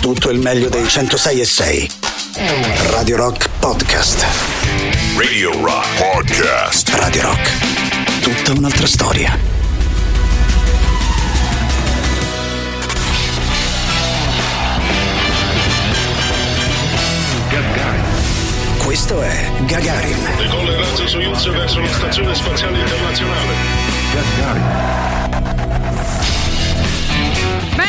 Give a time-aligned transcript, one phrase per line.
[0.00, 1.90] tutto il meglio dei 106 e 6.
[2.90, 4.24] Radio Rock Podcast.
[5.16, 6.88] Radio Rock Podcast.
[6.94, 8.20] Radio Rock.
[8.20, 9.36] Tutta un'altra storia.
[18.78, 20.16] Questo è Gagarin.
[20.38, 25.29] Decolle razzo Soyuz verso la stazione spaziale internazionale.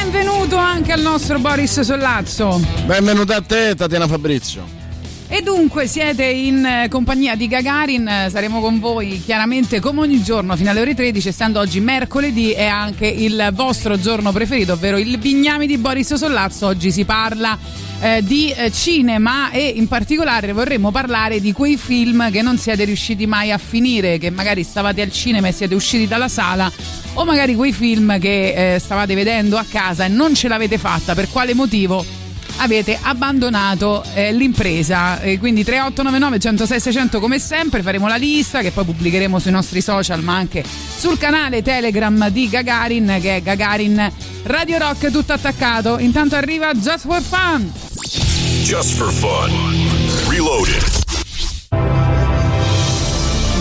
[0.03, 2.59] Benvenuto anche al nostro Boris Sollazzo.
[2.87, 4.65] Benvenuta a te, Tatiana Fabrizio.
[5.27, 10.23] E dunque siete in eh, compagnia di Gagarin, eh, saremo con voi chiaramente come ogni
[10.23, 14.97] giorno fino alle ore 13, essendo oggi mercoledì e anche il vostro giorno preferito, ovvero
[14.97, 16.65] il Bignami di Boris Sollazzo.
[16.65, 17.55] Oggi si parla
[18.01, 22.83] eh, di eh, cinema e in particolare vorremmo parlare di quei film che non siete
[22.83, 26.71] riusciti mai a finire, che magari stavate al cinema e siete usciti dalla sala
[27.13, 31.13] o magari quei film che eh, stavate vedendo a casa e non ce l'avete fatta,
[31.13, 32.03] per quale motivo?
[32.57, 35.19] avete abbandonato eh, l'impresa.
[35.21, 39.81] Eh, quindi 3899 106 600 come sempre, faremo la lista che poi pubblicheremo sui nostri
[39.81, 44.11] social ma anche sul canale Telegram di Gagarin che è Gagarin
[44.43, 45.97] Radio Rock tutto attaccato.
[45.97, 47.90] Intanto arriva Just for Fun.
[48.71, 49.51] Just for fun.
[50.29, 50.81] Reloaded.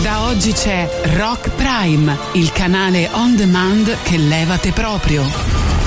[0.01, 5.29] Da oggi c'è Rock Prime, il canale on demand che levate proprio.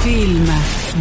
[0.03, 0.53] Film,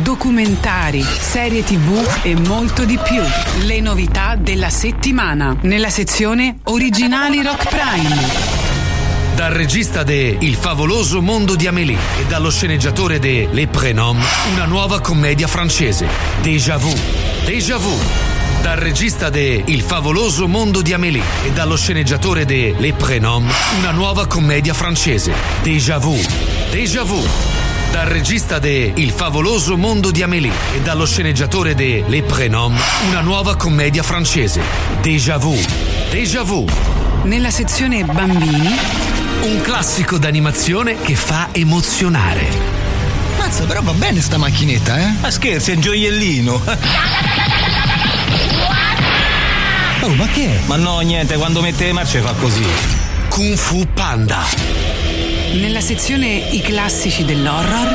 [0.03, 3.21] documentari, serie tv e molto di più.
[3.65, 8.21] Le novità della settimana nella sezione Originali Rock Prime.
[9.35, 14.63] Dal regista de Il favoloso mondo di Amélie e dallo sceneggiatore de Les Prénoms, una
[14.63, 16.07] nuova commedia francese,
[16.41, 17.22] Déjà Vu.
[17.45, 17.93] Déjà Vu.
[18.61, 23.45] Dal regista de Il favoloso mondo di Amélie e dallo sceneggiatore de Les Prénoms,
[23.79, 26.17] una nuova commedia francese, Déjà Vu.
[26.71, 27.21] Déjà Vu.
[27.91, 33.21] Dal regista de Il favoloso mondo di Amélie e dallo sceneggiatore de Les Prénoms, una
[33.21, 34.61] nuova commedia francese,
[35.01, 35.57] Déjà Vu.
[36.09, 36.65] Déjà Vu.
[37.23, 38.69] Nella sezione Bambini,
[39.41, 42.82] Un classico d'animazione che fa emozionare.
[43.53, 45.11] Mazza, però va bene sta macchinetta, eh?
[45.21, 46.61] Ma scherzi, è un gioiellino.
[50.01, 50.59] Oh, ma che è?
[50.65, 52.65] Ma no, niente, quando mette le marce fa così.
[53.29, 54.43] Kung Fu Panda.
[55.53, 57.87] nella sezione I classici dell'horror,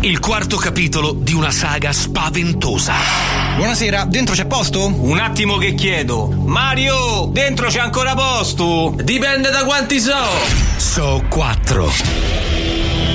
[0.00, 2.94] Il quarto capitolo di una saga spaventosa.
[3.56, 4.86] Buonasera, dentro c'è posto?
[4.86, 6.28] Un attimo che chiedo.
[6.28, 8.94] Mario, dentro c'è ancora posto?
[9.02, 10.24] Dipende da quanti so.
[10.78, 12.29] So 4.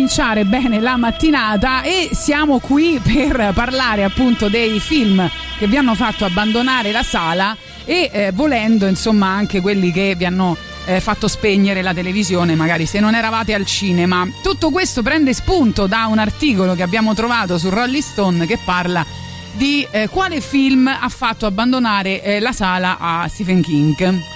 [0.00, 5.94] Cominciare bene la mattinata e siamo qui per parlare appunto dei film che vi hanno
[5.94, 7.54] fatto abbandonare la sala
[7.84, 10.56] e eh, volendo insomma anche quelli che vi hanno
[10.86, 14.26] eh, fatto spegnere la televisione magari se non eravate al cinema.
[14.42, 19.04] Tutto questo prende spunto da un articolo che abbiamo trovato su Rolling Stone che parla
[19.52, 24.29] di eh, quale film ha fatto abbandonare eh, la sala a Stephen King.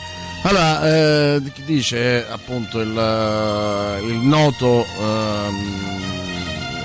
[0.46, 4.86] Allora, eh, dice appunto il, eh, il noto.
[5.00, 5.92] Ehm,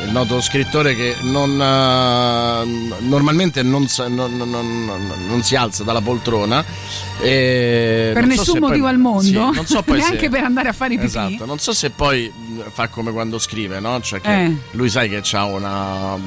[0.05, 4.91] il noto scrittore che non, uh, normalmente non, non,
[5.27, 6.63] non, si alza dalla poltrona.
[7.19, 10.73] per nessun so motivo poi, al mondo, sì, non so neanche se, per andare a
[10.73, 11.07] fare i pipì.
[11.09, 12.31] Esatto, non so se poi
[12.71, 14.01] fa come quando scrive, no?
[14.01, 14.55] Cioè che eh.
[14.71, 16.17] lui sai che ha una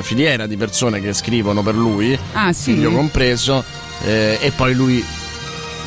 [0.00, 2.72] filiera di persone che scrivono per lui, ah, sì?
[2.72, 3.62] figlio compreso,
[4.04, 5.04] eh, e poi lui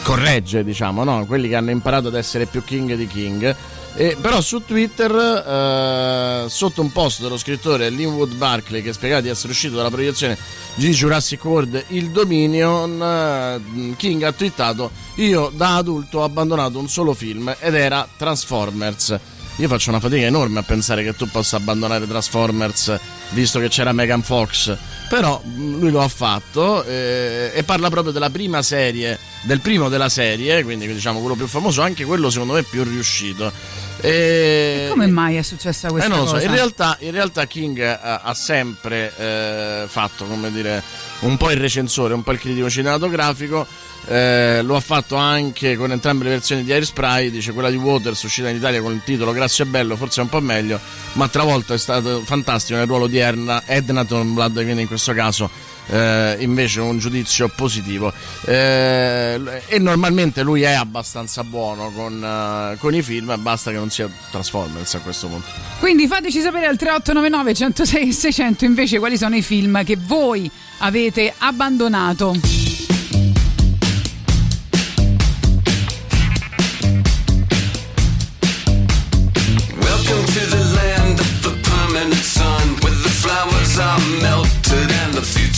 [0.07, 1.25] corregge, diciamo, no?
[1.25, 3.54] quelli che hanno imparato ad essere più king di king.
[3.94, 9.27] Eh, però su Twitter, eh, sotto un post dello scrittore Linwood Barkley che spiegava di
[9.27, 10.38] essere uscito dalla proiezione
[10.75, 16.88] di Jurassic World Il Dominion, eh, King ha twittato: Io da adulto ho abbandonato un
[16.88, 19.19] solo film ed era Transformers.
[19.57, 22.98] Io faccio una fatica enorme a pensare che tu possa abbandonare Transformers
[23.29, 24.75] visto che c'era Megan Fox.
[25.09, 29.89] Però mm, lui lo ha fatto eh, e parla proprio della prima serie, del primo
[29.89, 33.51] della serie, quindi diciamo quello più famoso, anche quello secondo me più riuscito.
[34.00, 36.39] E, e come mai è successa questa eh, non lo cosa?
[36.39, 36.45] So.
[36.45, 40.83] In, realtà, in realtà King ha, ha sempre eh, fatto, come dire,
[41.19, 43.65] un po' il recensore, un po' il critico cinematografico
[44.07, 48.24] eh, lo ha fatto anche con entrambe le versioni di Airspray, dice quella di Waters
[48.24, 50.80] uscita in Italia con il titolo Grazie e Bello, forse è un po' meglio,
[51.13, 55.50] ma travolta è stato fantastico nel ruolo di Erna, Edna Thornblad, quindi in questo caso
[55.88, 58.13] eh, invece un giudizio positivo.
[58.46, 63.89] Eh, e normalmente lui è abbastanza buono con, uh, con, i film, basta che non
[63.89, 65.48] sia Transformers a questo punto.
[65.79, 71.34] Quindi fateci sapere al 3899 106 600 invece quali sono i film che voi avete
[71.38, 72.66] abbandonato.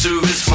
[0.06, 0.49] And the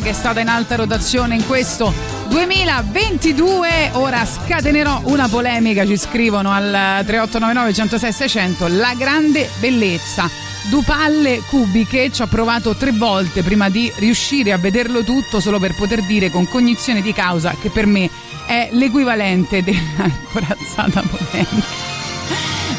[0.00, 1.92] che è stata in alta rotazione in questo
[2.28, 10.28] 2022, ora scatenerò una polemica, ci scrivono al 3899 106 600, la grande bellezza.
[10.68, 15.74] Dupalle cubiche ci ho provato tre volte prima di riuscire a vederlo tutto solo per
[15.74, 18.08] poter dire con cognizione di causa che per me
[18.46, 21.79] è l'equivalente della corazzata polemica.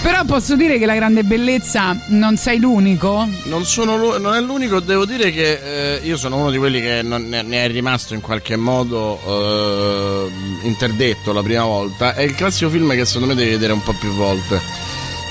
[0.02, 3.28] Però posso dire che la grande bellezza non sei l'unico?
[3.44, 7.02] Non, sono non è l'unico, devo dire che eh, io sono uno di quelli che
[7.04, 12.16] non- ne è rimasto in qualche modo eh, interdetto la prima volta.
[12.16, 14.60] È il classico film che secondo me devi vedere un po' più volte.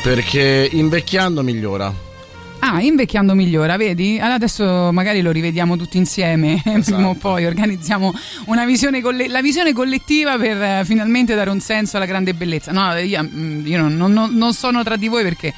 [0.04, 1.92] Perché invecchiando migliora.
[2.72, 4.18] Ah, invecchiando migliora, vedi?
[4.20, 9.42] Allora adesso magari lo rivediamo tutti insieme, prima o poi organizziamo una visione colle- la
[9.42, 12.70] visione collettiva per eh, finalmente dare un senso alla grande bellezza.
[12.70, 15.52] No, io, mm, io non, non- non sono tra di voi perché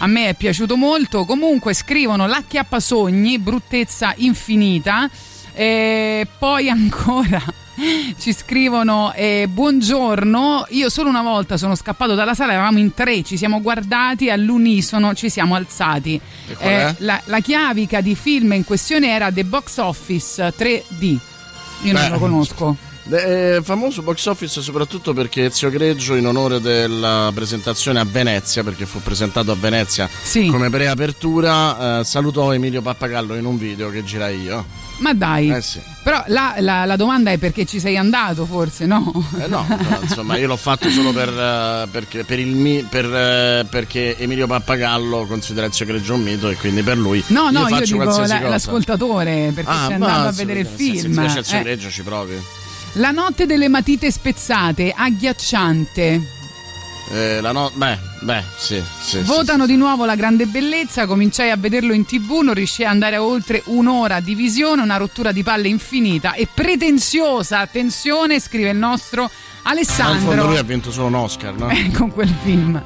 [0.00, 1.24] a me è piaciuto molto.
[1.24, 5.08] Comunque scrivono l'acchiappasogni, bruttezza infinita.
[5.54, 7.42] E poi ancora
[8.18, 10.66] ci scrivono eh, buongiorno.
[10.70, 15.14] Io solo una volta sono scappato dalla sala eravamo in tre ci siamo guardati all'unisono
[15.14, 16.20] ci siamo alzati.
[16.58, 16.94] È?
[16.98, 21.18] la, la chiavica di film in questione era The Box Office 3D
[21.82, 22.76] io non Beh, lo conosco
[23.10, 28.84] È famoso box office soprattutto perché Ezio Greggio in onore della presentazione a Venezia, perché
[28.84, 30.06] fu presentato a Venezia
[30.50, 34.66] come preapertura, eh, salutò Emilio Pappagallo in un video che girai io.
[34.98, 35.80] ma dai Eh sì.
[36.02, 39.10] però la, la- la domanda è perché ci sei andato forse no?
[39.40, 43.04] Eh no, però, insomma, io l'ho fatto solo per, eh, perché, per il mi- per,
[43.06, 47.60] eh, perché Emilio Pappagallo considera Ezio Greggio un mito e quindi per lui No, no,
[47.60, 51.12] io, faccio dico la- l'ascoltatore perché Ah, sei andato a vedere il se- se film.
[51.14, 51.62] ti piace Ezio Eh.
[51.62, 52.42] Greggio ci provi.
[52.94, 56.36] La notte delle matite spezzate, agghiacciante.
[57.10, 61.50] Eh, la no- beh, beh, sì, sì, sì, Votano di nuovo la grande bellezza, cominciai
[61.50, 65.32] a vederlo in tv, non riuscii ad andare a oltre un'ora di visione, una rottura
[65.32, 70.62] di palle infinita e pretenziosa, attenzione, scrive il nostro Ma in fondo Alessandro lui ha
[70.62, 71.68] vinto solo un Oscar, no?
[71.70, 72.82] eh, con quel film.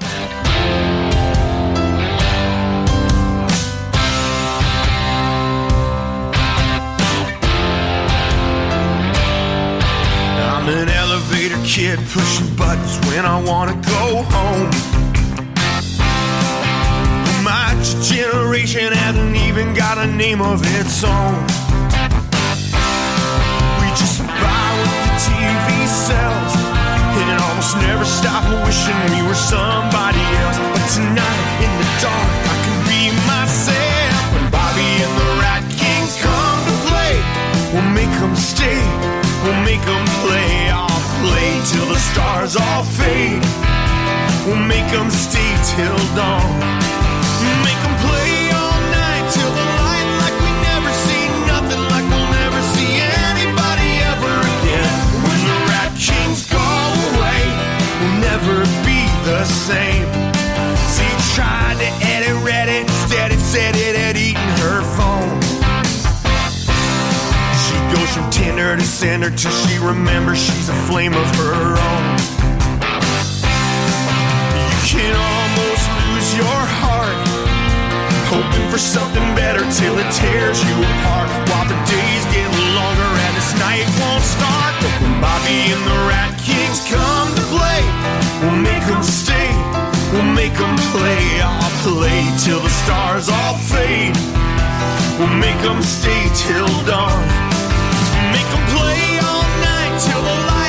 [11.65, 14.71] Kid pushing buttons when I wanna go home.
[17.45, 17.71] My
[18.03, 21.39] generation hasn't even got a name of its own.
[23.79, 26.53] We just buy what the TV sells
[27.19, 30.59] and almost never stop wishing we were somebody else.
[30.75, 34.35] But tonight in the dark, I can be myself.
[34.35, 37.15] When Bobby and the Rat Kings come to play,
[37.71, 38.83] we'll make them stay.
[39.45, 40.62] We'll make them play.
[41.23, 43.43] Play till the stars all fade.
[44.45, 46.51] We'll make them stay till dawn.
[47.63, 52.31] Make them play all night till the light like we never see nothing like we'll
[52.43, 52.99] never see
[53.31, 54.95] anybody ever again.
[55.23, 57.43] When the Rat Kings go away,
[58.03, 60.11] we'll never be the same.
[60.91, 65.39] See, tried to edit Reddit, instead it said it had eaten her phone.
[67.63, 68.27] She goes from
[68.63, 72.05] Tinder to Cinder till she remembers she's a flame of her own.
[74.63, 77.19] You can almost lose your heart,
[78.31, 81.27] hoping for something better till it tears you apart.
[81.51, 82.47] While the days get
[82.79, 84.79] longer and this night won't start.
[84.79, 87.83] But when Bobby and the Rat Kings come to play,
[88.47, 89.51] we'll make them stay,
[90.15, 91.43] we'll make them play.
[91.43, 94.15] I'll play till the stars all fade.
[95.19, 97.52] We'll make them stay till dawn.
[98.33, 100.62] Make them play all night till the light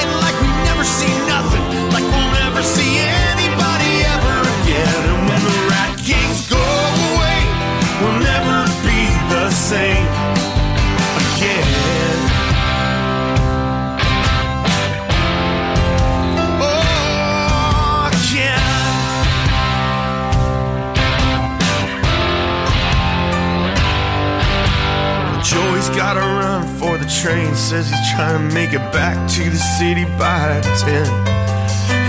[25.96, 27.54] gotta run for the train.
[27.56, 31.08] Says he's trying to make it back to the city by 10.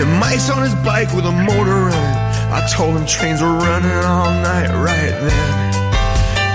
[0.01, 2.25] And Mike's on his bike with a motor running.
[2.53, 5.75] I told him trains were running all night right then.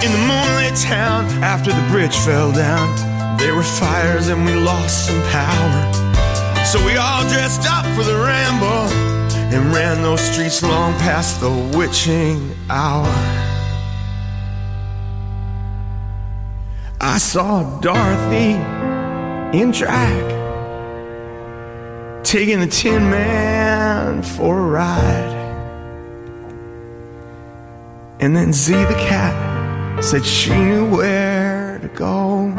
[0.03, 5.07] In the moonlit town, after the bridge fell down, there were fires and we lost
[5.07, 5.93] some power.
[6.65, 8.88] So we all dressed up for the ramble
[9.53, 13.48] and ran those streets long past the witching hour.
[17.01, 18.55] I saw Dorothy
[19.57, 20.25] in drag,
[22.25, 25.35] taking the Tin Man for a ride.
[28.19, 32.51] And then Z the cat said she knew where to go.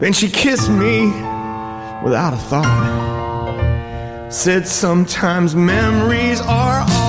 [0.00, 1.06] Then she kissed me
[2.04, 4.28] without a thought.
[4.30, 6.99] Said sometimes memories are all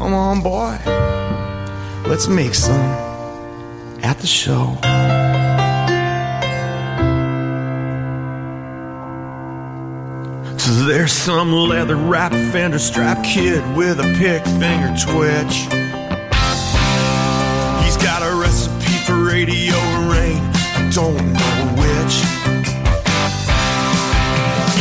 [0.00, 0.76] come on, boy,
[2.08, 2.74] let's make some
[4.02, 4.76] at the show.
[10.58, 15.54] So there's some leather wrapped fender strap kid with a pick finger twitch.
[17.84, 19.76] He's got a recipe for radio
[20.10, 20.42] rain.
[20.74, 22.14] I don't know which.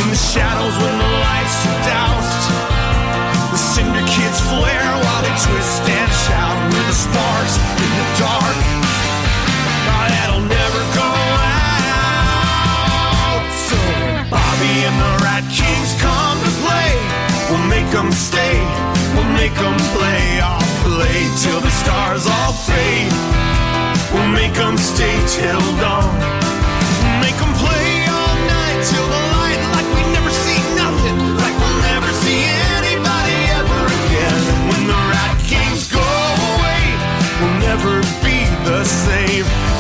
[0.02, 2.13] In the shadows when the lights are doused,
[5.38, 8.58] twist and shout with the sparks in the dark.
[9.90, 11.10] Oh, that'll never go
[11.42, 12.62] out.
[13.66, 13.78] So
[14.30, 16.94] Bobby and the Rat Kings come to play,
[17.50, 18.62] we'll make them stay,
[19.18, 20.40] we'll make them play.
[20.42, 23.10] I'll play till the stars all fade.
[24.14, 26.14] We'll make them stay till dawn.
[27.18, 29.90] Make them play all night till the light, like
[38.86, 39.73] save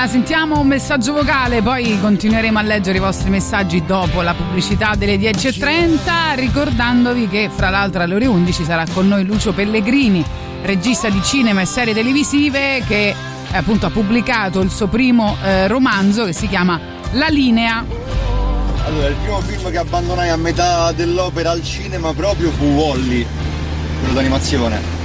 [0.00, 4.94] Allora, sentiamo un messaggio vocale, poi continueremo a leggere i vostri messaggi dopo la pubblicità
[4.96, 10.24] delle 10.30, ricordandovi che fra l'altro alle ore 11 sarà con noi Lucio Pellegrini,
[10.62, 13.14] regista di cinema e serie televisive che eh,
[13.54, 16.80] appunto ha pubblicato il suo primo eh, romanzo che si chiama
[17.12, 17.84] La linea.
[18.86, 23.26] Allora, il primo film che abbandonai a metà dell'opera al cinema proprio fu Wally,
[23.98, 24.99] quello d'animazione.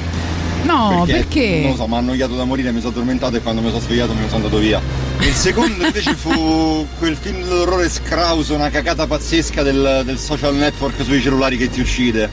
[0.66, 1.60] No, perché?
[1.62, 3.82] Non lo so, mi ha annoiato da morire, mi sono addormentato e quando mi sono
[3.82, 4.82] svegliato me ne sono andato via.
[5.20, 11.04] Il secondo invece fu quel film dell'orrore scrauso, una cagata pazzesca del, del social network
[11.04, 12.30] sui cellulari che ti uccide.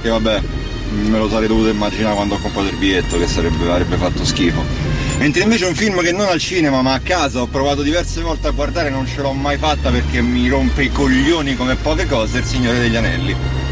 [0.00, 0.40] Che vabbè,
[0.90, 4.62] me lo sarei dovuto immaginare quando ho comprato il biglietto, che sarebbe, avrebbe fatto schifo.
[5.18, 8.48] Mentre invece un film che non al cinema ma a casa ho provato diverse volte
[8.48, 12.06] a guardare e non ce l'ho mai fatta perché mi rompe i coglioni come poche
[12.06, 13.63] cose, Il Signore degli Anelli.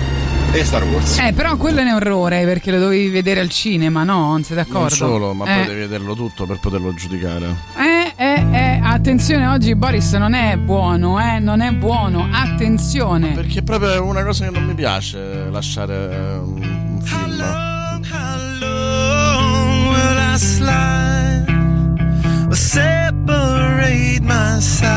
[0.55, 1.19] E Star Wars.
[1.19, 4.29] Eh, però quello è un errore perché lo dovevi vedere al cinema, no?
[4.29, 4.81] Non sei d'accordo?
[4.81, 5.57] Non solo, ma eh.
[5.57, 7.57] poi devi vederlo tutto per poterlo giudicare.
[7.77, 13.31] Eh, eh, eh, attenzione, oggi Boris non è buono, eh, non è buono, attenzione.
[13.31, 17.23] Perché è proprio una cosa che non mi piace lasciare eh, un film.
[19.89, 21.47] will I slide
[22.51, 24.93] or separate my side?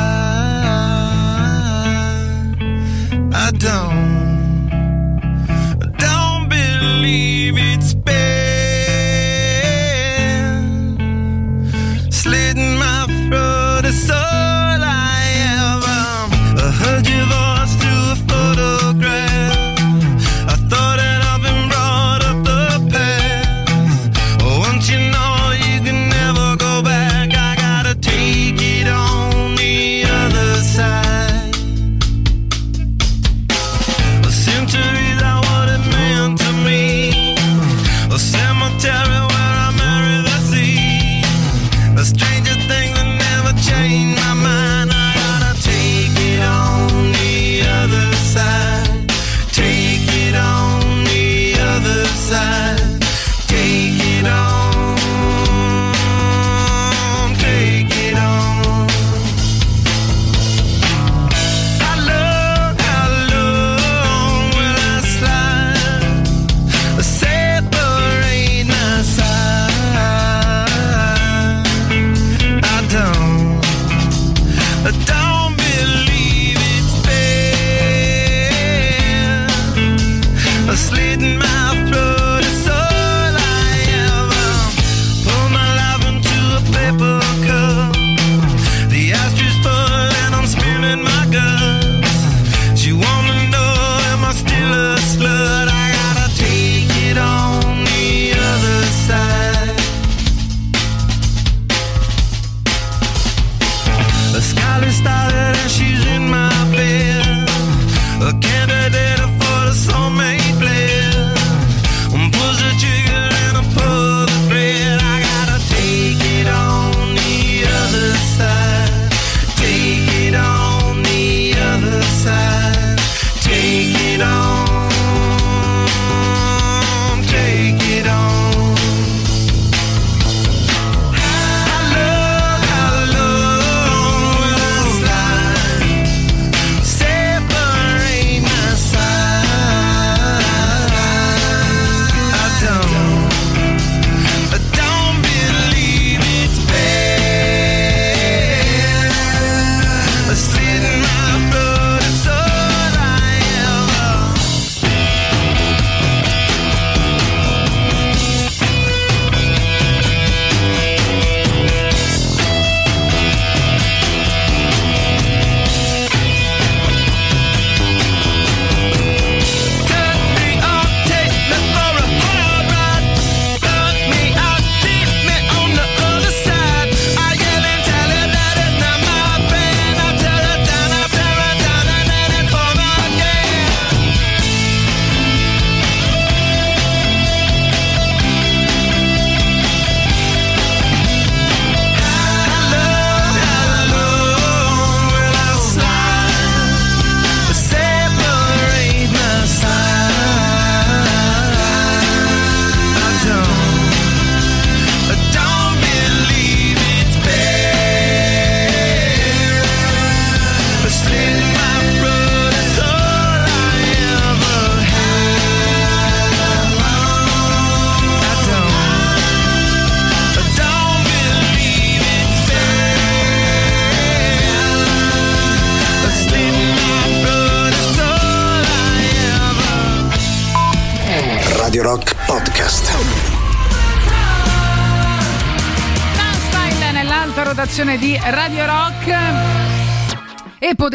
[3.32, 4.15] I don't,
[7.16, 8.25] believe it's been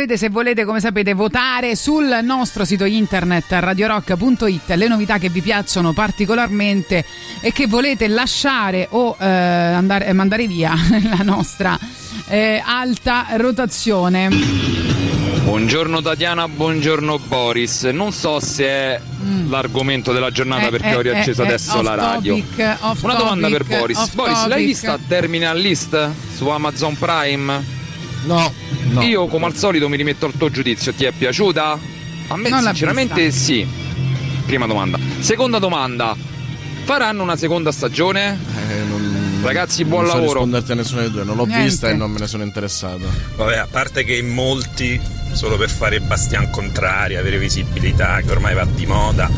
[0.00, 5.42] potete, se volete, come sapete, votare sul nostro sito internet radiorock.it le novità che vi
[5.42, 7.04] piacciono particolarmente
[7.40, 11.78] e che volete lasciare o eh, andare, mandare via nella nostra
[12.28, 14.28] eh, alta rotazione.
[15.42, 17.84] Buongiorno Tatiana, buongiorno Boris.
[17.84, 19.00] Non so se è
[19.48, 22.36] l'argomento della giornata Eh, perché eh, ho riacceso eh, adesso eh, la off radio.
[22.36, 24.14] topic, Una domanda topic, per Boris.
[24.14, 24.66] Boris, l'hai topic.
[24.66, 27.78] vista Terminal List su Amazon Prime?
[28.24, 28.52] No,
[29.02, 31.78] Io come al solito mi rimetto al tuo giudizio, ti è piaciuta?
[32.28, 33.66] A me Non sinceramente sì.
[34.46, 34.98] Prima domanda.
[35.20, 36.14] Seconda domanda.
[36.84, 38.38] Faranno una seconda stagione?
[39.42, 40.32] Ragazzi, buon non so lavoro.
[40.34, 41.64] risponderti a nessuno dei due, non l'ho Niente.
[41.64, 43.08] vista e non me ne sono interessato.
[43.36, 45.00] Vabbè, a parte che in molti,
[45.32, 49.30] solo per fare bastian contrario, avere visibilità, che ormai va di moda,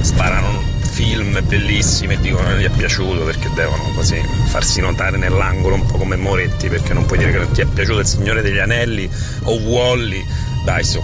[0.00, 0.62] sparano
[0.94, 5.84] film bellissimi e dicono che gli è piaciuto perché devono così farsi notare nell'angolo un
[5.86, 8.58] po' come Moretti perché non puoi dire che non ti è piaciuto il Signore degli
[8.58, 9.10] Anelli
[9.42, 10.24] o Wally.
[10.64, 11.02] Dai su,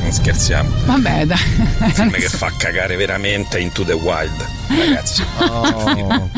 [0.00, 0.68] non scherziamo.
[0.84, 1.38] Vabbè, dai.
[1.78, 5.22] Un film che fa cagare veramente Into the Wild, ragazzi.
[5.38, 6.28] Oh,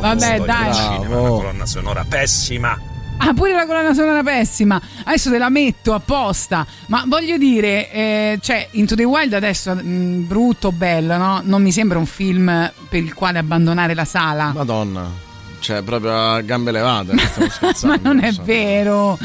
[0.00, 0.74] Vabbè, Storia dai.
[0.74, 2.76] cinema, una colonna sonora pessima.
[3.24, 4.80] Ah, pure la colonna sonora pessima.
[5.04, 6.66] Adesso te la metto apposta.
[6.86, 11.40] Ma voglio dire, eh, cioè, Into the Wild adesso, mh, brutto, bello, no?
[11.44, 14.50] Non mi sembra un film per il quale abbandonare la sala.
[14.52, 15.30] Madonna.
[15.62, 17.14] Cioè, proprio a gambe levate.
[17.86, 18.42] Ma non è so.
[18.42, 19.16] vero.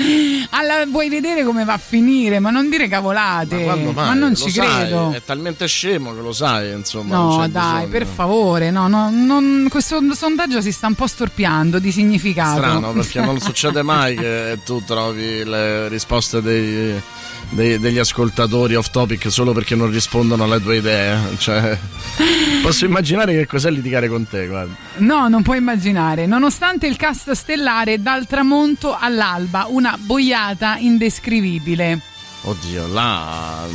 [0.52, 3.64] Alla- vuoi vedere come va a finire, ma non dire cavolate.
[3.64, 4.06] Quando mai?
[4.06, 5.12] Ma non ci sai, credo.
[5.14, 7.16] È talmente scemo che lo sai, insomma.
[7.18, 7.88] No, dai, bisogno.
[7.88, 12.58] per favore, no, no, non- questo sondaggio si sta un po' storpiando di significato.
[12.58, 17.02] Strano perché non succede mai che tu trovi le risposte dei-
[17.50, 21.18] dei- degli ascoltatori off topic solo perché non rispondono alle tue idee.
[21.38, 21.78] Cioè,
[22.62, 24.74] posso immaginare che cos'è litigare con te, guarda.
[24.98, 26.26] No, non puoi immaginare.
[26.26, 32.00] Nonostante il cast stellare dal tramonto all'alba, una boiata indescrivibile.
[32.42, 33.66] Oddio, là.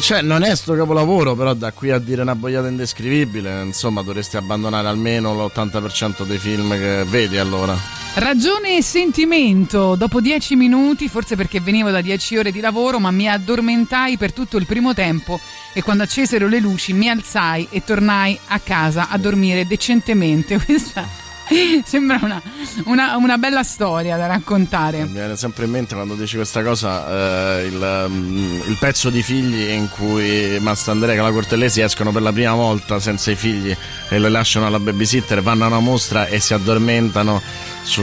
[0.00, 4.36] Cioè, non è sto capolavoro, però da qui a dire una boiata indescrivibile, insomma, dovresti
[4.36, 8.05] abbandonare almeno l'80% dei film che vedi allora.
[8.18, 9.94] Ragione e sentimento.
[9.94, 14.32] Dopo dieci minuti, forse perché venivo da dieci ore di lavoro, ma mi addormentai per
[14.32, 15.38] tutto il primo tempo
[15.74, 20.56] e quando accesero le luci mi alzai e tornai a casa a dormire decentemente.
[20.64, 21.25] Questa
[21.84, 22.40] sembra una,
[22.84, 25.04] una- una bella storia da raccontare.
[25.04, 29.22] Mi viene sempre in mente quando dici questa cosa eh, il, mm, il pezzo di
[29.22, 33.74] figli in cui Mastandrea e la Cortellesi escono per la prima volta senza i figli
[34.08, 37.40] e le lasciano alla babysitter, vanno a una mostra e si addormentano
[37.82, 38.02] su,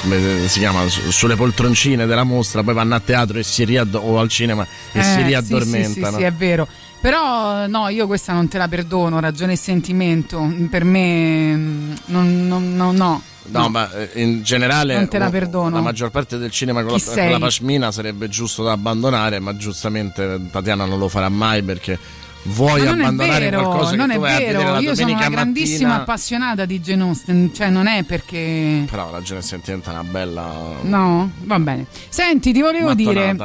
[0.00, 3.96] come si chiama, Su- sulle poltroncine della mostra, poi vanno a teatro e si riadd-
[3.96, 5.92] o al cinema e Eh, si riaddormentano.
[5.92, 6.68] Sì, sì, sì, è vero.
[7.00, 10.52] Però no, io questa non te la perdono, ragione e sentimento.
[10.70, 13.22] Per me mm, non, non- no, no.
[13.50, 15.76] No, ma eh, in generale Non te la perdono.
[15.76, 19.38] La maggior parte del cinema con Chi la, con la pashmina sarebbe giusto da abbandonare,
[19.38, 21.98] ma giustamente Tatiana non lo farà mai perché
[22.42, 24.78] vuoi abbandonare vero, qualcosa non che è vero.
[24.78, 26.02] Io sono una grandissima mattina.
[26.02, 28.84] appassionata di Jane Austen, cioè non è perché.
[28.90, 31.86] Però la Gene Sentimento è una bella No, va bene.
[32.08, 33.36] Senti, ti volevo dire.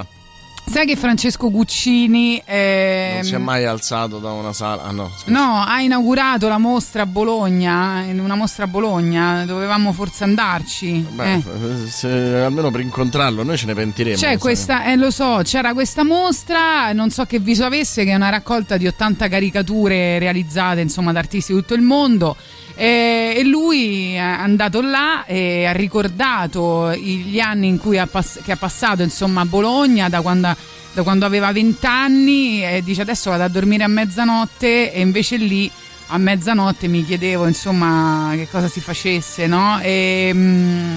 [0.66, 4.84] Sai che Francesco Guccini ehm, Non si è mai alzato da una sala.
[4.84, 5.32] Ah no, scusa.
[5.32, 11.06] No, ha inaugurato la mostra a Bologna, in una mostra a Bologna, dovevamo forse andarci.
[11.12, 11.42] Beh, eh.
[11.90, 14.16] se- almeno per incontrarlo noi ce ne pentiremo.
[14.16, 14.38] C'è sai.
[14.38, 18.30] questa, eh, lo so, c'era questa mostra, non so che viso avesse, che è una
[18.30, 22.36] raccolta di 80 caricature realizzate insomma da artisti di tutto il mondo.
[22.76, 28.58] E e lui è andato là e ha ricordato gli anni ha pass- che ha
[28.58, 30.56] passato insomma a Bologna da quando,
[30.94, 35.38] da quando aveva 20 anni e dice adesso vado a dormire a mezzanotte e invece
[35.38, 35.70] lì
[36.08, 39.80] a mezzanotte mi chiedevo insomma che cosa si facesse no?
[39.82, 40.96] e, mm,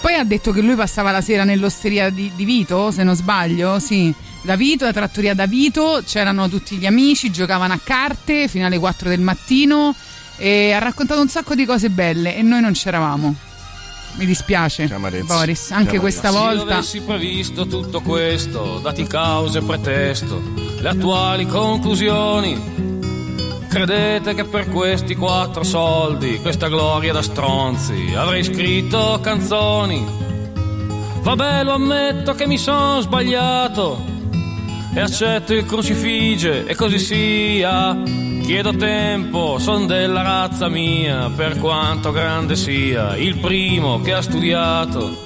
[0.00, 3.78] poi ha detto che lui passava la sera nell'osteria di, di Vito, se non sbaglio,
[3.78, 4.12] sì.
[4.40, 8.78] Da Vito, la trattoria da Vito, c'erano tutti gli amici, giocavano a carte fino alle
[8.78, 9.94] 4 del mattino
[10.40, 13.34] e ha raccontato un sacco di cose belle e noi non c'eravamo.
[14.14, 14.88] Mi dispiace,
[15.24, 16.74] Boris, anche questa Se volta.
[16.74, 20.42] avessi previsto tutto questo, dati cause e pretesto,
[20.80, 22.88] le attuali conclusioni.
[23.68, 30.04] Credete che per questi quattro soldi, questa gloria da stronzi, avrei scritto canzoni?
[31.22, 34.18] Vabbè, lo ammetto che mi sono sbagliato
[34.92, 37.96] e accetto il crucifige e così sia.
[38.42, 45.18] Chiedo tempo, son della razza mia, per quanto grande sia, il primo che ha studiato.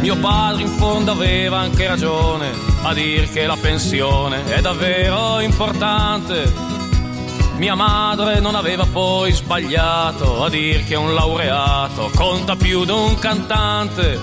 [0.00, 2.50] Mio padre in fondo aveva anche ragione
[2.82, 6.52] a dir che la pensione è davvero importante.
[7.56, 13.18] Mia madre non aveva poi sbagliato a dir che un laureato conta più di un
[13.18, 14.20] cantante.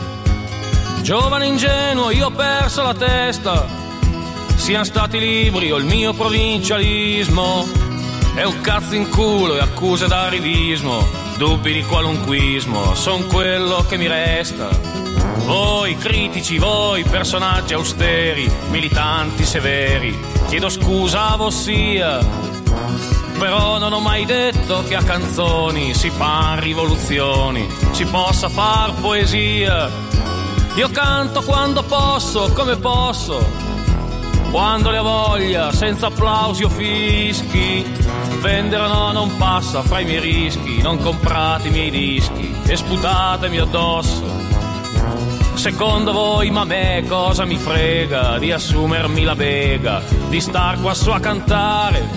[1.01, 3.84] Giovane ingenuo, io ho perso la testa.
[4.65, 7.67] Siano stati libri o il mio provincialismo.
[8.33, 11.07] È un cazzo in culo e accuse d'arrivismo.
[11.37, 14.67] Dubbi di qualunquismo, son quello che mi resta.
[15.45, 22.17] Voi critici, voi personaggi austeri, militanti severi, chiedo scusa a vossia.
[23.37, 29.91] Però non ho mai detto che a canzoni si fan rivoluzioni, si possa far poesia.
[30.75, 33.74] Io canto quando posso, come posso,
[34.51, 37.85] quando le ho voglia, senza applausi o fischi.
[38.39, 43.57] Vendere no, non passa fra i miei rischi, non comprate i miei dischi e sputatemi
[43.57, 44.23] addosso.
[45.55, 50.93] Secondo voi, ma a me cosa mi frega di assumermi la bega, di star qua
[50.93, 52.07] su a cantare?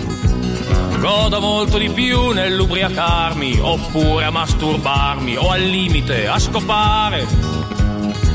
[0.99, 7.25] Godo molto di più nell'ubriacarmi, oppure a masturbarmi, o al limite a scopare.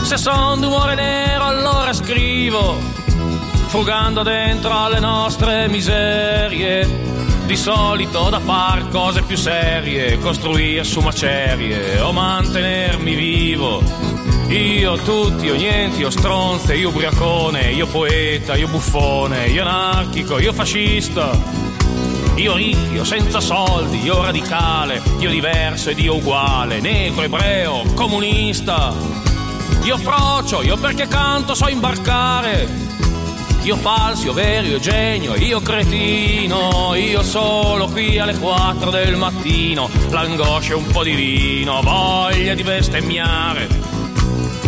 [0.02, 2.76] Se son d'umore nero allora scrivo,
[3.74, 6.88] frugando dentro alle nostre miserie.
[7.44, 13.82] Di solito da far cose più serie, costruire su macerie o mantenermi vivo.
[14.46, 20.52] Io tutti o niente, io stronze, io ubriacone, io poeta, io buffone, io anarchico, io
[20.52, 21.37] fascista.
[22.37, 28.94] Io ricchio, senza soldi, io radicale, io diverso ed io uguale, negro, ebreo, comunista.
[29.82, 32.84] Io frocio, io perché canto so imbarcare.
[33.64, 39.88] Io falso, io vero, io genio, io cretino, io solo qui alle 4 del mattino,
[40.11, 43.66] l'angoscia e un po' di vino, voglia di bestemmiare.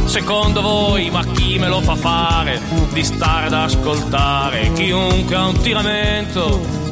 [0.06, 2.58] Secondo voi, ma chi me lo fa fare
[2.94, 6.84] di stare ad ascoltare chiunque ha un tiramento?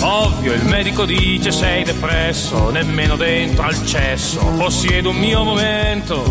[0.00, 6.24] Ovvio, il medico dice sei depresso, nemmeno dentro al cesso, possiedo un mio momento.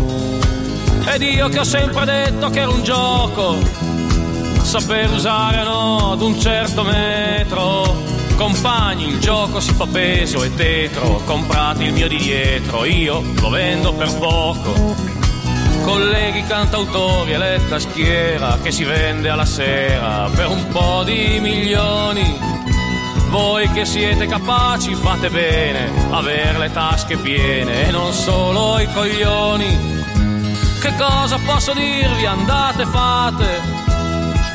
[1.06, 3.58] Ed io che ho sempre detto che era un gioco,
[4.68, 7.96] saper usare no ad un certo metro.
[8.36, 13.48] Compagni, il gioco si fa peso e tetro, comprate il mio di dietro, io lo
[13.48, 14.94] vendo per poco.
[15.84, 22.38] Colleghi cantautori e letta schiera che si vende alla sera per un po' di milioni.
[23.30, 29.96] Voi che siete capaci fate bene, aver le tasche piene e non solo i coglioni.
[30.78, 32.26] Che cosa posso dirvi?
[32.26, 33.87] Andate, fate.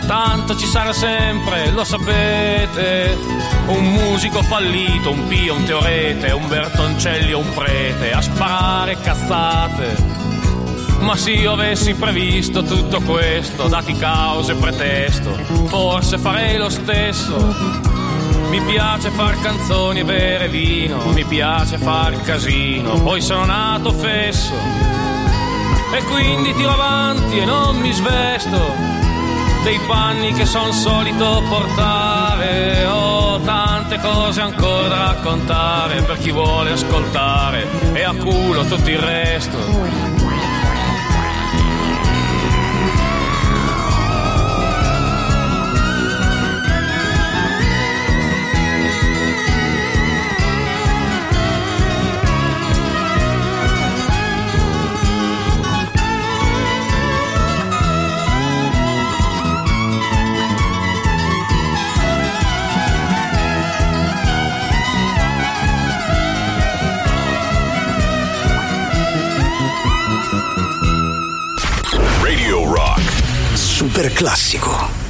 [0.05, 3.17] Tanto ci sarà sempre, lo sapete.
[3.67, 10.21] Un musico fallito, un pio, un teorete, un Bertoncelli o un prete a sparare cazzate.
[10.99, 15.31] Ma se io avessi previsto tutto questo, dati cause e pretesto,
[15.65, 17.81] forse farei lo stesso.
[18.49, 24.53] Mi piace far canzoni e bere vino, mi piace far casino, poi sono nato fesso.
[25.93, 29.02] E quindi tiro avanti e non mi svesto
[29.63, 32.85] dei panni che son solito portare.
[32.85, 38.99] Ho tante cose ancora da raccontare per chi vuole ascoltare e a culo tutto il
[38.99, 40.12] resto.
[73.93, 75.02] Super classico.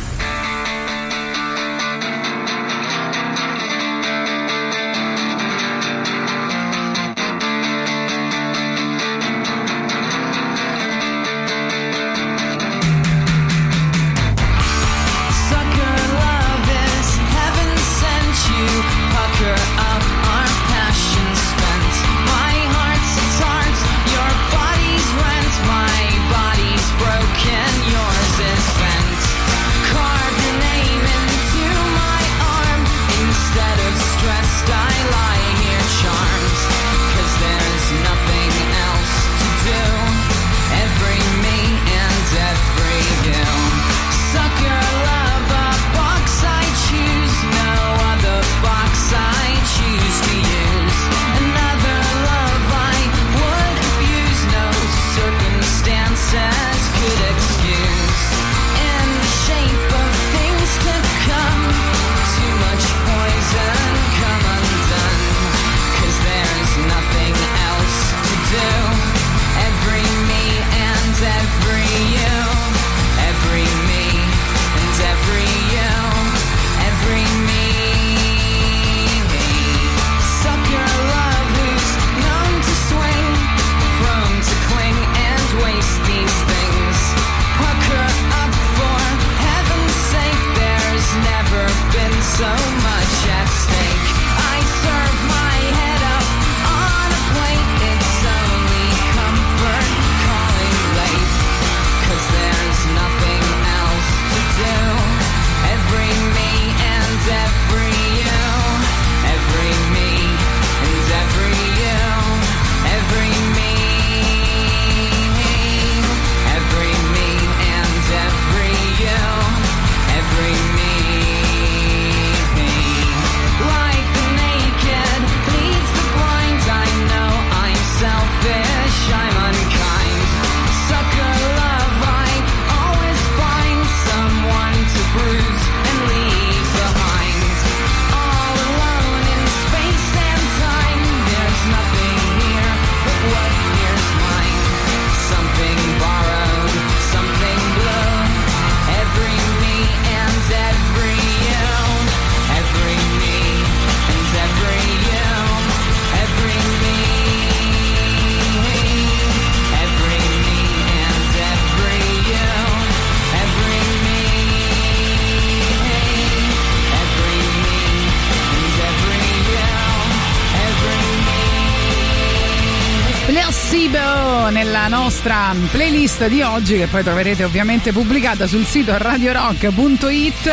[175.33, 180.51] Nostra playlist di oggi che poi troverete ovviamente pubblicata sul sito radiorock.it.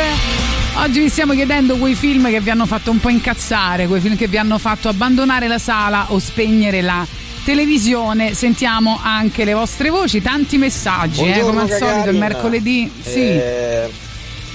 [0.77, 4.17] Oggi vi stiamo chiedendo quei film che vi hanno fatto un po' incazzare, quei film
[4.17, 7.07] che vi hanno fatto abbandonare la sala o spegnere la
[7.45, 8.33] televisione.
[8.33, 12.91] Sentiamo anche le vostre voci, tanti messaggi, eh, come al solito il mercoledì.
[13.03, 13.21] Sì.
[13.21, 13.91] Eh,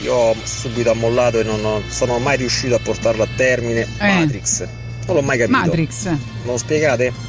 [0.02, 3.88] io ho subito ammollato e non ho- sono mai riuscito a portarlo a termine.
[4.00, 4.66] Matrix.
[5.06, 5.58] Non l'ho mai capito.
[5.58, 5.62] Eh.
[5.62, 6.06] Matrix.
[6.06, 7.25] Me lo spiegate?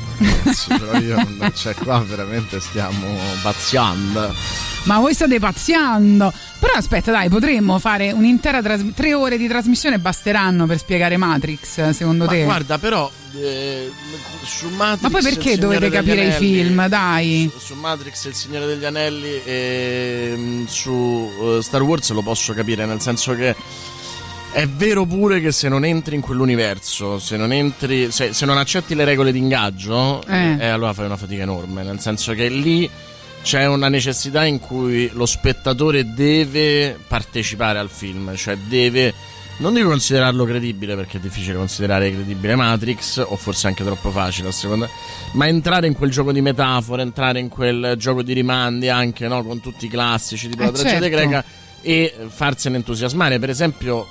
[0.52, 4.34] Sì, però io non cioè qua veramente stiamo pazziando.
[4.84, 6.32] Ma voi state pazziando.
[6.58, 8.94] Però aspetta, dai, potremmo fare un'intera trasmissione.
[8.94, 12.44] Tre ore di trasmissione basteranno per spiegare Matrix, secondo Ma te?
[12.44, 13.90] guarda, però eh,
[14.44, 16.88] su Matrix Ma poi perché dovete capire i Anelli- film?
[16.88, 17.50] Dai.
[17.52, 22.54] Su, su Matrix il Signore degli Anelli e mm, su eh, Star Wars lo posso
[22.54, 23.54] capire, nel senso che
[24.56, 28.56] è vero pure che se non entri in quell'universo, se non entri, se, se non
[28.56, 30.56] accetti le regole di ingaggio, Eh.
[30.58, 32.88] eh, allora fai una fatica enorme, nel senso che lì
[33.42, 39.12] c'è una necessità in cui lo spettatore deve partecipare al film, cioè deve
[39.58, 44.48] non dico considerarlo credibile perché è difficile considerare credibile Matrix o forse anche troppo facile
[44.48, 44.86] a seconda
[45.32, 49.42] ma entrare in quel gioco di metafore entrare in quel gioco di rimandi anche no,
[49.42, 51.16] con tutti i classici tipo Eh, la tragedia certo.
[51.16, 51.44] greca
[51.80, 54.06] e farsene entusiasmare per esempio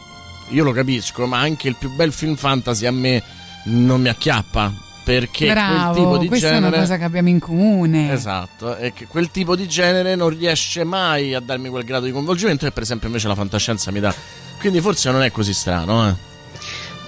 [0.49, 3.21] io lo capisco ma anche il più bel film fantasy a me
[3.65, 4.71] non mi acchiappa
[5.05, 8.11] perché Bravo, quel tipo di questa è genere una cosa che abbiamo in comune.
[8.11, 12.11] Esatto, e che quel tipo di genere non riesce mai a darmi quel grado di
[12.11, 14.13] coinvolgimento che per esempio invece la fantascienza mi dà.
[14.59, 16.34] Quindi forse non è così strano, eh.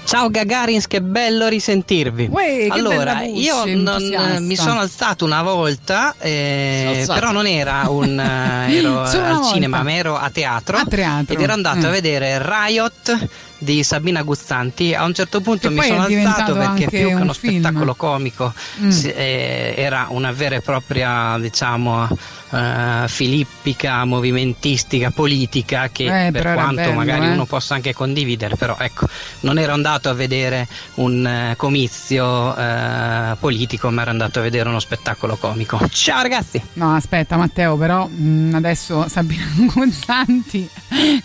[0.07, 2.29] Ciao Gagarins, che bello risentirvi.
[2.31, 7.45] Uè, che allora, bella voce, io non- mi sono alzato una volta, eh, però non
[7.45, 9.43] era un eh, ero al volta.
[9.51, 11.87] cinema, ma ero a teatro, A teatro, ed ero andato eh.
[11.87, 13.27] a vedere Riot
[13.57, 14.93] di Sabina Guzzanti.
[14.93, 17.59] A un certo punto Che mi sono alzato perché più che un uno film.
[17.61, 18.89] spettacolo comico Mm.
[18.89, 22.07] si- eh, era una vera e propria, diciamo,
[22.51, 27.31] eh, filippica, movimentistica, politica che Eh, per quanto bello, magari eh.
[27.31, 29.07] uno possa anche condividere, però ecco,
[29.41, 34.69] non ero andato a vedere un eh, comizio eh, politico, ma ero andato a vedere
[34.69, 35.79] uno spettacolo comico.
[35.89, 36.61] Ciao ragazzi!
[36.73, 40.69] No, aspetta Matteo, però mh, adesso Sabina Gonzanti,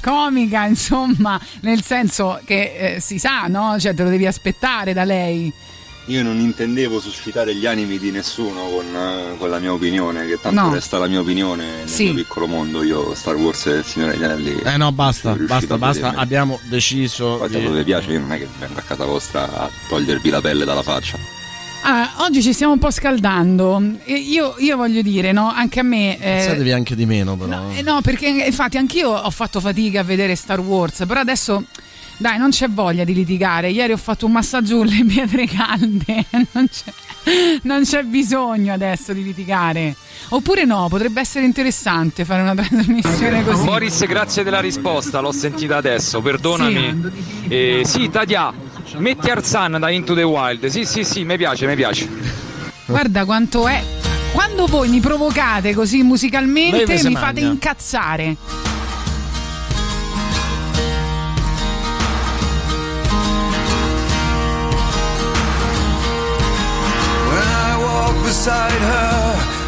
[0.01, 3.76] comica, insomma, nel senso che eh, si sa, no?
[3.78, 5.52] Cioè te lo devi aspettare da lei.
[6.06, 10.36] Io non intendevo suscitare gli animi di nessuno con, eh, con la mia opinione, che
[10.40, 10.72] tanto No.
[10.72, 12.04] resta la mia opinione nel Sì.
[12.06, 12.82] mio piccolo mondo.
[12.82, 14.60] Io Star Wars e il Signore degli Anelli.
[14.64, 16.00] Eh no, basta, basta, basta.
[16.06, 16.20] vedermi.
[16.22, 17.40] Abbiamo deciso.
[17.48, 20.28] Se di- non vi piace, io non è che vengo a casa vostra a togliervi
[20.28, 21.16] la pelle dalla faccia.
[21.84, 23.80] Ah, oggi ci stiamo un po' scaldando.
[24.04, 25.52] E Io, io voglio dire, no?
[25.54, 26.16] Anche a me.
[26.16, 27.70] eh, Pensatevi anche di meno, però.
[27.74, 31.64] eh, no, perché infatti anch'io ho fatto fatica a vedere Star Wars, però adesso.
[32.22, 33.70] Dai, non c'è voglia di litigare.
[33.70, 36.24] Ieri ho fatto un massaggio con le pietre calde.
[36.52, 36.92] Non c'è,
[37.62, 39.96] non c'è bisogno adesso di litigare.
[40.28, 43.64] Oppure no, potrebbe essere interessante fare una trasmissione così.
[43.64, 47.10] Boris, grazie della risposta, l'ho sentita adesso, perdonami.
[47.48, 48.52] Eh, sì, Tadia,
[48.98, 50.66] metti Arzan da Into the Wild.
[50.66, 52.08] Sì, sì, sì, mi piace, mi piace.
[52.86, 53.82] Guarda quanto è.
[54.32, 58.36] Quando voi mi provocate così musicalmente, mi fate incazzare.
[68.33, 69.14] Beside her,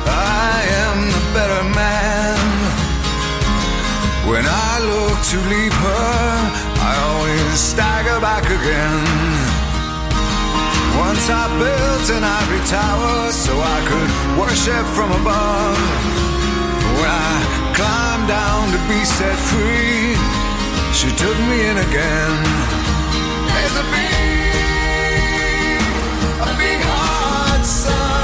[0.08, 2.38] I am the better man.
[4.30, 6.16] When I look to leave her,
[6.88, 9.04] I always stagger back again.
[10.96, 14.10] Once I built an ivory tower so I could
[14.40, 15.78] worship from above.
[16.98, 17.36] When I
[17.76, 20.16] climbed down to be set free,
[20.98, 22.36] she took me in again.
[23.52, 25.80] There's a big,
[26.48, 28.23] a big heart, son,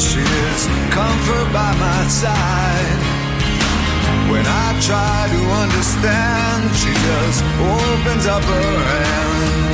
[0.00, 3.00] She is comfort by my side.
[4.30, 9.69] When I try to understand, she just opens up her hands.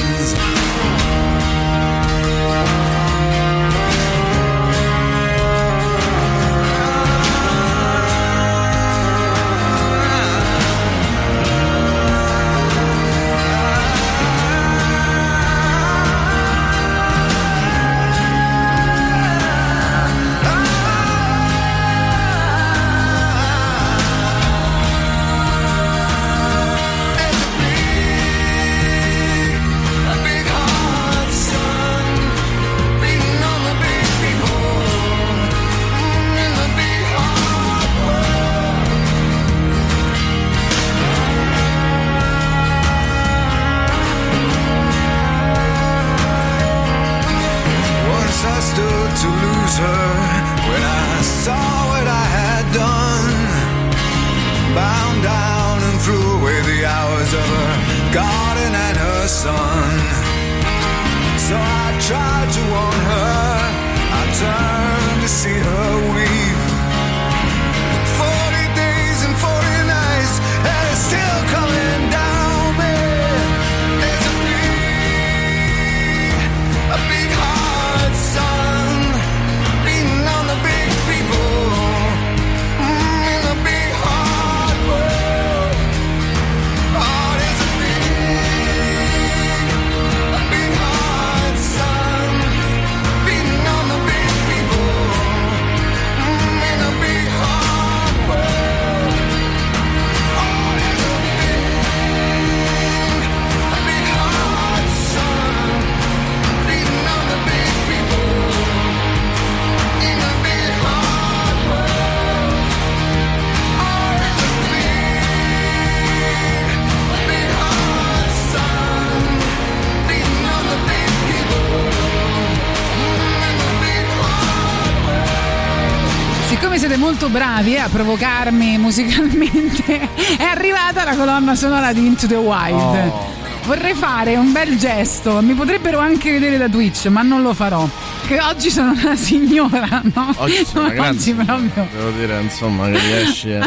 [127.56, 132.78] Bravi eh, a provocarmi musicalmente, è arrivata la colonna sonora di Into the Wild.
[132.78, 133.34] Oh.
[133.64, 137.88] Vorrei fare un bel gesto, mi potrebbero anche vedere da Twitch, ma non lo farò.
[138.26, 140.34] Che oggi sono una signora, no?
[140.38, 141.88] Oggi sono una grande Oggi proprio.
[141.92, 143.64] Devo dire, insomma, che riesci a,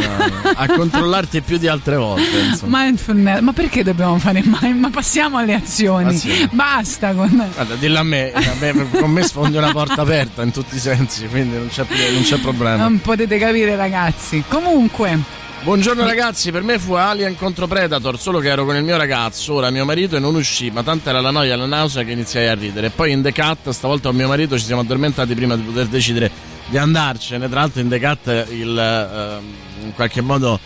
[0.53, 2.39] a controllarti più di altre volte.
[2.49, 2.81] Insomma.
[2.83, 4.73] Mindfulness, ma perché dobbiamo fare mai?
[4.73, 6.17] Ma passiamo alle azioni.
[6.17, 6.45] Sì.
[6.51, 7.29] Basta con.
[7.53, 10.79] Guarda, dillo a me, a me- con me sfondi una porta aperta in tutti i
[10.79, 12.75] sensi, quindi non c'è, non c'è problema.
[12.83, 14.43] Non potete capire, ragazzi.
[14.45, 15.19] Comunque,
[15.61, 19.55] Buongiorno ragazzi, per me fu Alien contro Predator, solo che ero con il mio ragazzo,
[19.55, 22.11] ora mio marito e non uscì, ma tanta era la noia e la nausea che
[22.11, 22.89] iniziai a ridere.
[22.91, 26.31] Poi in The Cat, stavolta con mio marito ci siamo addormentati prima di poter decidere
[26.67, 27.49] di andarcene.
[27.49, 29.53] Tra l'altro in The Cat il, ehm,
[29.83, 30.57] in qualche modo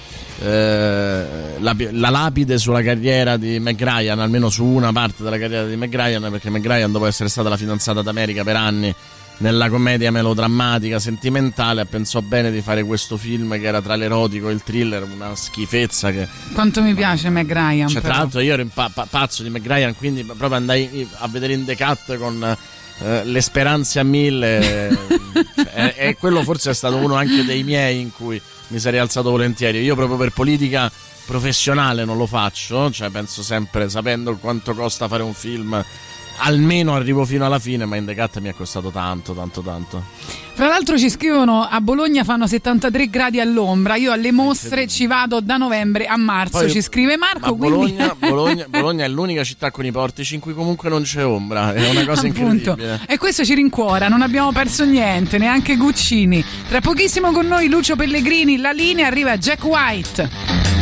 [0.44, 1.26] eh,
[1.58, 6.30] la, la lapide sulla carriera di McRyan, almeno su una parte della carriera di McRyan,
[6.30, 8.94] perché McRyan dopo essere stata la fidanzata d'America per anni
[9.44, 14.54] nella commedia melodrammatica sentimentale pensò bene di fare questo film che era tra l'erotico e
[14.54, 17.90] il thriller una schifezza che quanto mi piace Meg Ryan.
[17.90, 21.54] cioè, tra l'altro io ero pa- pa- pazzo di McRyan quindi proprio andai a vedere
[21.54, 22.58] in The Cut con
[23.02, 24.98] eh, le speranze a mille
[25.56, 29.00] Cioè, e, e quello forse è stato uno anche dei miei in cui mi sarei
[29.00, 30.90] alzato volentieri io proprio per politica
[31.26, 35.84] professionale non lo faccio cioè penso sempre sapendo quanto costa fare un film
[36.38, 40.04] almeno arrivo fino alla fine ma in The Cut mi è costato tanto tanto tanto
[40.54, 43.96] Fra l'altro ci scrivono a Bologna fanno 73 gradi all'ombra.
[43.96, 46.60] Io alle mostre ci vado da novembre a marzo.
[46.60, 47.56] Poi- ci scrive Marco.
[47.56, 47.94] Ma quindi...
[47.96, 51.74] Bologna, Bologna- Bologna è l'unica città con i portici in cui comunque non c'è ombra,
[51.74, 52.44] è una cosa Appunto.
[52.72, 53.02] incredibile.
[53.08, 56.44] E questo ci rincuora, non abbiamo perso niente, neanche Guccini.
[56.68, 60.73] Tra pochissimo con noi Lucio Pellegrini, la linea arriva Jack White.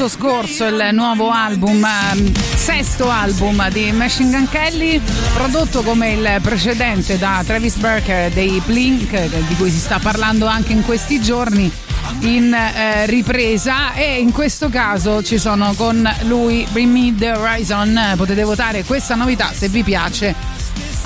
[0.00, 4.98] Marzo scorso il nuovo album, ehm, sesto album di Machine Gun Kelly,
[5.34, 10.72] prodotto come il precedente da Travis Barker dei Blink, di cui si sta parlando anche
[10.72, 11.70] in questi giorni
[12.20, 13.92] in eh, ripresa.
[13.92, 18.14] E in questo caso ci sono con lui Bring Me The Horizon.
[18.16, 20.34] Potete votare questa novità se vi piace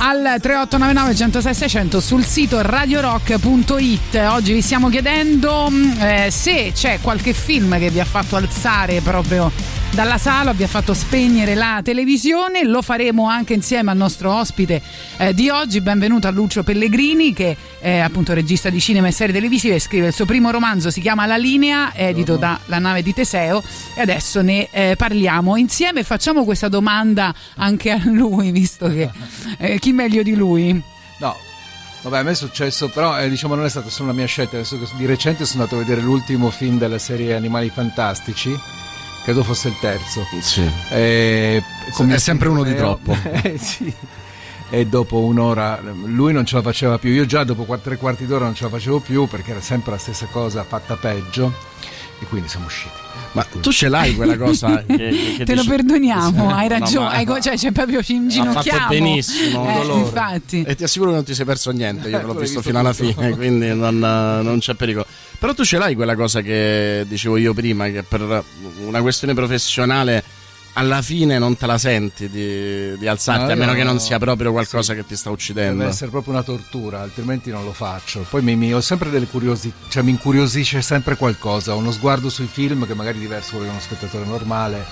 [0.07, 4.15] al 3899 106 600 sul sito radiorock.it.
[4.29, 9.01] Oggi vi stiamo chiedendo mh, eh, se c'è qualche film che vi ha fatto alzare
[9.01, 9.51] proprio
[9.93, 12.65] dalla sala, vi ha fatto spegnere la televisione.
[12.65, 14.83] Lo faremo anche insieme al nostro ospite
[15.17, 15.81] eh, di oggi.
[15.81, 19.79] Benvenuto a Lucio Pellegrini, che è appunto regista di cinema e serie televisive.
[19.79, 23.63] Scrive il suo primo romanzo, si chiama La linea, edito da La nave di Teseo.
[23.95, 26.03] E adesso ne eh, parliamo insieme.
[26.03, 29.11] Facciamo questa domanda anche a lui, visto che
[29.59, 30.83] eh, chi meglio di lui?
[31.19, 31.37] No,
[32.01, 34.57] vabbè, a me è successo, però eh, diciamo non è stata solo una mia scelta,
[34.97, 38.59] di recente sono andato a vedere l'ultimo film della serie Animali Fantastici,
[39.25, 40.25] credo fosse il terzo.
[40.41, 40.67] Sì.
[40.89, 41.63] Eh,
[42.09, 43.15] È sempre uno di troppo.
[43.43, 43.93] Eh, sì.
[44.71, 48.27] E dopo un'ora lui non ce la faceva più, io già dopo quattro tre quarti
[48.27, 51.53] d'ora non ce la facevo più perché era sempre la stessa cosa fatta peggio.
[52.21, 53.03] E quindi siamo usciti.
[53.33, 54.83] Ma tu ce l'hai quella cosa?
[54.87, 58.17] Che, che Te lo perdoniamo, hai No, ragione, ma- hai co- cioè c'è proprio ci
[58.71, 60.63] ha benissimo Eh, infatti.
[60.63, 62.79] e ti assicuro che non ti sei perso niente io Eh, l'ho visto visto fino
[62.79, 63.13] alla tutto.
[63.21, 65.07] fine quindi non, non c'è pericolo.
[65.39, 68.43] Però tu ce l'hai quella cosa che dicevo io prima che per
[68.87, 70.23] una questione professionale
[70.77, 74.01] alla fine non te la senti di, di alzarti No, a meno io- che non
[74.01, 75.79] sia proprio qualcosa che ti sta uccidendo.
[75.79, 78.27] Deve essere proprio una tortura, altrimenti non lo faccio.
[78.29, 82.49] Poi mi, mi- ho sempre delle curiosità, cioè mi incuriosisce sempre qualcosa, uno sguardo sui
[82.51, 84.85] film che magari è diverso da quello di uno spettatore normale,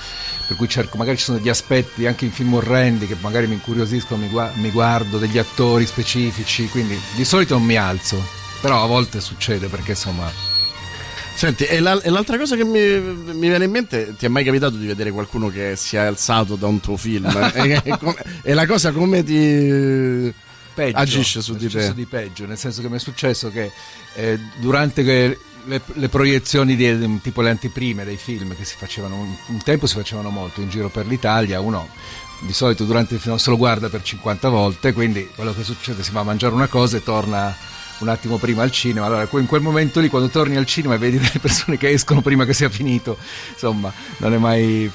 [0.47, 3.55] per cui cerco, magari ci sono degli aspetti anche in film orrendi che magari mi
[3.55, 8.23] incuriosiscono, mi, mi guardo degli attori specifici, quindi di solito non mi alzo,
[8.61, 10.51] però a volte succede perché insomma...
[11.43, 14.45] Senti, e, la- e l'altra cosa che mi, mi viene in mente, ti è mai
[14.45, 17.27] capitato di vedere qualcuno che si è alzato da un tuo film?
[17.55, 20.33] e, e come- e la cosa come ti
[20.73, 21.95] peggio, agisce su di te?
[21.95, 23.73] di peggio, nel senso che mi è successo che
[24.15, 29.17] eh, durante che le, le proiezioni di, tipo le anteprime dei film che si facevano
[29.17, 31.89] un, un tempo si facevano molto in giro per l'Italia, uno
[32.43, 36.05] di solito durante il film se lo guarda per 50 volte, quindi quello che succede
[36.05, 37.53] si va a mangiare una cosa e torna
[37.99, 39.07] un attimo prima al cinema.
[39.07, 42.21] Allora, in quel momento lì, quando torni al cinema e vedi delle persone che escono
[42.21, 43.17] prima che sia finito,
[43.53, 44.91] insomma, non è mai,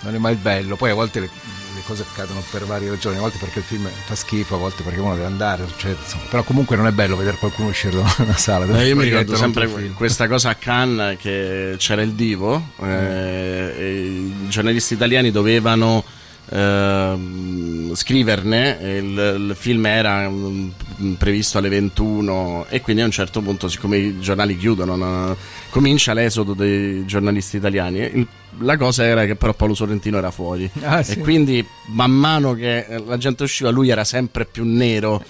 [0.00, 0.76] non è mai bello.
[0.76, 1.30] Poi a volte le,
[1.74, 4.82] le cose accadono per varie ragioni, a volte perché il film fa schifo, a volte
[4.82, 6.24] perché uno deve andare, succede, insomma.
[6.28, 8.80] però comunque non è bello vedere qualcuno uscire da una sala.
[8.80, 13.92] Eh, io mi ricordo sempre questa cosa a Cannes che c'era il divo eh, e
[13.92, 16.04] i giornalisti italiani dovevano
[16.50, 23.40] ehm, scriverne il, il film era mm, previsto alle 21 e quindi a un certo
[23.40, 25.36] punto siccome i giornali chiudono no,
[25.70, 27.98] comincia l'esodo dei giornalisti italiani.
[28.00, 28.26] Il-
[28.60, 30.68] la cosa era che però Paolo Sorrentino era fuori.
[30.82, 31.12] Ah, sì.
[31.12, 35.22] e quindi man mano che la gente usciva lui era sempre più nero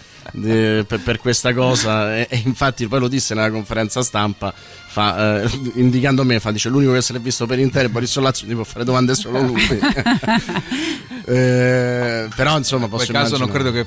[0.44, 2.16] eh, per, per questa cosa.
[2.16, 4.54] E, e infatti poi lo disse nella conferenza stampa
[4.98, 8.10] fa, eh, indicando me fa dice l'unico che se l'è visto per intero è Boris
[8.10, 9.62] Sollazzo gli può fare domande solo lui.
[11.28, 13.84] Eh, però insomma In quel posso caso non credo che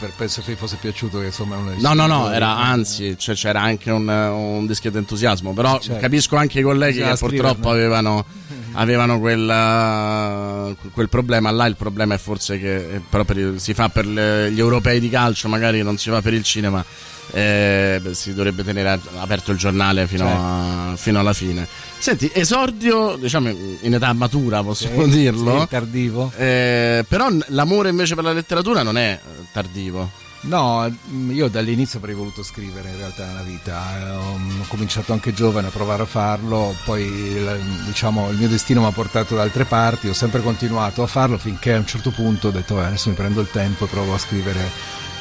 [0.00, 3.62] per, penso che fosse piaciuto che insomma dei No, no, no, era anzi, cioè, c'era
[3.62, 6.00] anche un, un discreto entusiasmo, però Certo.
[6.00, 8.24] capisco anche i colleghi che purtroppo avevano,
[8.74, 11.52] avevano quel, quel problema.
[11.52, 14.98] Là, il problema è forse che eh, però per si fa per le- gli europei
[14.98, 16.84] di calcio, magari non si fa per il cinema,
[17.32, 20.42] eh, beh, si dovrebbe tenere aperto il giornale fino, Certo.
[20.42, 21.66] a- fino alla fine.
[21.98, 23.48] Senti, esordio, diciamo
[23.80, 26.32] in età matura possiamo Sì, dirlo, sì, tardivo.
[26.36, 30.24] eh, però l'amore invece per la letteratura non è eh, tardivo.
[30.42, 35.12] No, mm, io dall'inizio avrei voluto scrivere in realtà nella vita, Eh, ho, ho cominciato
[35.12, 37.44] anche giovane a provare a farlo, poi
[37.86, 41.36] diciamo, il mio destino mi ha portato da altre parti, ho sempre continuato a farlo
[41.38, 44.14] finché a un certo punto ho detto "Beh, adesso mi prendo il tempo e provo
[44.14, 44.70] a scrivere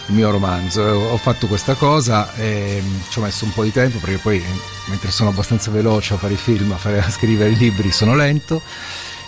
[0.07, 0.81] il mio romanzo.
[0.81, 4.37] Ho fatto questa cosa e mm, ci ho messo un po' di tempo perché poi
[4.37, 7.91] eh, mentre sono abbastanza veloce a fare i film, a, fare- a scrivere i libri
[7.91, 8.61] sono lento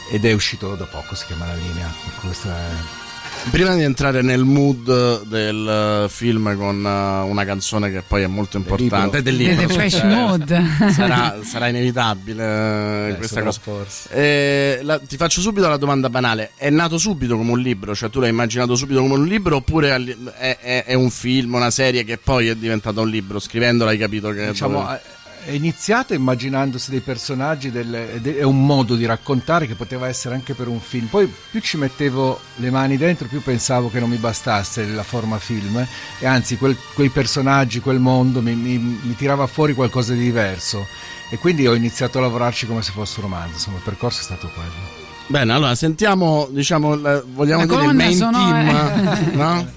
[0.09, 1.93] ed è uscito da poco, si chiama La linea.
[2.19, 3.07] cui Questo è...
[3.51, 8.27] Prima di entrare nel mood del eh, film con eh, una canzone che poi è
[8.27, 10.61] molto importante, del libro, Depeche cioè, Mode.
[10.91, 13.61] sarà, sarà inevitabile eh, questa cosa.
[14.09, 17.95] Eh, la- ti faccio subito la domanda banale: è nato subito come un libro?
[17.95, 19.55] Cioè, tu l'hai immaginato subito come un libro?
[19.55, 19.95] Oppure
[20.38, 23.39] è, è- è un film, una serie che poi è diventata un libro?
[23.39, 24.47] Scrivendolo hai capito che.
[24.49, 25.01] diciamo, dove-
[25.47, 30.07] è è iniziato immaginandosi dei personaggi delle- ed è un modo di raccontare che poteva
[30.07, 31.07] essere anche per un film.
[31.07, 35.39] Poi più ci mettevo le mani dentro, più pensavo che non mi bastasse la forma
[35.39, 35.87] film eh,
[36.19, 40.85] e anzi quel- quei personaggi, quel mondo mi, mi- mi tirava fuori qualcosa di diverso.
[41.29, 44.23] E quindi ho iniziato a lavorarci come se fosse un romanzo, insomma il percorso è
[44.23, 45.05] stato quello.
[45.27, 48.63] Bene, allora sentiamo, diciamo, la- vogliamo La dire il main sonora.
[48.63, 49.67] team, no?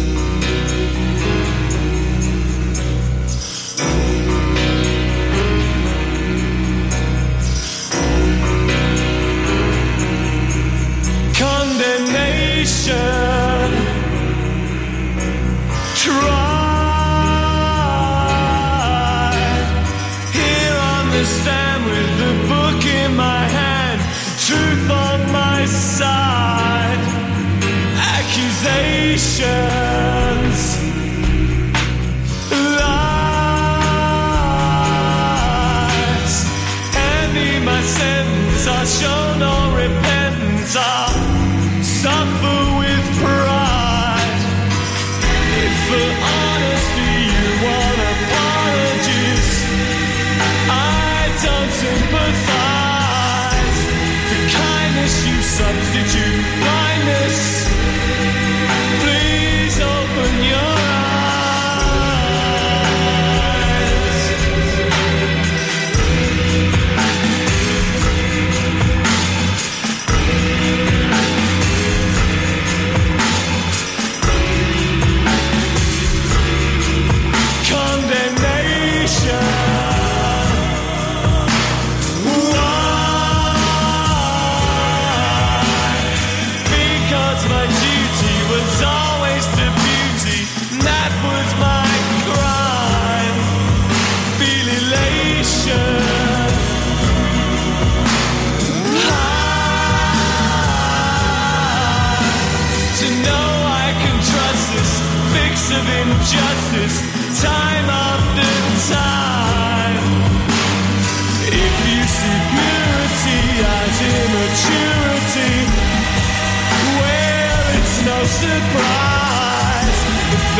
[11.81, 12.93] condemnation.
[15.95, 16.21] Tried
[20.33, 24.01] here on the stand with the book in my hand,
[24.45, 26.99] truth on my side,
[28.15, 30.77] accusations.
[32.51, 32.75] Lies,
[36.95, 41.10] and in my sentence, I show no repentance.
[42.01, 42.50] I suffer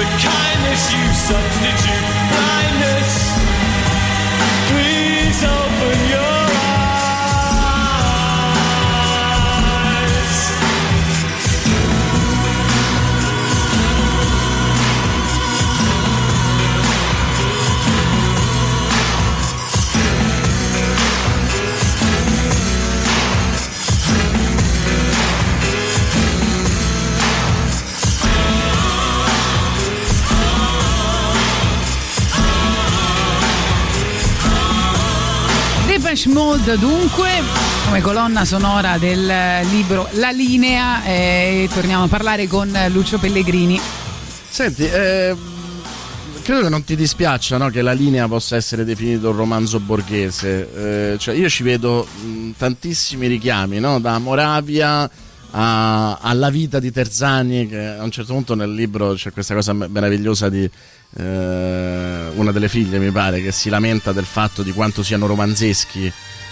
[0.02, 2.10] The kindness you substitute.
[2.34, 2.91] Blindness,
[36.12, 37.30] Depeche Mode dunque
[37.86, 43.80] come colonna sonora del libro La linea e torniamo a parlare con Lucio Pellegrini.
[44.50, 45.34] Senti, eh,
[46.44, 51.14] credo che non ti dispiaccia no, che la linea possa essere definita un romanzo borghese.
[51.14, 55.10] Eh, cioè io ci vedo mh, tantissimi richiami, no, da Moravia
[55.52, 59.72] a- alla vita di Terzani, che a un certo punto nel libro c'è questa cosa
[59.72, 60.72] me- meravigliosa di eh,
[61.14, 66.12] una delle figlie, mi pare, che si lamenta del fatto di quanto siano romanzeschi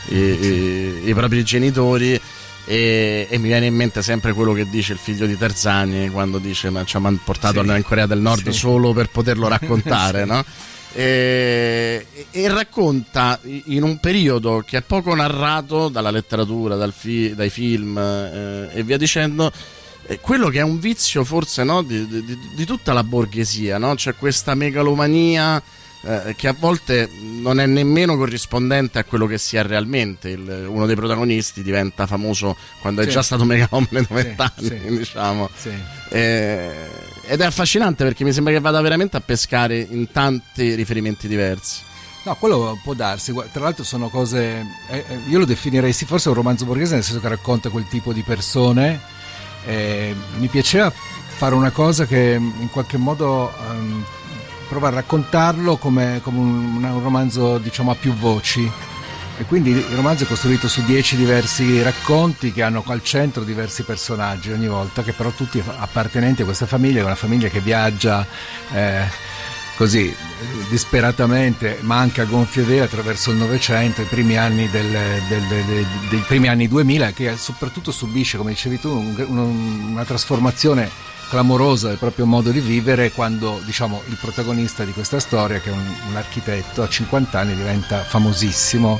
[0.09, 2.19] i, i- i propri genitori.
[2.65, 6.37] E, e mi viene in mente sempre quello che dice il figlio di Terzani quando
[6.37, 7.69] dice ma ci ha man- portato Sì.
[7.71, 8.51] in Corea del Nord Sì.
[8.59, 10.27] solo per poterlo raccontare Sì.
[10.29, 10.45] no?
[10.93, 17.49] e, e racconta in un periodo che è poco narrato dalla letteratura, dal fi- dai
[17.49, 19.51] film eh, e via dicendo, eh,
[20.17, 23.93] quello che è un vizio forse no, di, di- di tutta la borghesia, no?
[23.95, 25.61] c'è questa megalomania
[26.01, 27.09] eh, che a volte
[27.41, 30.29] non è nemmeno corrispondente a quello che si è realmente.
[30.29, 33.11] Il- uno dei protagonisti diventa famoso quando è Sì.
[33.11, 34.79] già stato megalomane da vent'anni, sì.
[34.97, 35.49] diciamo.
[35.55, 35.71] Sì.
[36.09, 36.71] Eh,
[37.27, 41.81] ed è affascinante perché mi sembra che vada veramente a pescare in tanti riferimenti diversi.
[42.23, 43.33] No, quello può darsi.
[43.51, 44.65] Tra l'altro sono cose.
[44.89, 47.87] eh, eh, io lo definirei sì, forse un romanzo borghese, nel senso che racconta quel
[47.89, 48.99] tipo di persone.
[49.69, 54.03] Eh, mi piaceva fare una cosa che in qualche modo ehm,
[54.67, 58.69] prova a raccontarlo come, come un, un romanzo, diciamo, a più voci.
[59.37, 63.83] E quindi il romanzo è costruito su dieci diversi racconti che hanno al centro diversi
[63.83, 68.25] personaggi ogni volta, che però tutti appartenenti a questa famiglia, è una famiglia che viaggia
[68.73, 69.07] eh,
[69.79, 70.13] così
[70.69, 74.91] disperatamente, ma anche a gonfie vele attraverso il Novecento, i primi anni del-
[75.29, 80.03] del- del- dei primi anni 2000, che soprattutto subisce, come dicevi tu, un- un- una
[80.03, 80.89] trasformazione
[81.29, 85.71] clamorosa del proprio modo di vivere quando diciamo il protagonista di questa storia che è
[85.71, 88.99] un, un architetto a 50 anni diventa famosissimo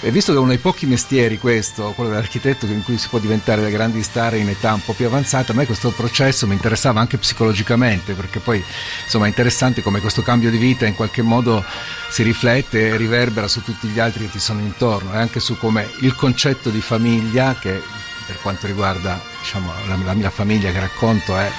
[0.00, 3.18] e visto che è uno dei pochi mestieri questo, quello dell'architetto in cui si può
[3.18, 6.54] diventare delle grandi star in età un po' più avanzata, a me questo processo mi
[6.54, 8.62] interessava anche psicologicamente, perché poi
[9.04, 11.64] insomma è interessante come questo cambio di vita in qualche modo
[12.08, 15.58] si riflette e riverbera su tutti gli altri che ti sono intorno e anche su
[15.58, 17.82] come il concetto di famiglia, che
[18.26, 21.50] per quanto riguarda diciamo, la, la mia famiglia che racconto è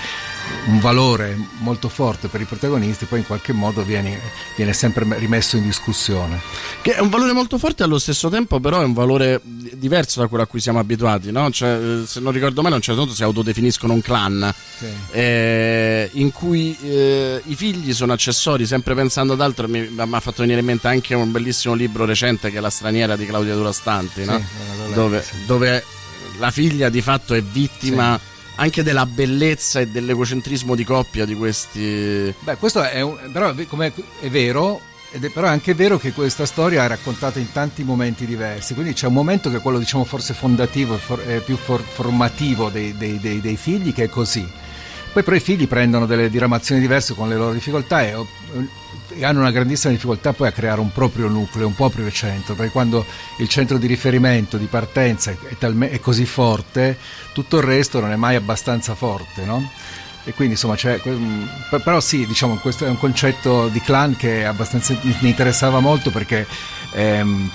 [0.66, 4.20] un valore molto forte per i protagonisti, poi in qualche modo viene,
[4.56, 6.40] viene sempre rimesso in discussione.
[6.82, 10.20] Che è un valore molto forte allo stesso tempo, però, è un valore di- diverso
[10.20, 11.32] da quello a cui siamo abituati.
[11.32, 11.50] No?
[11.50, 14.54] Cioè, eh, se non ricordo male, a un certo punto si autodefiniscono un clan.
[15.12, 19.68] eh, in cui eh, i figli sono accessori, sempre pensando ad altro.
[19.68, 23.16] Mi, ha fatto venire in mente anche un bellissimo libro recente che è La straniera
[23.16, 24.38] di Claudia Durastanti, no?
[24.38, 25.46] Sì, dove, sì.
[25.46, 25.84] dove
[26.38, 28.20] la figlia di fatto è vittima
[28.60, 32.34] anche della bellezza e dell'egocentrismo di coppia di questi.
[32.40, 34.82] Beh, questo è, un, però come- è vero,
[35.12, 38.74] ed è però è anche vero che questa storia è raccontata in tanti momenti diversi,
[38.74, 41.82] quindi c'è un momento che è quello diciamo forse fondativo e for- eh, più for-
[41.82, 44.48] formativo dei, dei- dei- dei figli che è così.
[45.12, 48.16] Poi però i figli prendono delle diramazioni diverse con le loro difficoltà e,
[49.10, 52.72] e hanno una grandissima difficoltà poi a creare un proprio nucleo, un proprio centro, perché
[52.72, 53.06] quando
[53.38, 56.98] il centro di riferimento, di partenza è, talme- è così forte,
[57.34, 59.72] tutto il resto non è mai abbastanza forte, no?
[60.26, 61.02] E quindi insomma c'è.
[61.08, 65.80] mm, per- Però sì, diciamo, questo è un concetto di clan che abbastanza mi interessava
[65.80, 66.46] molto perché
[66.94, 67.50] ehm,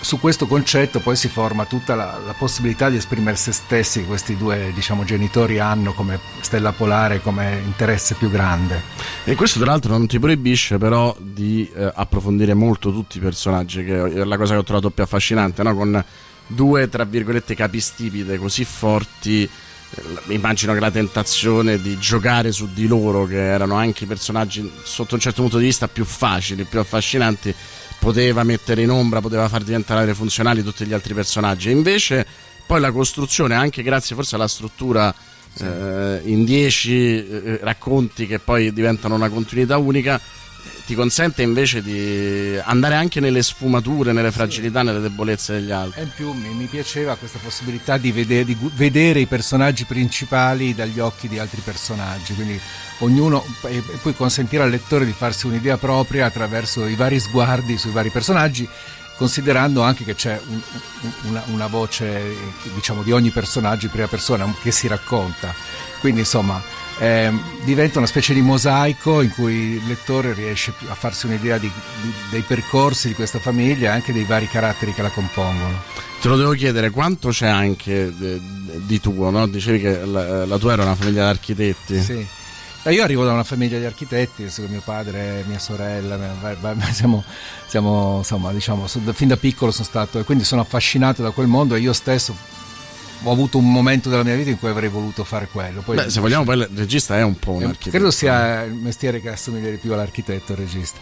[0.00, 4.06] su questo concetto poi si forma tutta la, la possibilità di esprimere se stessi che
[4.06, 8.82] questi due diciamo, genitori hanno come stella polare, come interesse più grande.
[9.24, 13.84] E questo, tra l'altro, non ti proibisce però di eh, approfondire molto tutti i personaggi,
[13.84, 15.74] che è la cosa che ho trovato più affascinante, no?
[15.74, 16.04] con
[16.46, 19.42] due, tra virgolette, capistipite così forti.
[19.42, 24.70] eh, immagino che la tentazione di giocare su di loro, che erano anche i personaggi
[24.82, 27.54] sotto un certo punto di vista più facili, più affascinanti,
[28.00, 31.68] poteva mettere in ombra, poteva far diventare funzionali tutti gli altri personaggi.
[31.68, 32.26] E invece,
[32.66, 35.14] poi la costruzione, anche grazie forse alla struttura
[35.58, 40.20] eh, in dieci eh, racconti che poi diventano una continuità unica, eh,
[40.90, 46.00] ti consente invece di andare anche nelle sfumature, nelle fragilità, nelle debolezze degli altri.
[46.00, 50.74] E in più mi, mi piaceva questa possibilità di vedere, di vedere i personaggi principali
[50.74, 52.58] dagli occhi di altri personaggi, quindi
[52.98, 57.92] ognuno e poi consentire al lettore di farsi un'idea propria attraverso i vari sguardi sui
[57.92, 58.68] vari personaggi,
[59.16, 60.60] considerando anche che c'è un-
[61.02, 62.34] un- una, una voce
[62.74, 65.54] diciamo di ogni personaggio in prima persona che si racconta.
[66.00, 66.60] Quindi insomma
[67.00, 71.70] ehm, diventa una specie di mosaico in cui il lettore riesce a farsi un'idea di-
[72.02, 75.82] di- dei percorsi di questa famiglia e anche dei vari caratteri che la compongono.
[76.20, 78.40] Te lo devo chiedere, quanto c'è anche eh,
[78.76, 79.30] di tuo?
[79.30, 79.46] No?
[79.46, 82.00] Dicevi che la, la tua era una famiglia di architetti.
[82.02, 82.26] Sì.
[82.82, 86.18] Eh, Io arrivo da una famiglia di architetti, mio padre, mia sorella,
[86.92, 87.24] siamo,
[87.66, 91.74] siamo, insomma, diciamo, fin da piccolo sono stato e quindi sono affascinato da quel mondo
[91.74, 92.34] e io stesso
[93.22, 95.82] ho avuto un momento della mia vita in cui avrei voluto fare quello.
[95.82, 97.90] Poi, Beh, se vogliamo, poi il regista è un po' un eh, architetto.
[97.90, 100.98] Credo sia il mestiere che assomiglia di più all'architetto, il regista.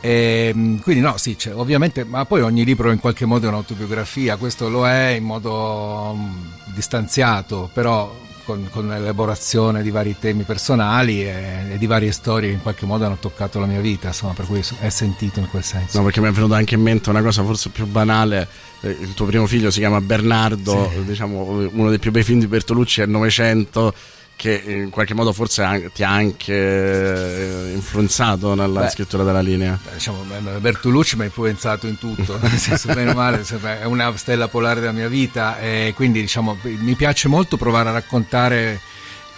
[0.00, 4.36] Ehm, quindi no, sì, cioè, ovviamente, ma poi ogni libro in qualche modo è un'autobiografia,
[4.36, 11.22] questo lo è in modo mm, distanziato, però con, con l'elaborazione di vari temi personali
[11.22, 14.32] e, e di varie storie che in qualche modo hanno toccato la mia vita, insomma,
[14.32, 15.98] per cui è sentito in quel senso.
[15.98, 18.48] No, perché mi è venuta anche in mente una cosa forse più banale.
[18.80, 22.46] Eh, Il tuo primo figlio si chiama Bernardo, diciamo uno dei più bei film di
[22.46, 23.92] Bertolucci è il Novecento,
[24.38, 29.76] che in qualche modo forse ti ha anche eh, influenzato nella Beh, scrittura della linea.
[29.92, 30.24] Diciamo,
[30.60, 33.42] Bertolucci mi ha influenzato in tutto, nel senso, bene o male,
[33.80, 37.92] è una stella polare della mia vita e quindi diciamo, mi piace molto provare a
[37.92, 38.80] raccontare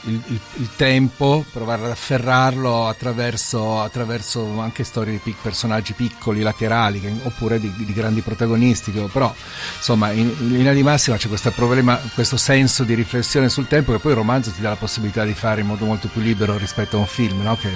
[0.04, 6.40] il, il- il tempo, provare ad afferrarlo attraverso, attraverso anche storie di pic- personaggi piccoli,
[6.42, 9.34] laterali, che- oppure di, di grandi protagonisti, che- però
[9.76, 13.92] insomma in, in linea di massima c'è questo problema, questo senso di riflessione sul tempo
[13.92, 16.56] che poi il romanzo ti dà la possibilità di fare in modo molto più libero
[16.56, 17.56] rispetto a un film, no?
[17.56, 17.70] che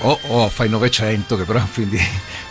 [0.00, 1.98] o, o fai 900 che però è un film di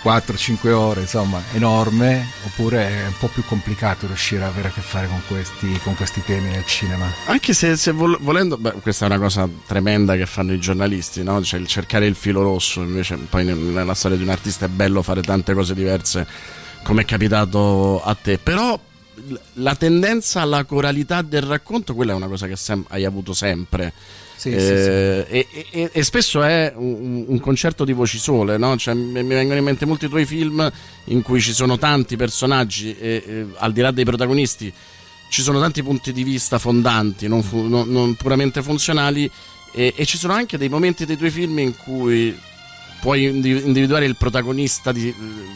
[0.03, 4.81] 4-5 ore insomma enorme oppure è un po' più complicato riuscire ad avere a che
[4.81, 9.05] fare con questi, con questi temi nel cinema Anche se, se vol- volendo, beh, questa
[9.05, 11.41] è una cosa tremenda che fanno i giornalisti, no?
[11.43, 14.69] Cioè il cercare il filo rosso, invece poi nel- nella storia di un artista è
[14.69, 16.25] bello fare tante cose diverse,
[16.83, 18.79] come è capitato a te, però
[19.53, 23.93] la tendenza alla coralità del racconto, quella è una cosa che sem- hai avuto sempre.
[24.43, 28.75] Sì, Eh, sì, E, e- e spesso è un, un concerto di voci sole, no?
[28.75, 30.69] Cioè, mi mi vengono in mente molti tuoi film
[31.05, 34.71] in cui ci sono tanti personaggi e, e al di là dei protagonisti
[35.29, 39.29] ci sono tanti punti di vista fondanti, non, fu- non- non puramente funzionali,
[39.71, 42.37] e, ci sono anche dei momenti dei tuoi film in cui
[42.99, 45.13] puoi indi- individuare il protagonista di,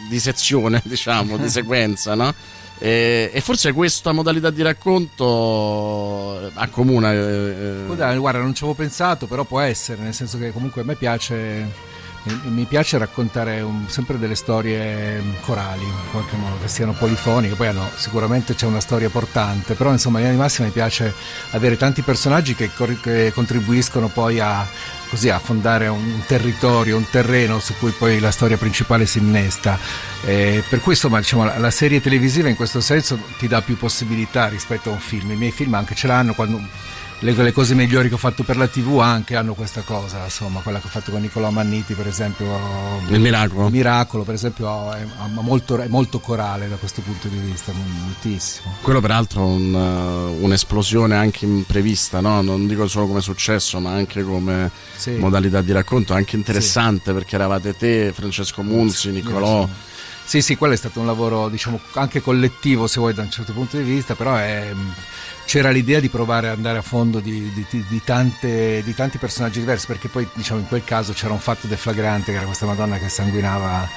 [0.09, 2.33] di sezione, diciamo, di sequenza, no?
[2.79, 7.11] E, e forse questa modalità di racconto accomuna.
[7.13, 10.81] eh, Poi dai, guarda non ci avevo pensato però può essere nel senso che comunque
[10.81, 11.95] a me piace
[12.43, 17.67] mi- piace raccontare un- sempre delle storie corali in qualche modo che siano polifoniche poi
[17.67, 21.13] hanno, sicuramente c'è una storia portante però insomma in linea di massima mi piace
[21.51, 22.69] avere tanti personaggi che,
[23.01, 24.67] che contribuiscono poi a
[25.09, 29.79] così a fondare un territorio, un terreno su cui poi la storia principale si innesta.
[30.25, 33.77] Eh, per cui insomma diciamo, la, la serie televisiva in questo senso ti dà più
[33.77, 35.31] possibilità rispetto a un film.
[35.31, 36.59] I miei film anche ce l'hanno quando
[37.19, 40.59] le, le cose migliori che ho fatto per la TV anche hanno questa cosa, insomma,
[40.61, 42.45] quella che ho fatto con Nicolò Manniti, per esempio.
[43.09, 43.65] Il miracolo.
[43.65, 48.75] Il miracolo, per esempio, è, molto, è molto corale da questo punto di vista, moltissimo.
[48.81, 52.41] Quello peraltro è un, uh, un'esplosione anche imprevista, no?
[52.41, 55.11] non dico solo come successo, ma anche come Sì.
[55.11, 59.67] modalità di racconto, anche interessante perché eravate te, Francesco Munzi, Nicolò.
[60.23, 63.53] Sì, sì, quello è stato un lavoro, diciamo, anche collettivo, se vuoi, da un certo
[63.53, 64.73] punto di vista, però è,
[65.47, 69.59] c'era l'idea di provare ad andare a fondo di, di- di- tante- di tanti personaggi
[69.59, 72.97] diversi, perché poi, diciamo, in quel caso c'era un fatto deflagrante, che era questa Madonna
[72.97, 73.87] che sanguinava,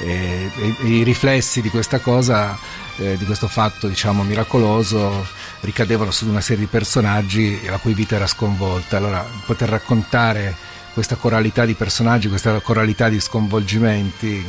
[0.00, 2.58] e, e- e i riflessi di questa cosa,
[2.98, 5.26] eh, di questo fatto, diciamo, miracoloso,
[5.60, 8.98] ricadevano su una serie di personaggi la cui vita era sconvolta.
[8.98, 10.54] Allora, poter raccontare
[10.98, 14.44] questa coralità di personaggi, questa coralità di sconvolgimenti,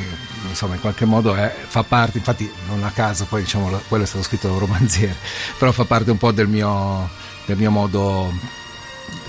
[0.47, 4.03] insomma in qualche modo è- fa parte, infatti non a caso, poi diciamo lo- quello
[4.03, 5.15] è stato scritto da un romanziere,
[5.59, 7.07] però fa parte un po' del mio,
[7.45, 8.33] del mio modo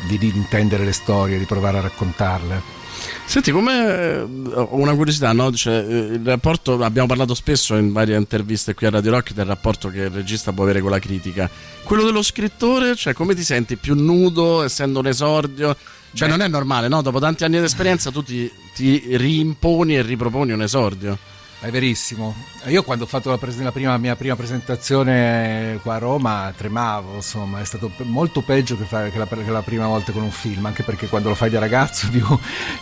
[0.09, 2.79] di, di intendere le storie, di provare a raccontarle.
[3.27, 5.53] Senti, come ho una curiosità, no?
[5.53, 9.45] Cioè, eh, il rapporto, abbiamo parlato spesso in varie interviste qui a Radio Rock del
[9.45, 11.51] rapporto che il regista può avere con la critica.
[11.83, 15.77] Quello dello scrittore, cioè come ti senti più nudo, essendo un esordio?
[16.13, 16.37] Cioè Beh.
[16.37, 17.03] non è normale, no?
[17.03, 21.19] Dopo tanti anni di esperienza tu ti, ti rimponi e riproponi un esordio.
[21.63, 22.35] È verissimo.
[22.69, 27.17] Io quando ho fatto la, pres- la prima, mia prima presentazione qua a Roma tremavo,
[27.17, 30.23] insomma, è stato pe- molto peggio che, fare, che, la, che la prima volta con
[30.23, 32.25] un film, anche perché quando lo fai da ragazzo più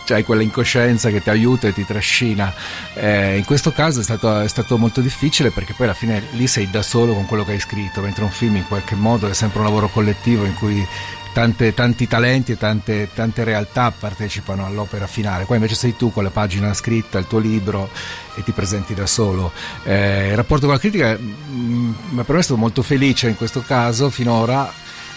[0.05, 2.53] c'hai quella incoscienza che ti aiuta e ti trascina.
[2.93, 6.47] Eh, in questo caso è stato, è stato molto difficile perché poi alla fine lì
[6.47, 9.33] sei da solo con quello che hai scritto, mentre un film in qualche modo è
[9.33, 10.87] sempre un lavoro collettivo in cui
[11.33, 15.45] tante- tanti talenti e tante, tante realtà partecipano all'opera finale.
[15.45, 17.89] Qua invece sei tu con la pagina scritta, il tuo libro
[18.35, 19.51] e ti presenti da solo.
[19.83, 24.09] Eh, il rapporto con la critica mm, mi ha permesso molto felice in questo caso
[24.09, 24.71] finora.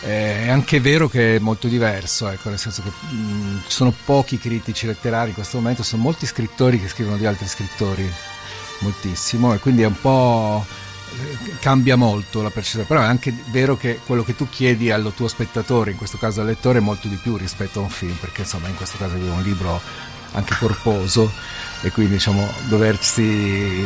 [0.04, 3.94] Eh, è anche vero che è molto diverso, ecco, nel senso che mm, ci sono
[4.04, 8.10] pochi critici letterari in questo momento, sono molti scrittori che scrivono di altri scrittori,
[8.80, 10.66] moltissimo, e quindi è un po'
[11.60, 15.28] cambia molto la percezione, però è anche vero che quello che tu chiedi al tuo
[15.28, 18.42] spettatore, in questo caso al lettore, è molto di più rispetto a un film, perché
[18.42, 19.80] insomma in questo caso è un libro
[20.32, 21.30] anche corposo
[21.82, 23.84] e quindi diciamo doversi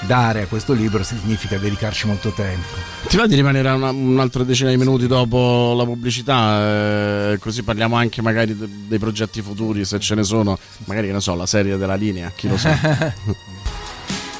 [0.00, 2.74] dare a questo libro significa dedicarci molto tempo.
[3.08, 7.32] Ti va di rimanere una, un'altra decina di minuti dopo la pubblicità?
[7.32, 10.58] eh, così parliamo anche magari de- dei progetti futuri, se ce ne sono.
[10.84, 13.14] Magari, che ne so, la serie della linea, chi lo sa.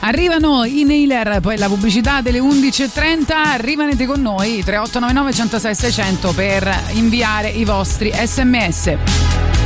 [0.01, 3.61] Arrivano i nailer, poi la pubblicità delle 11.30.
[3.61, 9.66] Rimanete con noi 3899 106 600 per inviare i vostri sms.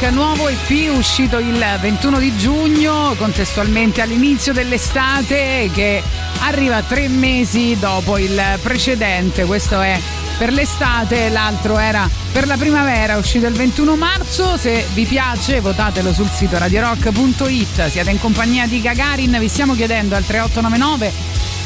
[0.00, 6.02] Rock, nuovo EP uscito il 21 di giugno, contestualmente all'inizio dell'estate, che
[6.40, 9.44] arriva tre mesi dopo il precedente.
[9.44, 10.00] Questo è
[10.38, 14.56] per l'estate, l'altro era per la primavera, uscito il 21 marzo.
[14.56, 17.88] Se vi piace, votatelo sul sito radiorock.it.
[17.88, 21.12] Siete in compagnia di Gagarin, vi stiamo chiedendo al 3899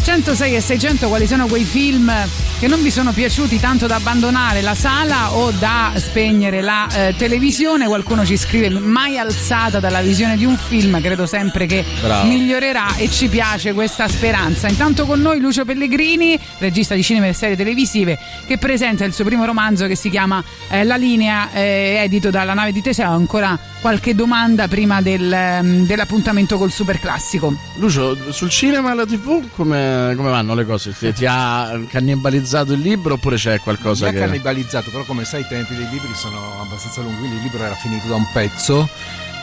[0.03, 2.13] 106 e 600 quali sono quei film
[2.59, 7.15] che non vi sono piaciuti tanto da abbandonare la sala o da spegnere la eh,
[7.17, 7.87] televisione.
[7.87, 12.27] Qualcuno ci scrive mai alzata dalla visione di un film, credo sempre che Bravo.
[12.27, 14.69] migliorerà e ci piace questa speranza.
[14.69, 19.25] Intanto con noi Lucio Pellegrini, regista di cinema e serie televisive, che presenta il suo
[19.25, 23.11] primo romanzo che si chiama eh, La linea, eh, edito dalla nave di Teseo.
[23.11, 27.55] Ancora qualche domanda prima del, ehm, dell'appuntamento col super classico.
[27.75, 30.95] Lucio, sul cinema e la TV come, come vanno le cose?
[30.97, 34.21] Ti, ti ha cannibalizzato il libro oppure c'è qualcosa Mi ha che...
[34.21, 38.09] cannibalizzato, però come sai i tempi dei libri sono abbastanza lunghi, il libro era finito
[38.09, 38.89] da un pezzo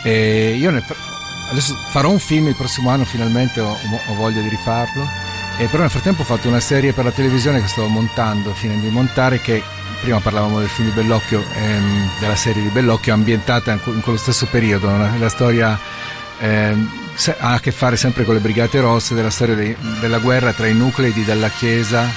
[0.02, 0.98] e io nel fr-
[1.52, 3.78] adesso farò un film il prossimo anno finalmente, ho,
[4.08, 5.08] ho voglia di rifarlo,
[5.60, 8.88] e però nel frattempo ho fatto una serie per la televisione che sto montando, finendo
[8.88, 9.62] di montare, che
[10.02, 14.02] prima parlavamo del film di Bellocchio, ehm, della serie di Bellocchio, ambientata in, que- in
[14.02, 15.78] quello stesso periodo, una- la storia
[16.40, 16.90] ehm,
[17.40, 20.66] ha a che fare sempre con le Brigate Rosse, della storia dei- della guerra tra
[20.68, 22.10] i nuclei della Chiesa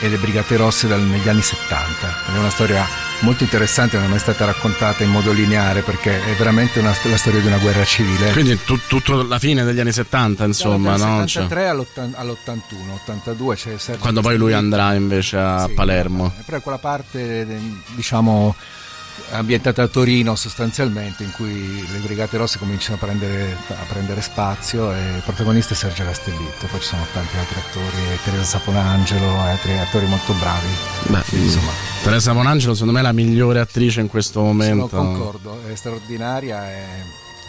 [0.00, 2.14] e le Brigate Rosse dal- negli anni 70.
[2.28, 2.86] Ed È una storia
[3.20, 7.16] molto interessante, non è mai stata raccontata in modo lineare perché è veramente una, la
[7.16, 8.32] storia di una guerra civile.
[8.32, 11.26] Quindi tu- tutto la fine degli anni 70, insomma, Dal no?
[11.26, 12.60] Cioè, 73 all'80 all'81,
[13.02, 16.32] 82 c'è Sergio quando poi lui andrà invece a Sì, Palermo.
[16.44, 17.46] Però quella parte,
[17.94, 18.54] diciamo,
[19.32, 24.92] ambientata a Torino sostanzialmente, in cui le Brigate Rosse cominciano a prendere, a prendere spazio
[24.92, 29.78] e il protagonista è Sergio Castellitto, poi ci sono tanti altri attori, Teresa Saponangelo altri
[29.78, 30.68] attori molto bravi.
[31.08, 31.72] Beh, Quindi, insomma,
[32.02, 34.88] Teresa Monangelo secondo me è la migliore attrice in questo sono momento.
[34.88, 36.82] concordo, è straordinaria e,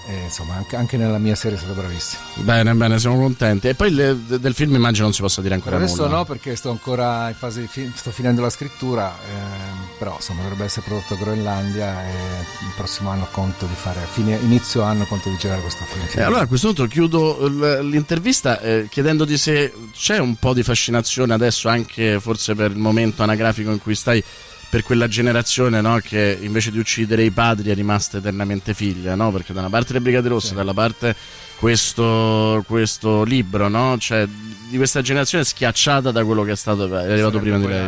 [0.10, 2.22] e, insomma anche, anche nella mia serie è stata bravissima.
[2.35, 3.68] Bene, bene, siamo contenti.
[3.69, 6.18] E poi le- de- del film immagino non si possa dire ancora adesso nulla.
[6.18, 10.41] no perché sto ancora in fase di fi- sto finendo la scrittura, ehm, però insomma
[10.41, 15.06] dovrebbe essere prodotto a Groenlandia e il prossimo anno conto di fare, fine, inizio anno
[15.06, 16.07] conto di girare questo film.
[16.15, 17.48] E allora a questo punto chiudo
[17.84, 23.22] l'intervista eh, chiedendoti se c'è un po' di fascinazione adesso anche forse per il momento
[23.22, 24.23] anagrafico in cui stai
[24.72, 29.30] per quella generazione no, che invece di uccidere i padri è rimasta eternamente figlia, no?
[29.32, 31.14] perché da una parte le Brigate Rosse, dalla parte
[31.57, 33.98] questo, questo libro, no?
[33.99, 34.26] cioè
[34.72, 37.80] di questa generazione schiacciata da quello che è stato è arrivato prima di lei.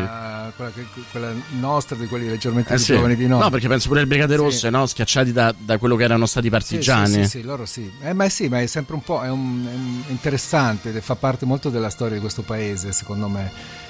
[0.55, 0.71] quella, quella,
[1.11, 2.93] quella nostra di quelli leggermente Eh più sì.
[2.93, 3.39] giovani di noi.
[3.39, 4.37] No, perché penso pure alle Brigate Sì.
[4.37, 4.85] Rosse, no?
[4.85, 7.13] schiacciati da, da quello che erano stati i Sì, partigiani.
[7.13, 7.91] Sì, sì, sì, loro sì.
[8.01, 11.45] Eh, ma sì, ma è sempre un po' è un- è un- interessante, fa parte
[11.45, 13.49] molto della storia di questo paese, secondo me,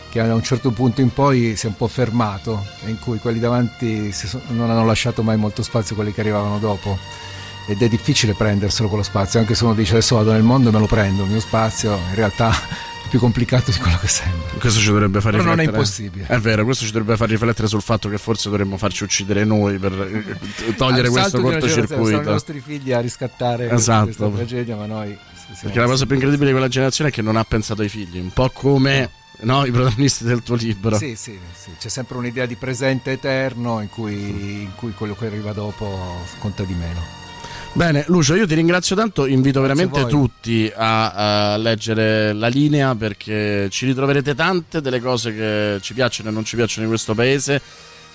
[0.10, 3.40] che da un certo punto in poi si è un po' fermato, in cui quelli
[3.40, 4.14] davanti
[4.50, 6.98] non hanno lasciato mai molto spazio a quelli che arrivavano dopo.
[7.66, 10.72] Ed è difficile prenderselo quello spazio, anche se uno dice adesso vado nel mondo e
[10.74, 14.50] me lo prendo, il mio spazio in realtà è più complicato di quello che sembra.
[14.60, 15.78] Questo ci dovrebbe far Però non è riflettere.
[15.78, 16.26] impossibile.
[16.28, 19.78] È vero, questo ci dovrebbe far riflettere sul fatto che forse dovremmo farci uccidere noi
[19.78, 22.30] per eh, togliere Al questo generazione, Sono i cortocircuito.
[22.32, 24.04] nostri figli a riscattare Esatto.
[24.06, 25.18] questa tragedia, ma noi...
[25.34, 27.82] sì, sì, Perché la cosa più incredibile di quella generazione è che non ha pensato
[27.82, 29.10] ai figli, un po' come
[29.42, 30.98] no, i protagonisti del tuo libro.
[30.98, 34.14] Sì, sì, sì, c'è sempre un'idea di presente eterno in cui,
[34.64, 37.22] in cui quello che arriva dopo conta di meno.
[37.76, 39.26] Bene, Lucio, io ti ringrazio tanto.
[39.26, 45.34] Invito Grazie veramente tutti a, a leggere la linea perché ci ritroverete tante delle cose
[45.34, 47.60] che ci piacciono e non ci piacciono in questo paese.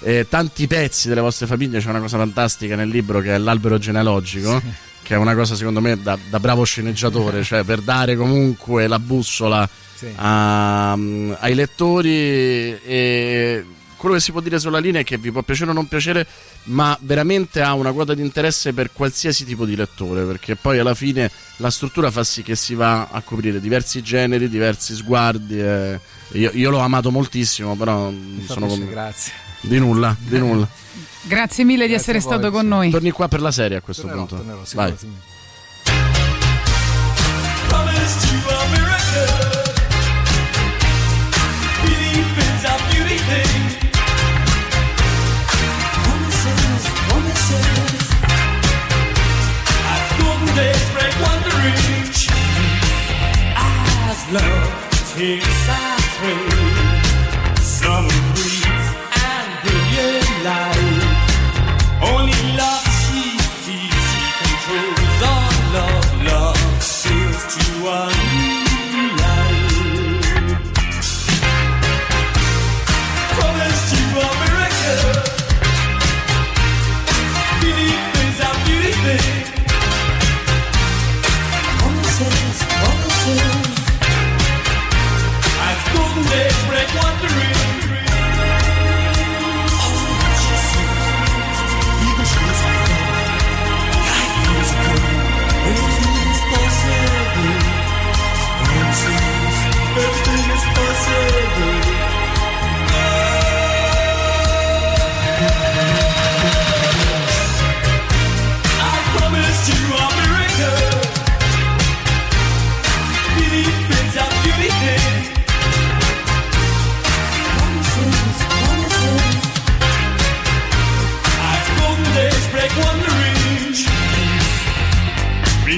[0.01, 1.81] E tanti pezzi delle vostre famiglie.
[1.81, 4.63] C'è una cosa fantastica nel libro che è l'albero genealogico.
[5.03, 8.99] Che è una cosa secondo me da, da bravo sceneggiatore, cioè per dare comunque la
[9.01, 10.07] bussola Sì.
[10.15, 13.65] a- ai lettori e
[13.99, 16.27] quello che si può dire sulla linea è che vi può piacere o non piacere,
[16.65, 20.95] ma veramente ha una quota di interesse per qualsiasi tipo di lettore, perché poi alla
[20.95, 25.61] fine la struttura fa sì che si va a coprire diversi generi, diversi sguardi.
[25.61, 26.01] e
[26.33, 28.91] io, io l'ho amato moltissimo, però Mi sono piacere, con...
[28.91, 29.33] grazie.
[29.61, 30.69] di nulla, di nulla.
[31.23, 32.69] Grazie mille di Grazie essere a voi, stato con sì.
[32.69, 32.91] noi.
[32.91, 34.37] Torni qua per la serie a questo Tornerò, punto.
[34.43, 34.89] tornerò, sì, Vai.
[34.89, 35.09] grazie
[54.33, 54.89] love.
[55.15, 55.88] Takes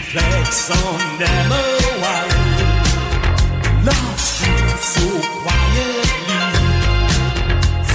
[0.01, 2.29] reflects on Delaware.
[3.85, 4.57] Lost you
[4.95, 5.07] so
[5.43, 6.43] quietly,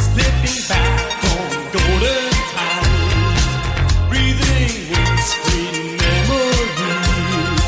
[0.03, 7.65] slipping back on golden tides, breathing with sweet memories.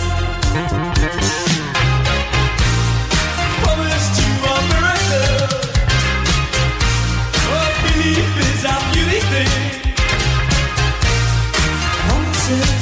[3.63, 5.65] Promised you a miracle.
[7.49, 9.53] What belief is our beauty thing?
[12.09, 12.76] Once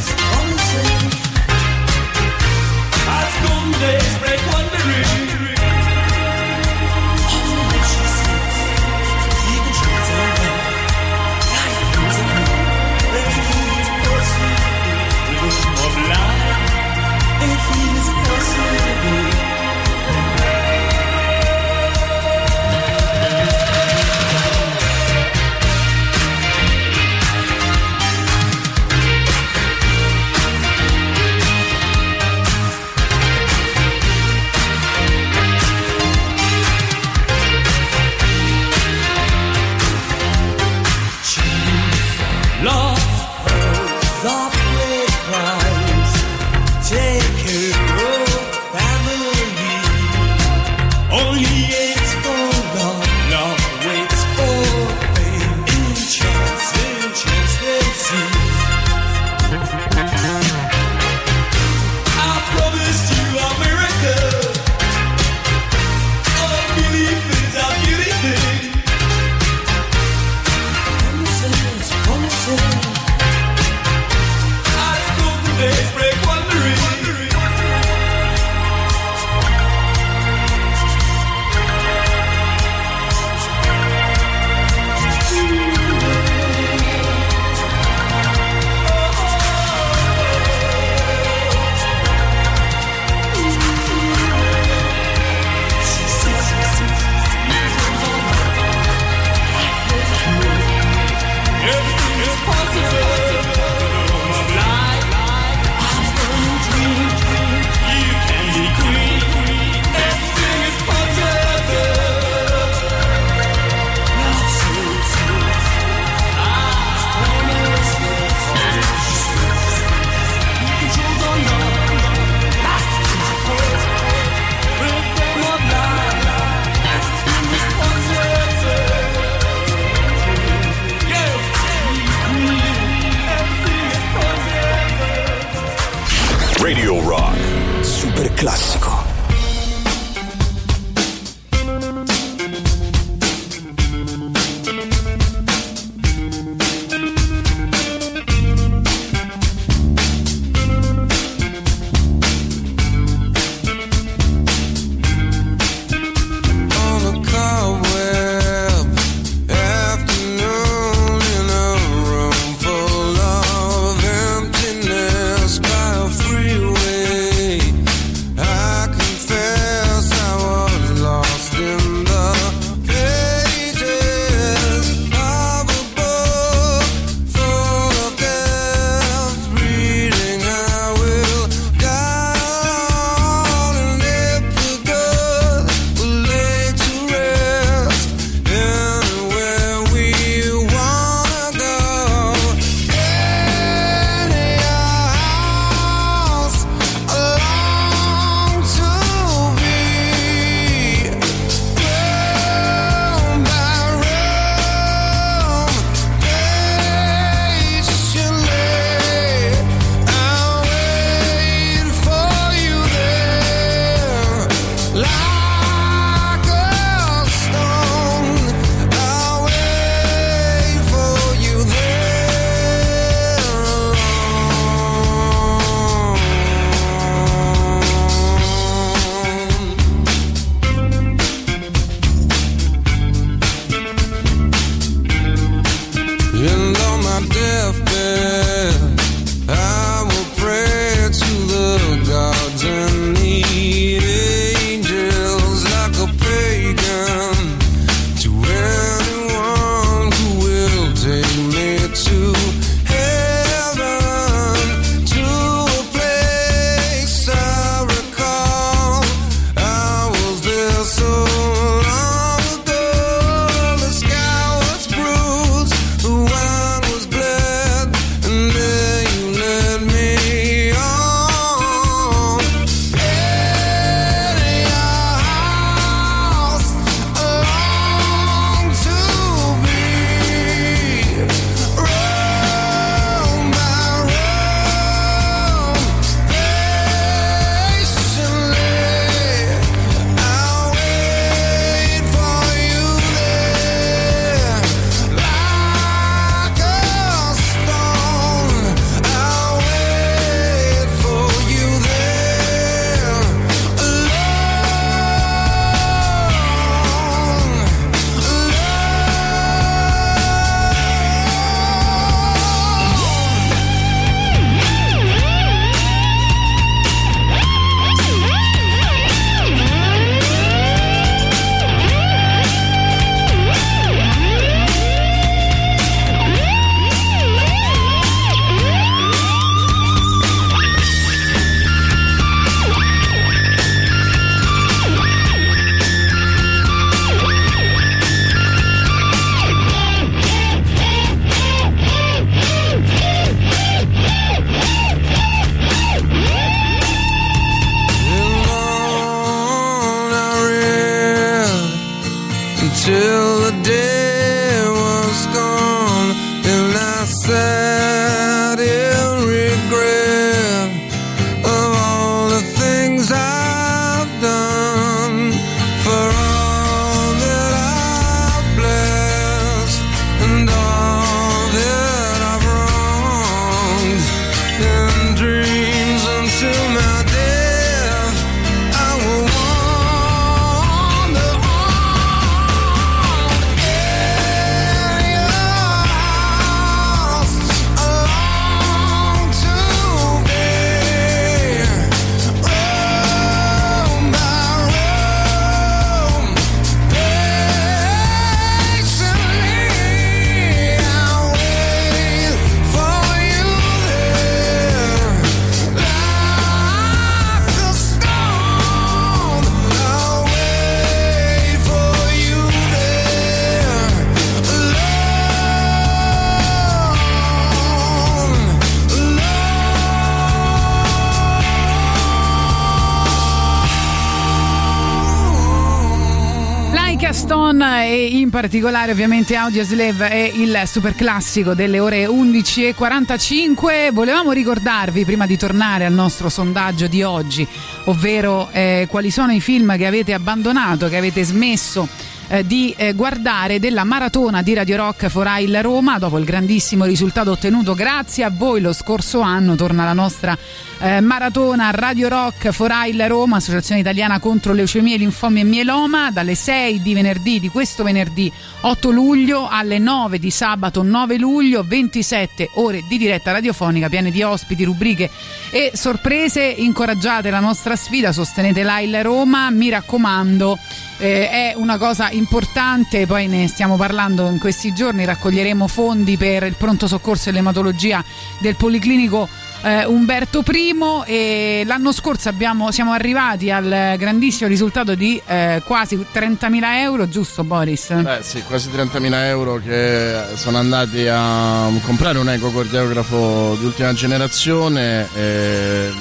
[428.35, 433.93] particolare ovviamente Audioslave è il super classico delle ore 11.45.
[433.93, 437.47] Volevamo ricordarvi prima di tornare al nostro sondaggio di oggi,
[437.85, 441.87] ovvero eh, quali sono i film che avete abbandonato, che avete smesso
[442.27, 445.99] eh, di eh, guardare della maratona di Radio Rock Forail Roma.
[445.99, 450.37] Dopo il grandissimo risultato ottenuto grazie a voi lo scorso anno torna la nostra
[450.79, 456.11] eh, maratona Radio Rock Forail Roma Associazione Italiana contro leucemie, linfomi e mieloma.
[456.11, 458.31] Dalle 6 di venerdì di questo venerdì
[458.61, 464.23] 8 luglio alle 9 di sabato 9 luglio 27 ore di diretta radiofonica piene di
[464.23, 465.09] ospiti, rubriche
[465.51, 466.43] e sorprese.
[466.43, 469.49] Incoraggiate la nostra sfida sostenete l'AIL Roma.
[469.49, 470.57] Mi raccomando
[470.97, 476.43] eh, è una cosa importante, poi ne stiamo parlando in questi giorni, raccoglieremo fondi per
[476.43, 478.03] il pronto soccorso e l'ematologia
[478.39, 479.27] del Policlinico
[479.65, 485.97] eh, Umberto I e l'anno scorso abbiamo, siamo arrivati al grandissimo risultato di eh, quasi
[485.97, 487.91] 30.000 euro, giusto Boris?
[487.93, 495.07] Beh sì, quasi 30.000 euro che sono andati a comprare un ecocardiografo di ultima generazione,
[495.15, 495.91] eh,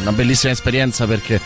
[0.00, 1.40] una bellissima esperienza perché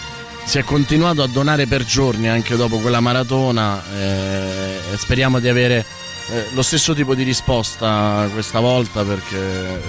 [0.44, 5.84] si è continuato a donare per giorni anche dopo quella maratona eh, speriamo di avere
[6.30, 9.80] eh, lo stesso tipo di risposta questa volta perché eh,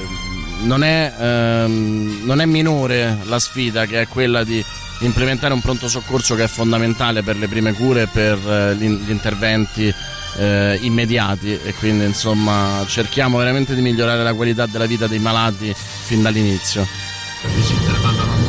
[0.64, 4.64] non è, ehm, non è minore la sfida che è quella di
[5.02, 8.88] implementare un pronto soccorso che è fondamentale per le prime cure e per eh, gli
[8.88, 9.94] gli interventi
[10.38, 15.74] eh, immediati e quindi insomma cerchiamo veramente di migliorare la qualità della vita dei malati
[15.76, 16.88] fin dall'inizio.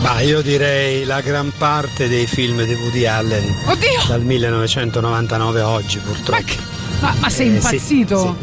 [0.02, 4.02] Ma io direi la gran parte dei film di Woody Allen Oddio!
[4.08, 6.42] dal 1999 a oggi purtroppo.
[7.00, 8.36] Ma, ma sei Eh, sì, impazzito?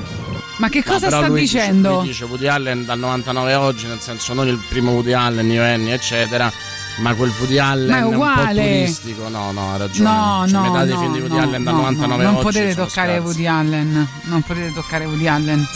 [0.58, 1.98] Ma che No, cosa però sta lui dice- dicendo?
[2.00, 5.50] lui dice Woody Allen dal 99 a oggi, nel senso non il primo Woody Allen,
[5.52, 6.52] Io Annie, eccetera,
[6.98, 8.62] ma quel Woody Allen Ma è un po' uguale.
[8.62, 9.28] turistico.
[9.30, 10.10] No, no, ha ragione.
[10.10, 12.30] No, Cioè, no, metà dei no, film di Woody no, Allen dal no, 99 no,
[12.30, 13.24] a non oggi potete toccare scarsi.
[13.26, 14.08] Woody Allen.
[14.24, 15.68] Non potete toccare Woody Allen.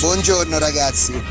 [0.00, 1.22] Buongiorno ragazzi.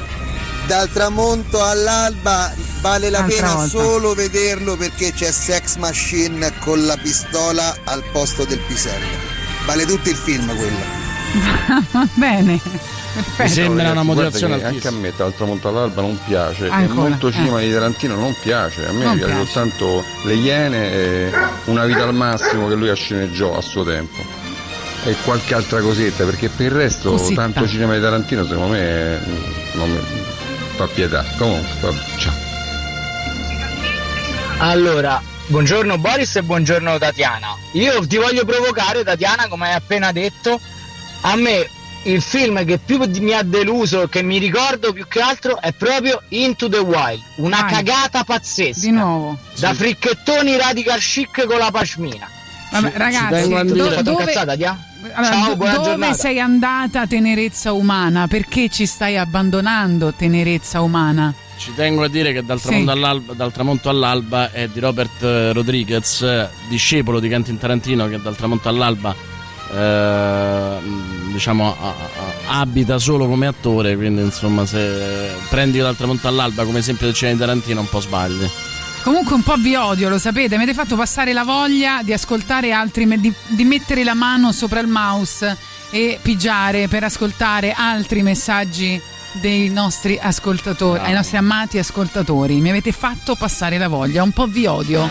[0.67, 3.69] Dal tramonto all'alba vale la Altra pena volta.
[3.69, 9.05] solo vederlo perché c'è Sex Machine con la pistola al posto del pisello.
[9.65, 11.81] Vale tutto il film quello.
[11.91, 12.59] Va bene.
[13.35, 13.73] Perfetto.
[13.73, 16.67] Guarda che Anche a me dal tramonto all'alba non piace.
[16.67, 17.31] Ancora, e molto eh.
[17.33, 18.87] cinema di Tarantino non piace.
[18.87, 19.45] A me Non piace piace.
[19.51, 21.31] soltanto Le Iene e
[21.65, 24.17] Una vita al massimo che lui ha sceneggiò a suo tempo.
[25.05, 27.41] E qualche altra cosetta, perché per il resto Cosetta.
[27.41, 29.19] tanto cinema di Tarantino secondo me
[29.73, 29.99] non mi
[30.75, 31.23] fa pietà.
[31.37, 32.33] Comunque, vabbè, ciao.
[34.59, 37.55] Allora, buongiorno Boris e buongiorno Tatiana.
[37.73, 40.59] Io ti voglio provocare, Tatiana, come hai appena detto.
[41.21, 41.67] A me
[42.03, 46.21] il film che più mi ha deluso, che mi ricordo più che altro, è proprio
[46.29, 47.21] Into the Wild.
[47.37, 47.73] Una Vai.
[47.73, 48.79] cagata pazzesca.
[48.79, 49.37] Di nuovo.
[49.57, 52.29] Da fricchettoni radical chic con la pashmina.
[52.71, 54.77] Vabbè, ragazzi, do- dove, cazzata, Tia?
[55.11, 56.13] Ciao, buona dove giornata.
[56.13, 58.27] sei andata tenerezza umana?
[58.27, 61.33] Perché ci stai abbandonando tenerezza umana?
[61.57, 62.67] Ci tengo a dire che dal Sì.
[62.67, 68.19] tramonto, all'alba, dal tramonto all'alba è di Robert eh, Rodriguez, discepolo di Quentin Tarantino, che
[68.21, 69.13] dal tramonto all'alba
[69.75, 70.77] eh,
[71.31, 73.95] diciamo a- a- abita solo come attore.
[73.95, 77.99] Quindi, insomma, se prendi dal tramonto all'alba come esempio del cinema di Tarantino, un po'
[77.99, 78.49] sbagli.
[79.03, 82.71] Comunque un po' vi odio, lo sapete, mi avete fatto passare la voglia di ascoltare
[82.71, 85.57] altri, di, di mettere la mano sopra il mouse
[85.91, 88.99] e pigiare per ascoltare altri messaggi
[89.33, 92.61] dei nostri ascoltatori, ai nostri amati ascoltatori.
[92.61, 95.09] Mi avete fatto passare la voglia, un po' vi odio.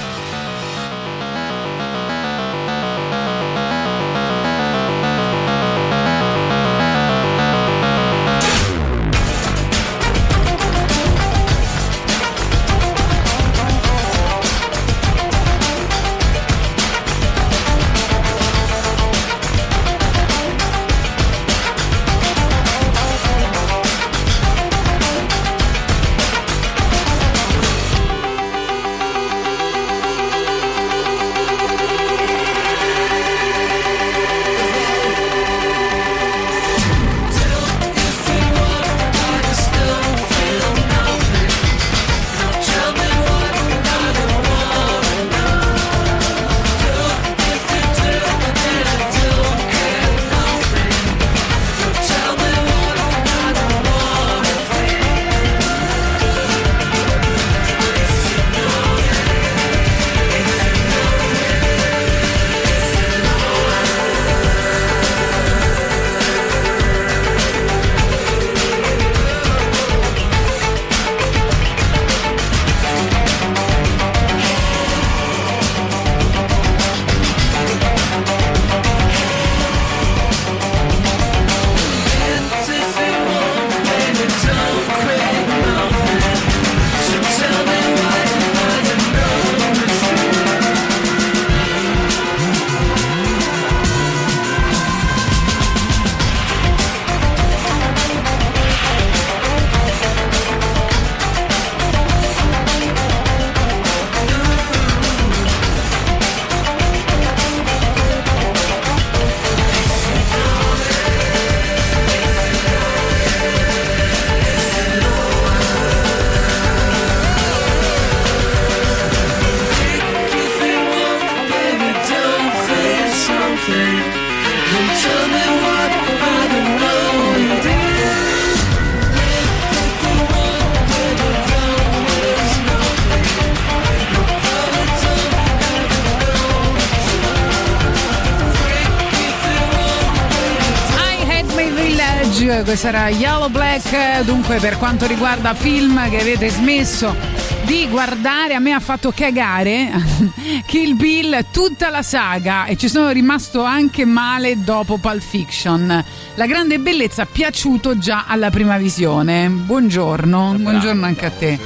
[142.84, 147.14] Era Yellow Black, dunque per quanto riguarda film che avete smesso
[147.62, 149.90] di guardare, a me ha fatto cagare
[150.66, 156.04] Kill Bill tutta la saga e ci sono rimasto anche male dopo Pulp Fiction.
[156.34, 159.48] La grande bellezza piaciuto già alla prima visione.
[159.48, 161.58] Buongiorno, buongiorno anche a te.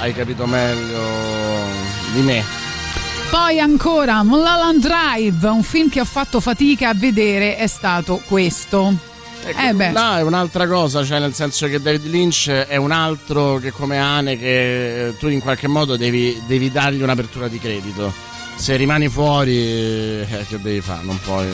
[0.00, 1.00] Hai capito meglio
[2.12, 2.44] di me.
[3.30, 9.09] Poi ancora Mulholland Drive, un film che ho fatto fatica a vedere è stato questo.
[9.44, 9.90] Eh beh.
[9.90, 13.98] No, è un'altra cosa, cioè nel senso che David Lynch è un altro che come
[13.98, 18.12] Ane che tu in qualche modo devi, devi dargli un'apertura di credito.
[18.56, 21.02] Se rimani fuori, eh, che devi fare?
[21.04, 21.46] Non puoi.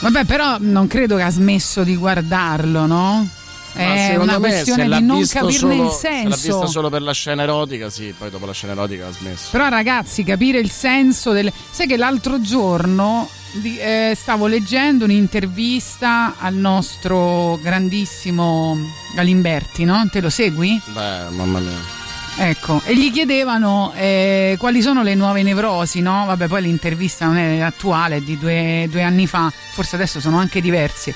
[0.00, 3.28] Vabbè, però non credo che ha smesso di guardarlo, no?
[3.74, 6.58] Ma È una me, questione di non capirne solo, il Se l'ha senso.
[6.58, 9.48] vista solo per la scena erotica, sì, poi dopo la scena erotica ha smesso.
[9.50, 11.52] Però ragazzi, capire il senso del...
[11.72, 18.76] Sai che l'altro giorno di- eh, stavo leggendo un'intervista al nostro grandissimo
[19.14, 20.06] Galimberti, no?
[20.10, 20.80] Te lo segui?
[20.86, 22.02] Beh, mamma mia.
[22.36, 26.24] Ecco, e gli chiedevano eh, quali sono le nuove nevrosi, no?
[26.26, 30.38] Vabbè, poi l'intervista non è attuale, è di due, due anni fa, forse adesso sono
[30.38, 31.14] anche diversi.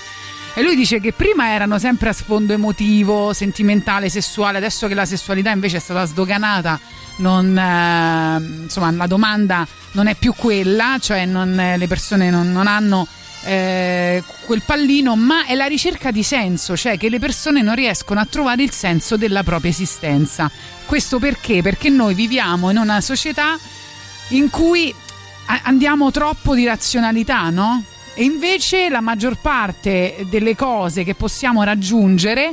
[0.59, 5.05] E lui dice che prima erano sempre a sfondo emotivo, sentimentale, sessuale, adesso che la
[5.05, 6.80] sessualità invece è stata sdoganata,
[7.18, 12.51] non, eh, insomma, la domanda non è più quella, cioè non- eh, le persone non,
[12.51, 13.06] non hanno
[13.44, 18.18] eh, quel pallino, ma è la ricerca di senso, cioè che le persone non riescono
[18.18, 20.51] a trovare il senso della propria esistenza.
[20.86, 21.62] Questo perché?
[21.62, 23.56] Perché noi viviamo in una società
[24.30, 24.93] in cui
[25.62, 27.85] andiamo troppo di razionalità, no?
[28.20, 32.53] E invece la maggior parte delle cose che possiamo raggiungere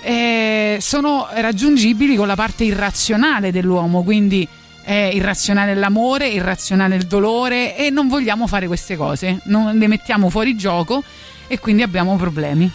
[0.00, 4.48] eh, sono raggiungibili con la parte irrazionale dell'uomo, quindi
[4.82, 10.30] è irrazionale l'amore, irrazionale il dolore e non vogliamo fare queste cose, non le mettiamo
[10.30, 11.02] fuori gioco
[11.48, 12.70] e quindi abbiamo problemi.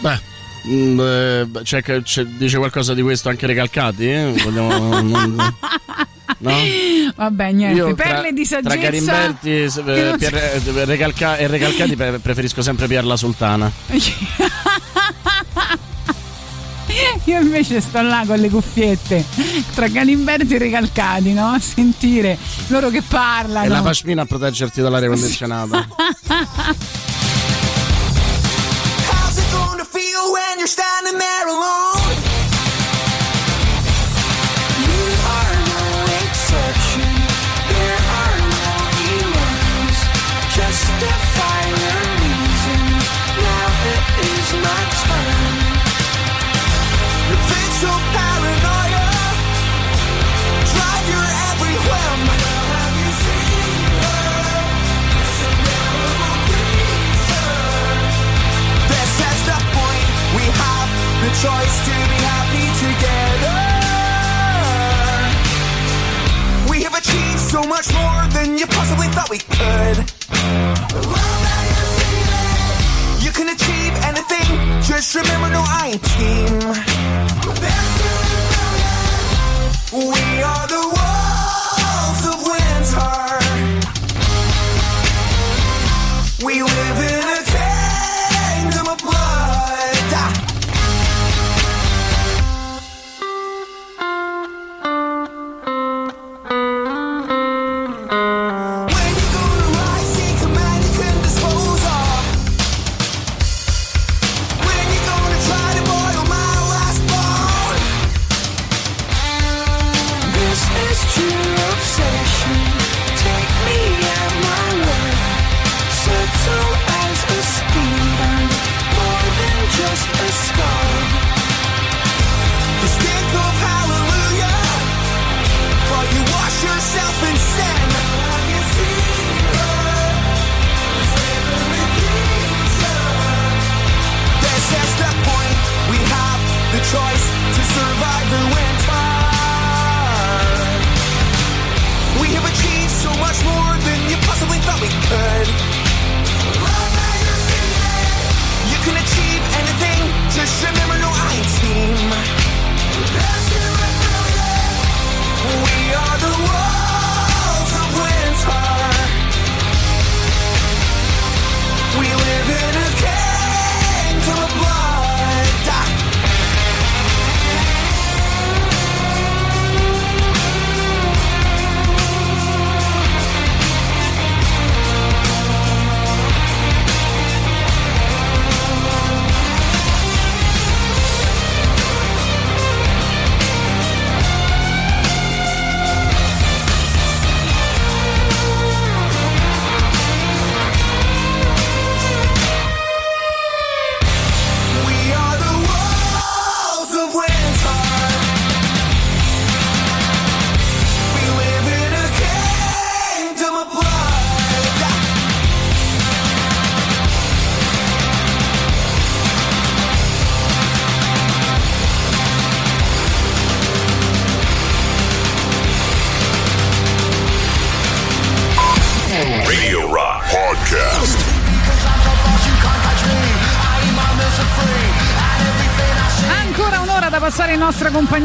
[0.00, 0.20] Beh,
[0.68, 4.08] mm, eh, c'è c'è- dice qualcosa di questo anche Recalcati?
[4.10, 4.32] Eh?
[4.32, 5.54] Vogliamo- non-
[6.38, 6.52] no?
[7.14, 8.76] Vabbè, niente, Io tra- perle di Tra saggezza.
[8.80, 10.34] Garimberti e, che eh, non Pier-
[10.76, 13.70] eh, Recalca- e Recalcati pre- preferisco sempre Pierla Sultana.
[17.24, 19.24] Io invece sto là con le cuffiette
[19.74, 21.48] tra Galimberti e Recalcati, no?
[21.48, 22.38] A sentire
[22.68, 23.66] loro che parlano.
[23.66, 25.86] E la pashmina a proteggerti dall'aria condizionata.
[29.10, 31.95] How's it gonna feel when you're standing there alone?
[61.42, 63.60] Choice to be happy together.
[66.70, 69.96] We have achieved so much more than you possibly thought we could.
[73.24, 74.48] You can achieve anything.
[74.80, 76.58] Just remember, no, I ain't team.
[79.92, 83.12] We are the wolves of winter.
[86.46, 87.35] We live in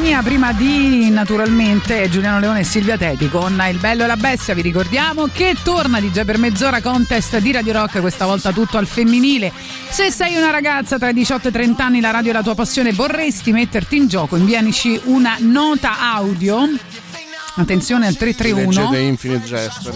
[0.02, 4.56] compagnia prima di naturalmente Giuliano Leone e Silvia Teti con Il Bello e la Bestia.
[4.56, 8.80] Vi ricordiamo che torna di già per mezz'ora contest di Radio Rock, questa volta tutto
[8.80, 9.52] al femminile.
[9.90, 12.42] Se sei una ragazza tra i 18 e i 30 anni, la radio è la
[12.42, 16.68] tua passione, vorresti metterti in gioco, invianici una nota audio.
[17.58, 19.92] Attenzione al 331 Leggete Infinite ricordiamo.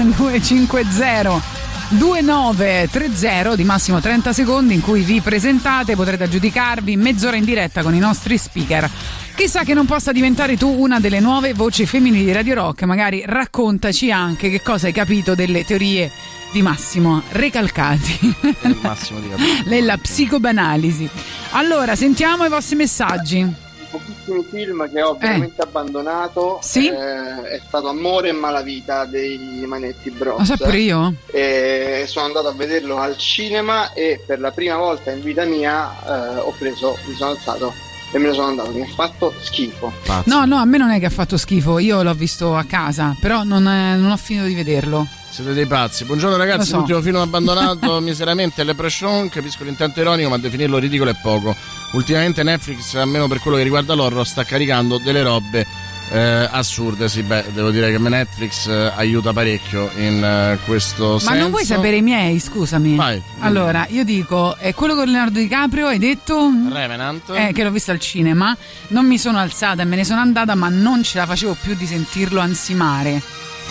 [0.16, 7.82] 250 2930 di massimo 30 secondi in cui vi presentate, potrete aggiudicarvi mezz'ora in diretta
[7.82, 8.88] con i nostri speaker.
[9.34, 13.22] Chissà che non possa diventare tu una delle nuove voci femminili di Radio Rock, magari
[13.26, 16.10] raccontaci anche che cosa hai capito delle teorie
[16.52, 18.34] di Massimo Recalcati.
[18.80, 19.28] Massimo di.
[19.66, 21.08] Nella psicobanalisi.
[21.50, 23.71] Allora, sentiamo i vostri messaggi.
[23.92, 26.88] Pochissimi film che ho veramente abbandonato Sì?
[26.88, 30.38] eh, è stato Amore e Malavita dei Manetti Bros.
[30.38, 31.14] Lo so pure io?
[31.30, 35.92] E sono andato a vederlo al cinema e per la prima volta in vita mia
[36.04, 37.72] eh, ho preso, mi sono alzato
[38.12, 38.70] e me ne sono andato.
[38.70, 39.92] Mi ha fatto schifo.
[40.24, 43.16] No, no, a me non è che ha fatto schifo, io l'ho visto a casa,
[43.18, 45.06] però non, è- non ho finito di vederlo.
[45.30, 46.04] Siete dei pazzi.
[46.04, 46.76] Buongiorno ragazzi, so.
[46.76, 51.56] l'ultimo film abbandonato miseramente Leprechaun, capisco l'intento ironico, ma definirlo ridicolo è poco.
[51.92, 55.66] Ultimamente Netflix, almeno per quello che riguarda l'horror, sta caricando delle robe
[56.12, 57.08] eh, assurde.
[57.08, 61.34] Sì, beh, devo dire che Netflix eh, aiuta parecchio in eh, questo senso.
[61.34, 62.96] Ma non vuoi sapere i miei, scusami?
[62.96, 63.20] Vai.
[63.40, 66.50] Allora, io dico, è quello con Leonardo DiCaprio, hai detto?
[66.70, 67.30] Revenant?
[67.30, 68.56] Eh, che l'ho visto al cinema.
[68.88, 71.74] Non mi sono alzata e me ne sono andata, ma non ce la facevo più
[71.74, 73.20] di sentirlo ansimare.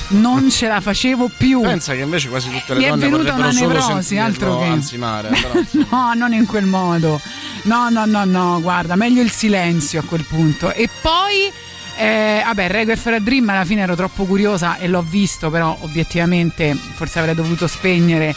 [0.10, 1.62] Non ce la facevo più.
[1.62, 4.60] Pensa che invece quasi tutte le Mi è donne venuta vorrebbero una solo nevrosi, altro
[4.60, 4.66] che.
[4.66, 5.30] ansimare.
[5.30, 5.54] Però,
[5.90, 7.22] no, non in quel modo.
[7.64, 10.74] No, no, no, no, guarda, meglio il silenzio a quel punto.
[10.74, 11.52] E poi,
[11.98, 15.78] eh, vabbè, Requiem for a Dream alla fine ero troppo curiosa e l'ho visto, però
[15.82, 18.36] obiettivamente forse avrei dovuto spegnere.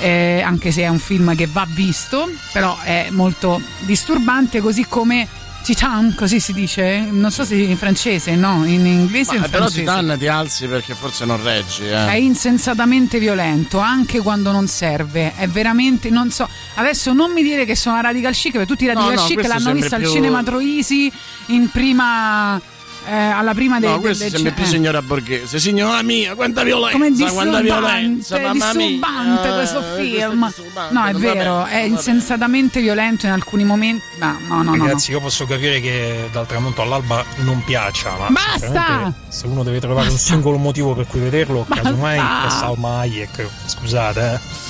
[0.00, 5.26] eh, anche se è un film che va visto, però è molto disturbante, così come
[5.62, 7.00] Titan, così si dice?
[7.10, 8.64] Non so se in francese, no?
[8.66, 9.68] In inglese o in Ma, però.
[9.68, 11.86] Titan ti alzi perché forse non reggi.
[11.88, 12.06] Eh.
[12.08, 15.32] È insensatamente violento, anche quando non serve.
[15.34, 16.48] È veramente, non so.
[16.74, 19.26] Adesso non mi dire che sono a Radical Chic, perché tutti i Radical No, no,
[19.26, 21.10] Chic l'hanno vista al più- cinema Troisi
[21.46, 22.60] in prima.
[23.06, 24.66] Eh, alla prima dei No, questo delle- sembra più eh.
[24.66, 25.58] signora borghese.
[25.58, 26.92] Signora mia, quanta violenza!
[26.98, 28.86] come quanta violenza, disturbante, mamma mia!
[28.88, 30.52] disturbante Eh, questo questo è film.
[30.90, 34.02] No, è vero, bene, è insensatamente violento in alcuni momenti.
[34.18, 34.74] No, no, no.
[34.74, 34.84] no.
[34.84, 39.12] Ragazzi, io posso capire che dal tramonto all'alba non piaccia, ma Basta!
[39.28, 43.46] se uno deve trovare un singolo motivo per cui vederlo, casomai è Salma Hayek.
[43.66, 44.64] Scusate, eh.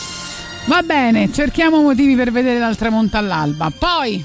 [0.67, 3.71] Va bene, cerchiamo motivi per vedere dal tramonto all'alba.
[3.77, 4.25] Poi,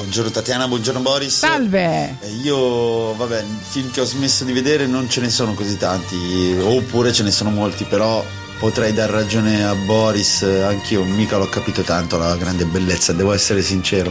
[0.00, 1.36] Buongiorno Tatiana, buongiorno Boris.
[1.36, 2.16] salve!
[2.20, 6.56] Eh, Io, vabbè, film che ho smesso di vedere non ce ne sono così tanti,
[6.58, 8.24] oppure ce ne sono molti, però
[8.58, 13.34] potrei dar ragione a Boris, eh, anch'io mica l'ho capito tanto la grande bellezza, devo
[13.34, 14.10] essere sincero.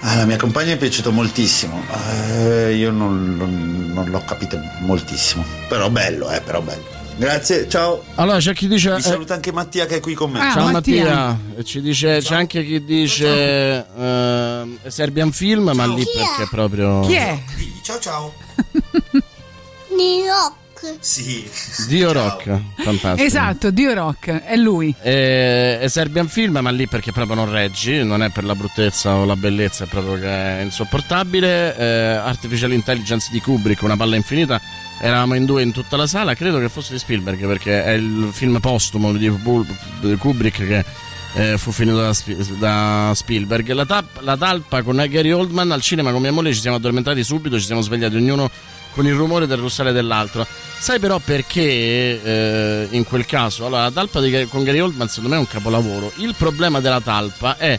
[0.00, 1.82] Alla mia compagna è piaciuto moltissimo,
[2.30, 7.00] eh, io non, non- non l'ho capito moltissimo, però bello, eh, però bello.
[7.16, 8.02] Grazie, ciao.
[8.14, 8.94] Allora c'è chi dice.
[8.94, 10.40] Vi saluta anche Mattia che è qui con me.
[10.52, 17.00] Ciao Mattia, ci dice, c'è anche chi dice eh, Serbian Film, ma lì perché proprio.
[17.00, 17.38] Chi è?
[17.82, 18.32] Ciao ciao.
[19.94, 20.60] New
[21.00, 21.48] Sì.
[21.88, 23.26] Dio Rock, fantastico.
[23.26, 24.94] Esatto, Dio Rock, è lui.
[25.00, 29.14] E, e Serbian Film, ma lì perché proprio non reggi, non è per la bruttezza
[29.14, 31.76] o la bellezza, è proprio che è insopportabile.
[31.76, 34.60] Eh, Artificial Intelligence di Kubrick, una palla infinita.
[35.00, 38.28] Eravamo in due in tutta la sala, credo che fosse di Spielberg perché è il
[38.32, 39.28] film postumo di
[40.18, 40.84] Kubrick che
[41.34, 42.14] eh, fu finito da,
[42.58, 43.70] da Spielberg.
[43.72, 47.24] La, tap- la talpa con Gary Oldman al cinema con mia moglie ci siamo addormentati
[47.24, 48.50] subito, ci siamo svegliati ognuno
[48.92, 50.46] con il rumore del russare dell'altro.
[50.78, 51.62] Sai però perché
[52.22, 53.66] eh, in quel caso?
[53.66, 56.12] Allora, la talpa di- con Gary Oldman secondo me è un capolavoro.
[56.16, 57.78] Il problema della talpa è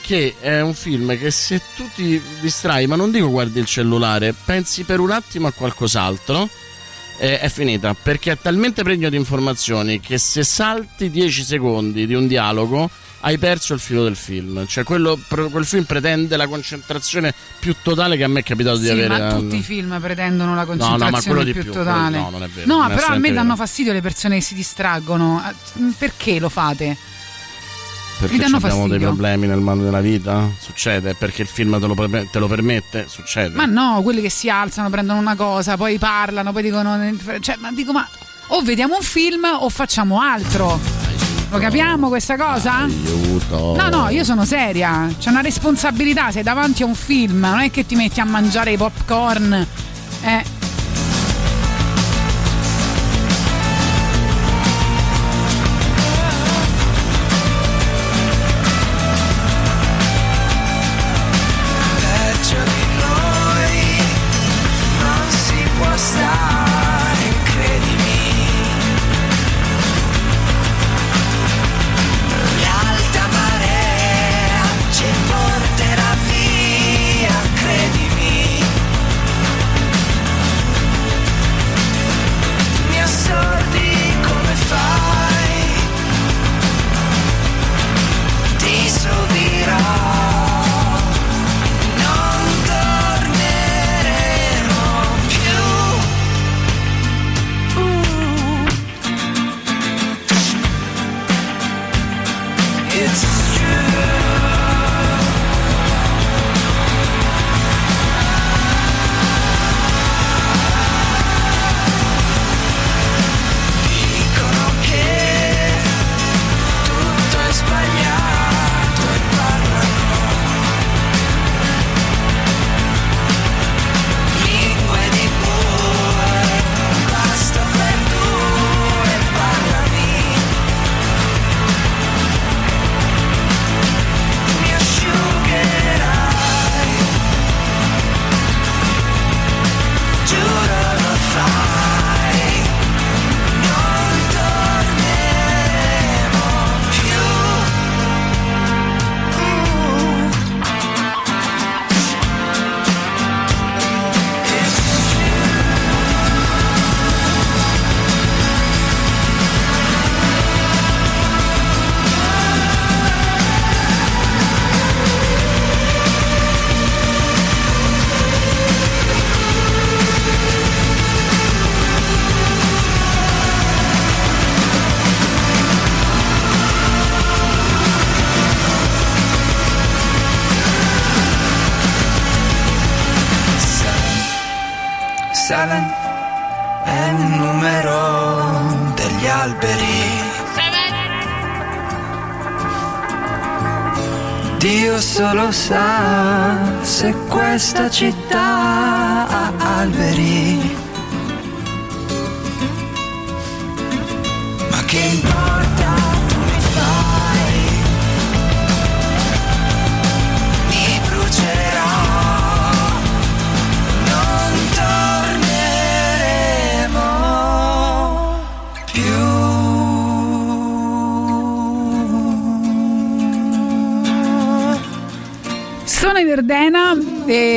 [0.00, 4.34] che è un film che se tu ti distrai, ma non dico guardi il cellulare,
[4.44, 6.48] pensi per un attimo a qualcos'altro,
[7.18, 7.94] eh, è finita.
[7.94, 12.90] Perché è talmente pregno di informazioni che se salti 10 secondi di un dialogo
[13.26, 14.66] hai perso il filo del film.
[14.66, 15.18] Cioè quello-
[15.50, 19.08] quel film pretende la concentrazione più totale che a me è capitato di Sì, avere.
[19.18, 22.08] ma tutti i film pretendono la no, ma concentrazione quello di più, più, totale.
[22.10, 23.56] quello- no, non è vero, No, però a me assolutamente danno vero.
[23.56, 25.40] fastidio le persone che si distraggono.
[25.42, 25.54] Ah,
[25.96, 26.96] Perché lo fate?
[28.20, 28.98] Perché abbiamo dei fastidio.
[29.08, 30.48] problemi nel mondo della vita?
[30.60, 31.14] Succede?
[31.14, 31.94] Perché il film te lo,
[32.30, 33.06] te lo permette?
[33.08, 33.56] Succede.
[33.56, 36.96] Ma no, quelli che si alzano, prendono una cosa, poi parlano, poi dicono.
[37.40, 38.08] Cioè, ma dico, ma
[38.48, 40.78] o vediamo un film o facciamo altro.
[41.54, 42.84] Lo capiamo questa cosa?
[43.48, 45.08] No, no, io sono seria.
[45.16, 48.72] C'è una responsabilità, sei davanti a un film, non è che ti metti a mangiare
[48.72, 49.64] i popcorn.
[50.24, 50.53] Eh.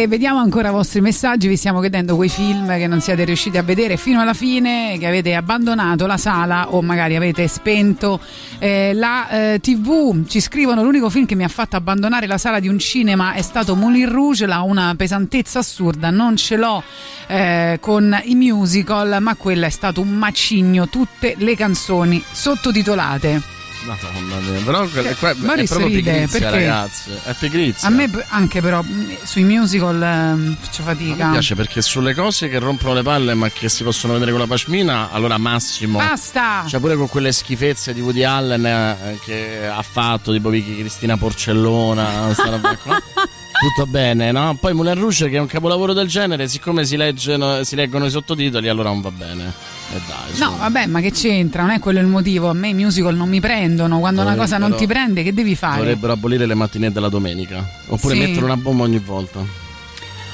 [0.07, 1.47] Vediamo ancora i vostri messaggi.
[1.47, 5.07] Vi stiamo chiedendo quei film che non siete riusciti a vedere fino alla fine, che
[5.07, 8.19] avete abbandonato la sala o magari avete spento
[8.59, 10.25] eh, la eh, TV.
[10.27, 13.41] Ci scrivono: L'unico film che mi ha fatto abbandonare la sala di un cinema è
[13.41, 14.45] stato Moulin Rouge.
[14.45, 16.09] Ha una pesantezza assurda.
[16.09, 16.81] Non ce l'ho
[17.27, 20.88] eh, con i musical, ma quello è stato un macigno.
[20.88, 23.56] Tutte le canzoni sottotitolate.
[23.88, 27.11] Madonna mia, però quella- qua- è Boris proprio ride, pigrizia, ragazzi.
[27.23, 27.88] È pigrizia.
[27.88, 31.26] A me anche però mh, sui musical ehm, faccio fatica.
[31.26, 34.39] Mi piace perché sulle cose che rompono le palle ma che si possono vedere con
[34.41, 35.97] la pashmina, allora massimo.
[35.97, 36.65] Basta!
[36.68, 41.18] Cioè pure con quelle schifezze di Woody Allen eh, che ha fatto, tipo Vicky Cristina
[41.18, 43.01] Porcellona, sta roba qua.
[43.59, 44.55] Tutto bene, no?
[44.59, 48.11] Poi Moulin Rouge che è un capolavoro del genere, siccome si, leggono, si leggono i
[48.11, 49.45] sottotitoli, allora non va bene.
[49.93, 50.43] E dai, su.
[50.43, 51.63] No, vabbè, ma che c'entra?
[51.63, 52.49] Non è quello il motivo.
[52.49, 53.99] A me i musical non mi prendono.
[53.99, 55.77] Quando una cosa non ti prende, che devi fare?
[55.77, 57.67] Dovrebbero abolire le mattinee della domenica.
[57.88, 58.19] Oppure Sì.
[58.21, 59.39] mettere una bomba ogni volta.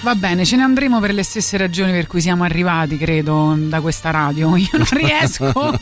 [0.04, 3.80] Va bene, ce ne andremo per le stesse ragioni per cui siamo arrivati, credo, da
[3.80, 4.54] questa radio.
[4.58, 5.80] Io non riesco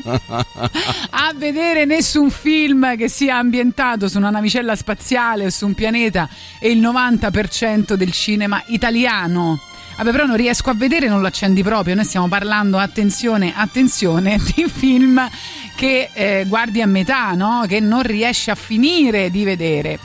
[1.09, 6.29] a vedere nessun film che sia ambientato su una navicella spaziale o su un pianeta
[6.59, 9.59] e il 90% del cinema italiano.
[9.97, 11.95] Vabbè, però non riesco a vedere, non lo accendi proprio.
[11.95, 15.19] Noi stiamo parlando, attenzione, attenzione, di film
[15.75, 17.65] che eh, guardi a metà, no?
[17.67, 19.99] Che non riesci a finire di vedere.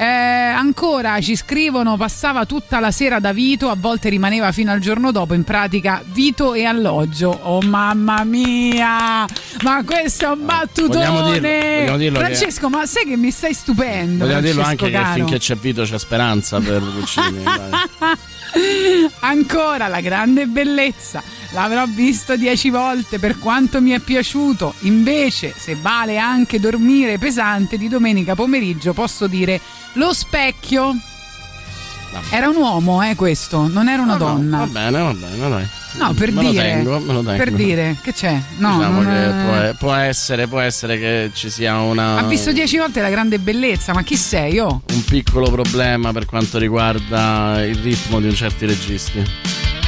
[0.00, 4.78] Eh, ancora ci scrivono: passava tutta la sera da Vito, a volte rimaneva fino al
[4.78, 5.34] giorno dopo.
[5.34, 7.36] In pratica, Vito e alloggio.
[7.42, 9.26] Oh mamma mia,
[9.62, 11.06] ma questo è un battutone!
[11.06, 14.24] vogliamo dirlo- vogliamo dirlo che- Francesco, ma sai che mi stai stupendo?
[14.24, 15.14] Vogliamo dirlo Francesco anche che caro?
[15.14, 17.42] finché c'è Vito c'è speranza per Puccini.
[19.20, 21.22] Ancora la grande bellezza.
[21.52, 24.74] L'avrò visto dieci volte per quanto mi è piaciuto.
[24.80, 29.60] Invece, se vale anche dormire pesante di domenica pomeriggio, posso dire
[29.94, 30.94] lo specchio.
[32.30, 34.58] Era un uomo, eh, questo, non era una No, no, donna.
[34.58, 35.68] Va bene, va bene, dai.
[35.92, 36.62] No, per me dire.
[36.62, 37.36] tengo, me lo tengo.
[37.36, 38.40] Per dire, che c'è?
[38.58, 42.52] No, diciamo non che può, può essere, può essere che ci sia una, Ha visto
[42.52, 44.58] dieci volte la grande bellezza, ma chi sei?
[44.58, 44.82] Oh?
[44.92, 49.24] un piccolo problema per quanto riguarda il ritmo di un certi registi.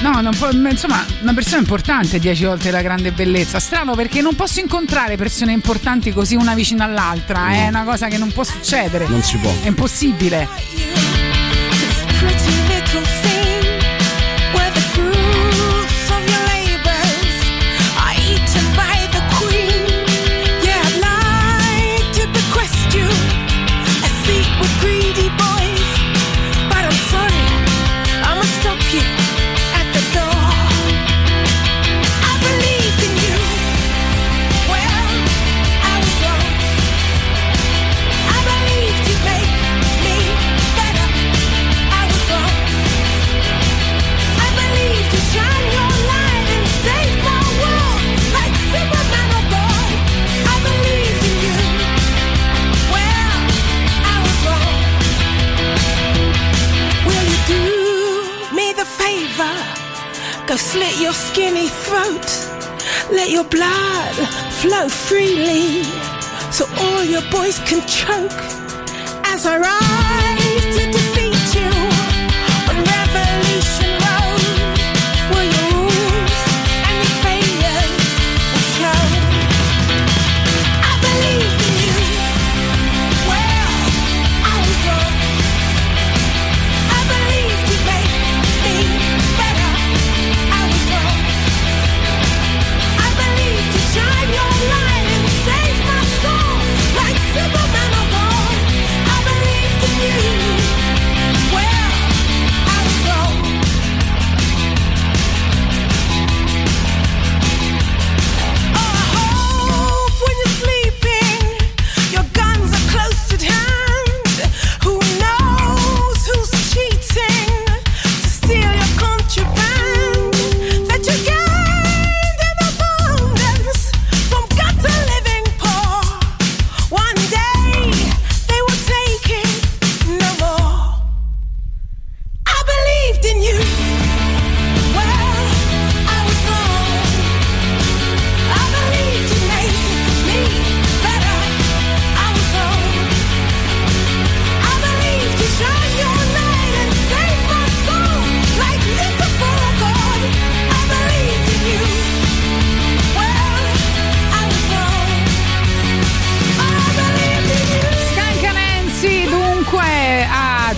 [0.03, 3.61] No, non può- insomma, una persona importante dieci volte la grande bellezza.
[3.61, 7.49] Strano perché non posso incontrare persone importanti così una vicino all'altra.
[7.51, 9.07] È una cosa che non può succedere.
[9.07, 9.53] Non si può.
[9.63, 10.49] È impossibile.
[60.51, 62.27] Go slit your skinny throat.
[63.13, 64.15] Let your blood
[64.61, 65.85] flow freely
[66.51, 68.43] so all your boys can choke
[69.27, 70.30] as I rise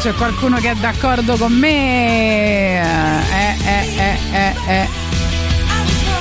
[0.02, 2.80] c'è qualcuno che è d'accordo con me.
[2.80, 4.88] Eh, eh, eh, eh, eh.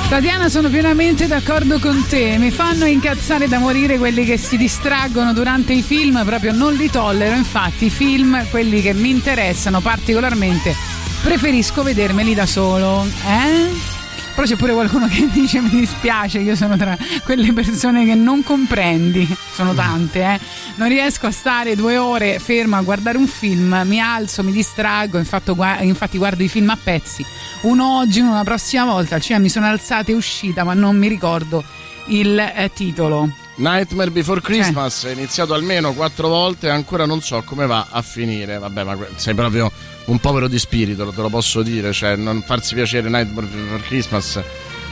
[0.07, 2.37] Tatiana, sono pienamente d'accordo con te.
[2.37, 6.91] Mi fanno incazzare da morire quelli che si distraggono durante i film, proprio non li
[6.91, 7.35] tollero.
[7.35, 10.75] Infatti, i film, quelli che mi interessano particolarmente,
[11.23, 13.03] preferisco vedermeli da solo.
[13.25, 14.00] Eh?
[14.33, 18.43] Però c'è pure qualcuno che dice mi dispiace, io sono tra quelle persone che non
[18.43, 20.39] comprendi, sono tante, eh.
[20.75, 25.17] Non riesco a stare due ore ferma a guardare un film, mi alzo, mi distraggo,
[25.17, 25.51] infatti,
[25.81, 27.25] infatti guardo i film a pezzi.
[27.61, 31.07] Uno oggi, uno la prossima volta, cioè mi sono alzata e uscita, ma non mi
[31.07, 31.63] ricordo
[32.07, 33.29] il eh, titolo.
[33.55, 38.01] Nightmare Before Christmas è iniziato almeno quattro volte e ancora non so come va a
[38.01, 38.57] finire.
[38.57, 39.71] Vabbè, ma sei proprio
[40.11, 41.91] un povero di spirito, te lo posso dire.
[41.93, 44.39] Cioè, non farsi piacere Nightmare Before Christmas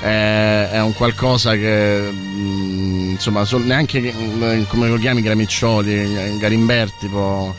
[0.01, 6.37] è, è un qualcosa che mm, insomma sol- neanche che- mm, come lo chiami Gramiccioli,
[6.37, 7.53] Garimberti può,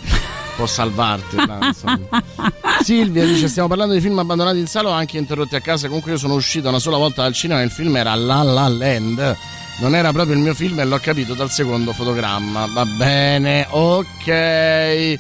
[0.57, 1.37] può salvarti.
[1.37, 1.73] là.
[2.83, 5.87] Silvia dice: Stiamo parlando di film abbandonati in sala o anche interrotti a casa.
[5.87, 8.69] Comunque, io sono uscito una sola volta dal cinema e il film era La La
[8.69, 9.37] Land.
[9.81, 12.67] Non era proprio il mio film e l'ho capito dal secondo fotogramma.
[12.73, 15.19] Va bene, ok.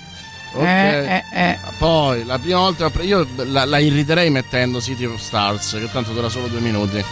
[0.52, 0.64] Ok.
[0.64, 5.88] Eh, eh, Poi la prima volta io la, la irriterei mettendo City of Stars, che
[5.92, 7.02] tanto dura solo due minuti.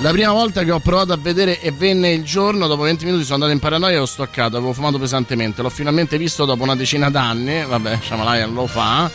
[0.00, 3.22] La prima volta che ho provato a vedere e venne il giorno, dopo 20 minuti
[3.22, 5.62] sono andato in paranoia e ho stoccato, avevo fumato pesantemente.
[5.62, 7.64] L'ho finalmente visto dopo una decina d'anni.
[7.64, 9.10] Vabbè, Shyamalan lo fa.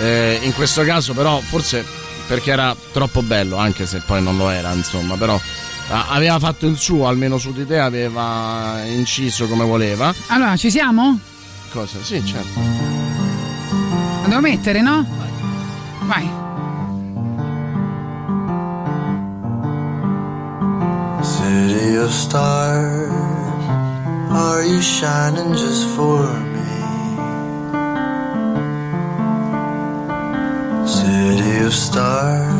[0.00, 1.84] Eh, in questo caso, però, forse
[2.26, 5.38] perché era troppo bello, anche se poi non lo era, insomma, però.
[5.88, 10.14] Aveva fatto il suo, almeno su di te, aveva inciso come voleva.
[10.28, 11.18] Allora, ci siamo?
[11.70, 11.98] Cosa?
[12.02, 12.91] Sì, certo.
[14.32, 15.04] Devo mettere, no?
[16.04, 16.26] Vai.
[21.20, 23.12] City of stars,
[24.30, 26.72] are you shining just for me?
[30.86, 32.54] City of stars,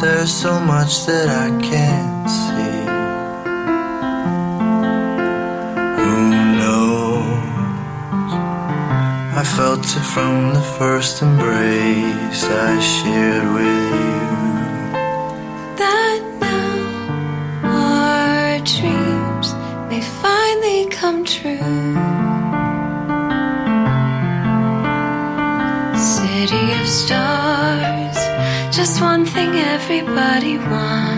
[0.00, 2.77] there's so much that I can't see.
[9.58, 14.28] Felt it from the first embrace I shared with you.
[15.82, 16.74] that now
[17.64, 19.48] our dreams
[19.90, 21.58] may finally come true.
[26.14, 28.18] City of stars,
[28.76, 31.17] just one thing everybody wants.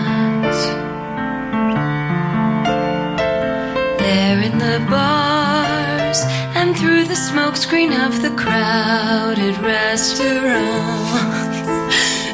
[7.71, 11.11] Smokescreen of the crowded restaurants.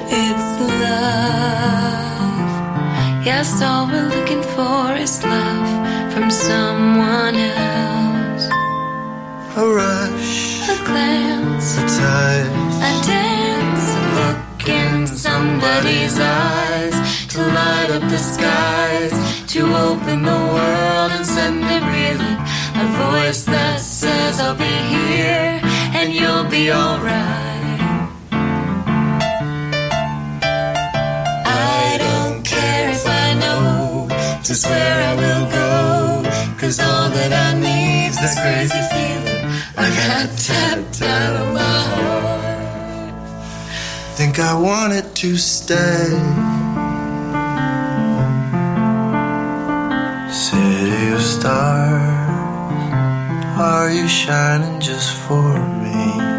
[0.09, 1.65] It's love.
[3.25, 8.49] Yes, all we're looking for is love from someone else.
[9.57, 17.89] A rush, A glance, a touch, a dance, a look in somebody's eyes to light
[17.91, 19.13] up the skies,
[19.47, 22.46] to open the world and send it reeling.
[22.79, 25.59] A voice that says, I'll be here
[25.97, 27.79] and you'll be alright.
[31.45, 34.07] I don't care if I know
[34.43, 35.67] just where I will go.
[36.59, 39.43] Cause all that I need's this crazy feeling
[39.77, 43.17] I got tapped out of my heart.
[44.17, 46.09] think I wanted to stay.
[50.31, 52.26] City of stars,
[53.59, 56.35] are you shining just for me?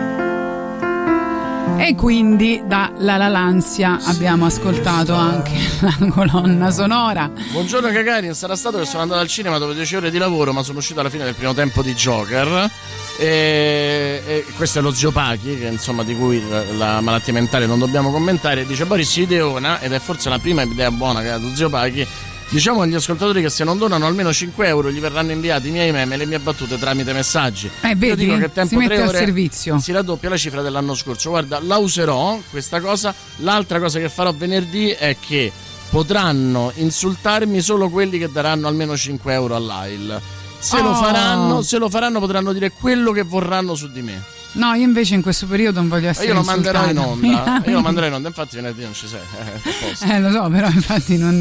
[1.80, 7.30] E quindi da La La Lansia abbiamo ascoltato anche la colonna sonora.
[7.52, 10.62] Buongiorno Gagarin, sarà stato che sono andato al cinema dopo 10 ore di lavoro, ma
[10.62, 12.70] sono uscito alla fine del primo tempo di Joker.
[13.18, 17.66] E, e questo è lo zio Pachi, che insomma di cui la, la malattia mentale
[17.66, 18.66] non dobbiamo commentare.
[18.66, 22.06] Dice Boris Ideona, ed è forse la prima idea buona che ha dato zio Pachi.
[22.50, 25.92] Diciamo agli ascoltatori che se non donano almeno 5 euro gli verranno inviati i miei
[25.92, 27.70] meme e le mie battute tramite messaggi.
[27.82, 28.24] Eh, Io vedi?
[28.24, 29.78] dico che tempo Si mette al servizio.
[29.78, 31.28] Si raddoppia la cifra dell'anno scorso.
[31.28, 33.14] Guarda, la userò questa cosa.
[33.38, 35.52] L'altra cosa che farò venerdì è che
[35.90, 40.18] potranno insultarmi solo quelli che daranno almeno 5 euro all'AIL.
[40.58, 40.94] Se, lo Oh.
[40.94, 44.22] faranno, se lo faranno potranno dire quello che vorranno su di me.
[44.52, 47.62] No, io invece in questo periodo non voglio essere io lo manderò in onda.
[47.66, 49.20] Io lo manderò in onda, infatti venerdì non ci sei.
[49.20, 50.04] Eh, posto.
[50.06, 51.40] Eh, lo so, però infatti non,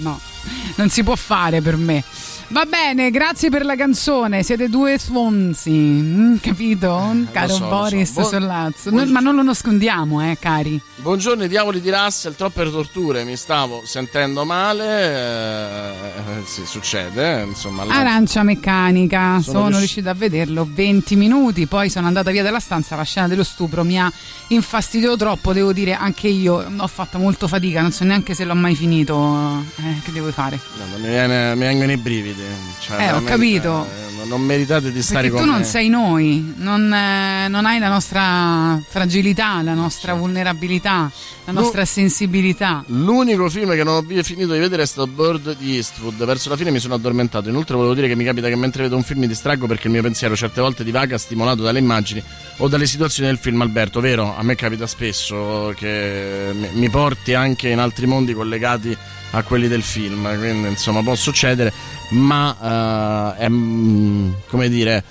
[0.00, 0.20] no,
[0.74, 2.02] non si può fare per me.
[2.50, 4.42] Va bene, grazie per la canzone.
[4.42, 7.14] Siete due sfonzi, mm, capito?
[7.30, 7.68] Caro so, lo so.
[7.68, 8.90] Boris Buon- Sollazzo.
[8.90, 10.80] No, ma non lo nascondiamo, eh, cari.
[10.96, 15.92] Buongiorno i diavoli di Russell, troppe torture, mi stavo sentendo male,
[16.40, 17.84] eh, sì, succede, eh, insomma.
[17.84, 22.42] la- Arancia meccanica, Sono sono, riusci- riuscita a vederlo 20 minuti, poi sono andata via
[22.42, 24.10] dalla stanza, la scena dello stupro mi ha
[24.48, 28.54] infastidito troppo, devo dire anche io ho fatto molto fatica, non so neanche se l'ho
[28.56, 30.58] mai finito, eh, che devo fare?
[30.78, 32.36] No, mi, viene- mi vengono i brividi.
[32.80, 33.84] Cioè, Eh, ho capito.
[33.86, 35.64] eh, non- non meritate di stare Perché con tu non me.
[35.64, 41.10] sei noi, non, eh, non hai la nostra fragilità, la nostra vulnerabilità,
[41.44, 41.60] la No.
[41.60, 42.82] nostra sensibilità.
[42.88, 46.22] L'unico film che non ho finito di vedere è stato Bird di Eastwood.
[46.24, 47.48] Verso la fine mi sono addormentato.
[47.48, 49.92] Inoltre volevo dire che mi capita che mentre vedo un film mi distraggo perché il
[49.94, 52.22] mio pensiero certe volte divaga stimolato dalle immagini
[52.58, 53.60] o dalle situazioni del film.
[53.62, 54.36] Alberto, vero?
[54.36, 58.96] A me capita spesso che mi porti anche in altri mondi collegati
[59.32, 60.22] a quelli del film.
[60.38, 61.72] Quindi insomma può succedere,
[62.10, 65.04] ma eh, è mm, come dire.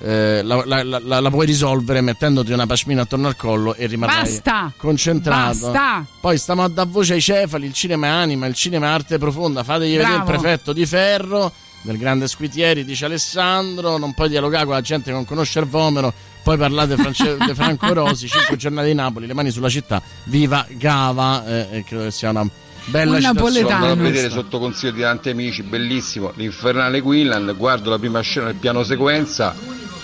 [0.00, 4.20] eh, la, la- la- la puoi risolvere mettendoti una pashmina attorno al collo e rimarrai
[4.22, 4.72] Basta!
[4.76, 5.70] concentrato.
[5.70, 6.04] Basta!
[6.20, 9.16] Poi stiamo a dar voce ai cefali, il cinema è anima, il cinema è arte
[9.18, 9.62] profonda.
[9.64, 11.50] Fategli vedere il prefetto di ferro
[11.82, 13.96] del grande Squitieri, dice Alessandro.
[13.96, 16.12] Non puoi dialogare con la gente che non conosce il vomero.
[16.42, 20.02] Poi parlate France- di Franco Rosi, 5 giornate di Napoli, le mani sulla città.
[20.24, 21.46] Viva Gava!
[21.46, 22.46] eh, e credo che sia una
[22.86, 23.74] bella Un Sono citazione.
[23.74, 28.46] andato a vedere sotto consiglio di tanti amici, bellissimo, l'Infernale Quinlan, guardo la prima scena
[28.46, 29.54] del piano sequenza,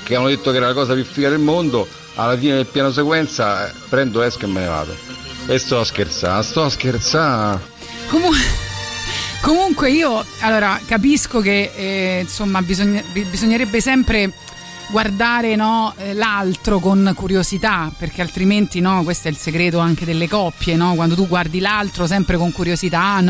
[0.03, 1.87] che hanno detto che era la cosa più figa del mondo,
[2.17, 4.95] alla fine del piano sequenza eh, prendo, esco e me ne vado.
[5.47, 7.61] E sto a scherzare, sto a scherzare.
[8.09, 8.35] Comu-
[9.41, 14.33] comunque io allora capisco che eh, insomma bisogna- bi- bisognerebbe sempre
[14.91, 20.29] guardare no, eh, l'altro con curiosità perché altrimenti no, questo è il segreto anche delle
[20.29, 20.95] coppie no?
[20.95, 23.21] quando tu guardi l'altro sempre con curiosità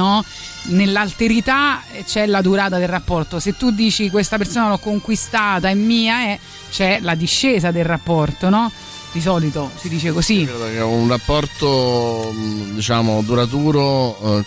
[0.64, 3.38] nell'alterità eh, c'è la durata del rapporto.
[3.38, 6.38] Se tu dici questa persona l'ho conquistata è mia eh,
[6.70, 8.48] c'è la discesa del rapporto
[9.12, 10.48] di solito si dice così.
[10.82, 14.44] Un rapporto, mh, diciamo, duraturo eh,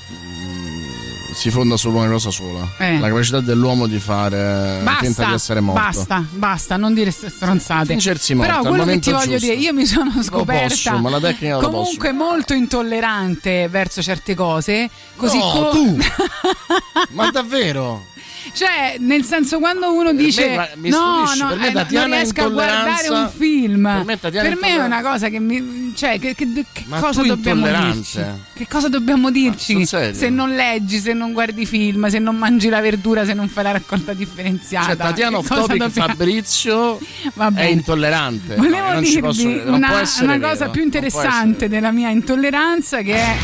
[1.34, 3.00] si fonda su una cosa sola: Eh.
[3.00, 5.82] la capacità dell'uomo di fare finta Basta, di essere morto.
[5.82, 7.86] basta, basta, non dire stronzate.
[7.88, 9.46] Fingersi morto, Però quello che ti voglio giusto.
[9.48, 14.02] dire, io mi sono Lo scoperta posso, ma la tecnica la comunque molto intollerante verso
[14.02, 15.98] certe cose, così No, co- tu!
[17.14, 18.06] Ma davvero?
[18.54, 22.06] Cioè, nel senso quando uno dice me, mi no, stupisci, no, per me eh, Tatiana
[22.08, 23.82] non riesco a guardare un film.
[23.96, 27.22] per me Tatiana Per me è una cosa che mi cioè che, che- che cosa
[27.24, 28.22] dobbiamo dirci?
[28.54, 32.80] Che cosa dobbiamo dirci se non leggi, se non guardi film, se non mangi la
[32.82, 34.86] verdura, se non fai la raccolta differenziata?
[34.88, 37.00] Cioè, Tatiana Off Topic dobbiamo- Fabrizio
[37.56, 38.56] è intollerante.
[38.56, 39.22] Volevo No, non dirvi
[39.64, 43.36] non può una, una cosa più interessante della mia intolleranza che è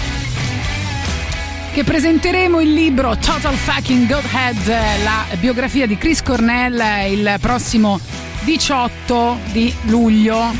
[1.71, 4.67] che presenteremo il libro Total Fucking Godhead,
[5.03, 7.99] la biografia di Chris Cornell il prossimo
[8.41, 10.53] 18 di luglio.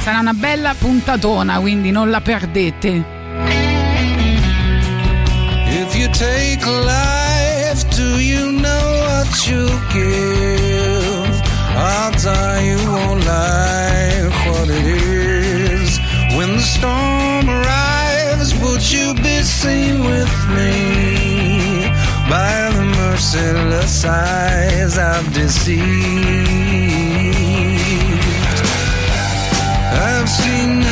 [0.00, 3.04] Sarà una bella puntatona, quindi non la perdete.
[5.68, 11.42] If you take life, do you know what you give?
[11.76, 13.95] Odds are you won't like
[19.62, 21.88] seen with me?
[22.28, 25.86] By the merciless eyes I've deceived.
[30.08, 30.85] I've seen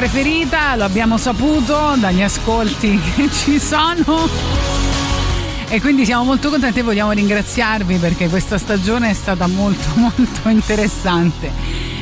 [0.00, 4.26] preferita, lo abbiamo saputo dagli ascolti che ci sono.
[5.68, 10.48] E quindi siamo molto contenti e vogliamo ringraziarvi perché questa stagione è stata molto molto
[10.48, 11.52] interessante.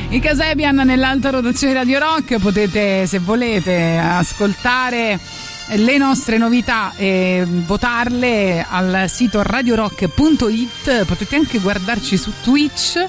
[0.07, 5.19] I Casebian nell'alta rotazione Radio Rock potete se volete ascoltare
[5.67, 13.05] le nostre novità e votarle al sito radiorock.it, potete anche guardarci su Twitch.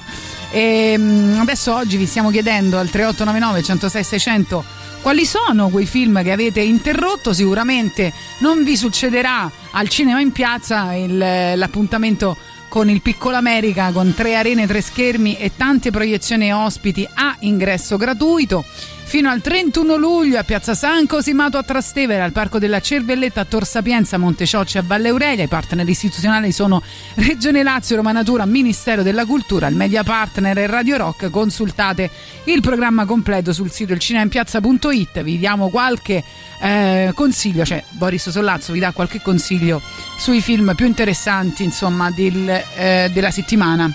[0.51, 6.21] E mm, adesso oggi vi stiamo chiedendo al 3899 106 600 quali sono quei film
[6.23, 7.33] che avete interrotto.
[7.33, 12.37] Sicuramente non vi succederà al cinema in piazza il- l'appuntamento
[12.67, 17.97] con il Piccolo America con tre arene, tre schermi e tante proiezioni ospiti a ingresso
[17.97, 18.63] gratuito.
[19.11, 23.45] Fino al 31 luglio a Piazza San Cosimato a Trastevere, al Parco della Cervelletta a
[23.45, 25.43] Tor Sapienza, Monte Ciocci a Valle Aurelia.
[25.43, 26.81] I partner istituzionali sono
[27.15, 31.29] Regione Lazio, Roma Natura, Ministero della Cultura, il Media Partner e Radio Rock.
[31.29, 32.09] Consultate
[32.45, 35.23] il programma completo sul sito ilcinemainpiazza.it.
[35.23, 36.23] Vi diamo qualche
[36.61, 39.81] eh, consiglio, cioè Boris Sollazzo vi dà qualche consiglio
[40.17, 43.93] sui film più interessanti insomma del, eh, della settimana.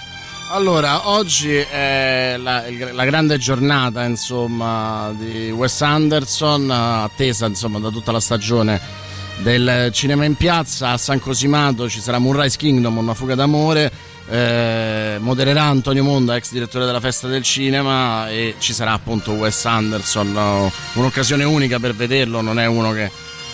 [0.48, 8.12] Allora, oggi è la, la grande giornata insomma, di Wes Anderson, attesa insomma, da tutta
[8.12, 8.81] la stagione
[9.39, 10.90] del cinema in piazza.
[10.90, 13.90] A San Cosimato ci sarà Moonrise Kingdom, una fuga d'amore.
[14.28, 19.64] eh, modererà Antonio Monda, ex direttore della festa del cinema, e ci sarà appunto Wes
[19.64, 20.32] Anderson.
[20.32, 20.73] no?
[20.94, 23.10] Un'occasione unica per vederlo, non è uno che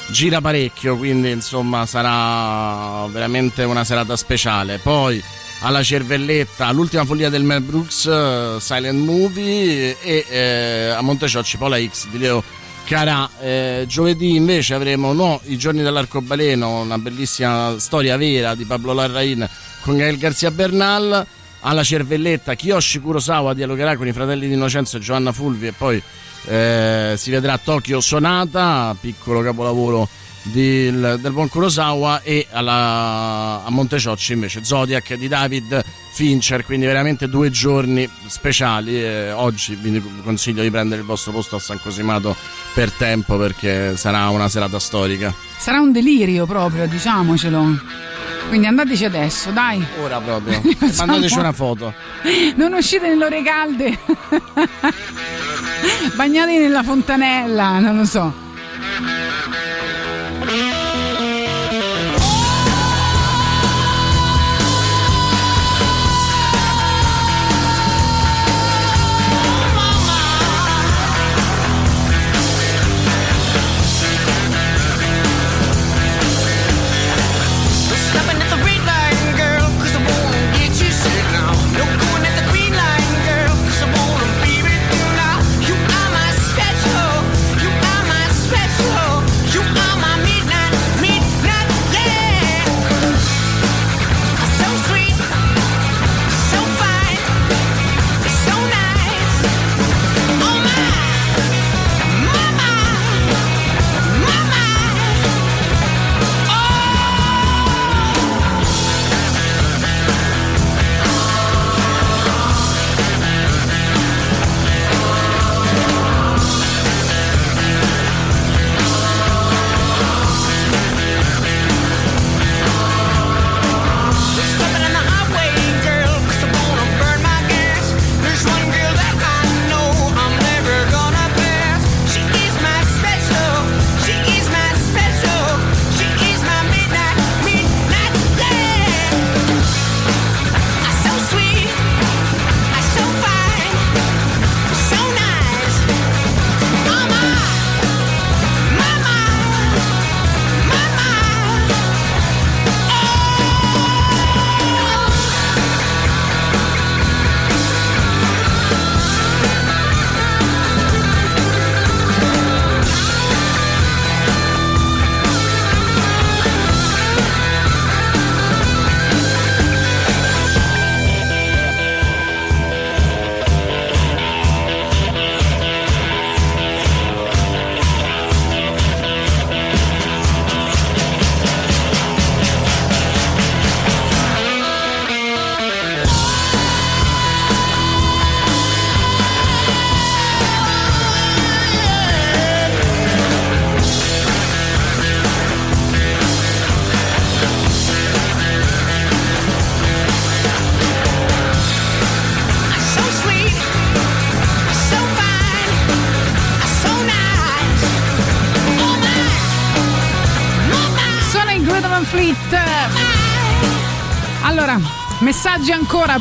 [0.09, 4.79] gira parecchio, quindi insomma sarà veramente una serata speciale.
[4.79, 5.23] Poi
[5.63, 11.79] alla Cervelletta, l'ultima follia del Mel Brooks, eh, Silent Movie e eh, a Monteciocci Pola
[11.79, 12.43] X di Leo
[12.85, 13.29] Carà.
[13.41, 19.49] Eh, giovedì invece avremo no, I giorni dell'arcobaleno, una bellissima storia vera di Pablo Larrain
[19.83, 21.27] con Gael Garzia Bernal.
[21.65, 26.03] Alla Cervelletta Kiyoshi Kurosawa dialogherà con i fratelli di Innocenzo e Giovanna Fulvi e poi
[26.47, 30.09] eh, si vedrà Tokyo Sonata, piccolo capolavoro
[30.43, 37.29] del, del buon Kurosawa e alla, a Monteciocci invece Zodiac di David Fincher, quindi veramente
[37.29, 39.03] due giorni speciali.
[39.03, 42.37] e oggi vi consiglio di prendere il vostro posto a San Cosimato
[42.75, 45.33] per tempo perché sarà una serata storica.
[45.57, 48.11] Sarà un delirio proprio, diciamocelo.
[48.49, 49.83] Quindi andateci adesso, dai.
[50.03, 50.61] Ora proprio.
[50.99, 51.95] Mandateci una foto.
[52.57, 53.99] Non uscite nelle ore calde.
[56.15, 58.42] Bagnatevi nella fontanella, non lo so.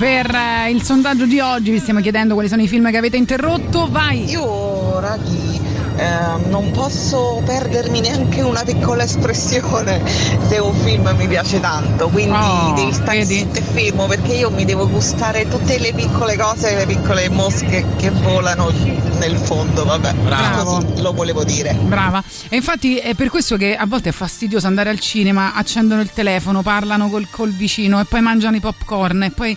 [0.01, 1.69] Per eh, il sondaggio di oggi.
[1.69, 3.87] Vi stiamo chiedendo quali sono i film che avete interrotto.
[3.87, 4.27] Vai.
[4.31, 5.61] Io, raghi,
[5.95, 10.01] eh, non posso perdermi neanche una piccola espressione
[10.47, 14.49] se un film mi piace tanto, quindi Oh, devi stare zitto e fermo perché io
[14.49, 18.71] mi devo gustare tutte le piccole cose, le piccole mosche che volano
[19.19, 20.13] nel fondo, vabbè.
[20.13, 20.77] Bravo.
[20.77, 21.75] Così lo volevo dire.
[21.79, 22.23] Brava.
[22.49, 26.09] E infatti è per questo che a volte è fastidioso andare al cinema, accendono il
[26.11, 29.55] telefono, parlano col, col vicino e poi mangiano i popcorn e poi...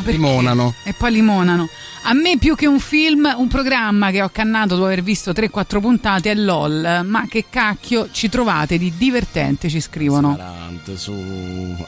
[0.00, 0.12] perché?
[0.12, 0.74] Limonano.
[0.84, 1.68] E poi limonano.
[2.04, 5.80] A me più che un film, un programma che ho cannato dopo aver visto 3-4
[5.80, 7.02] puntate è LOL.
[7.04, 10.34] Ma che cacchio ci trovate di divertente, ci scrivono.
[10.36, 11.12] Tante, su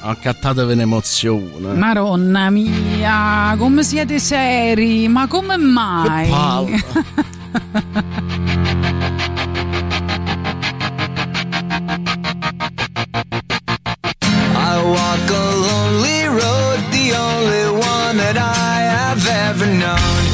[0.01, 1.73] accattatevi un'emozione.
[1.75, 5.09] Maronna mia, come siete seri?
[5.09, 6.29] Ma come mai?
[6.67, 6.85] Che
[19.15, 20.32] I've ever known.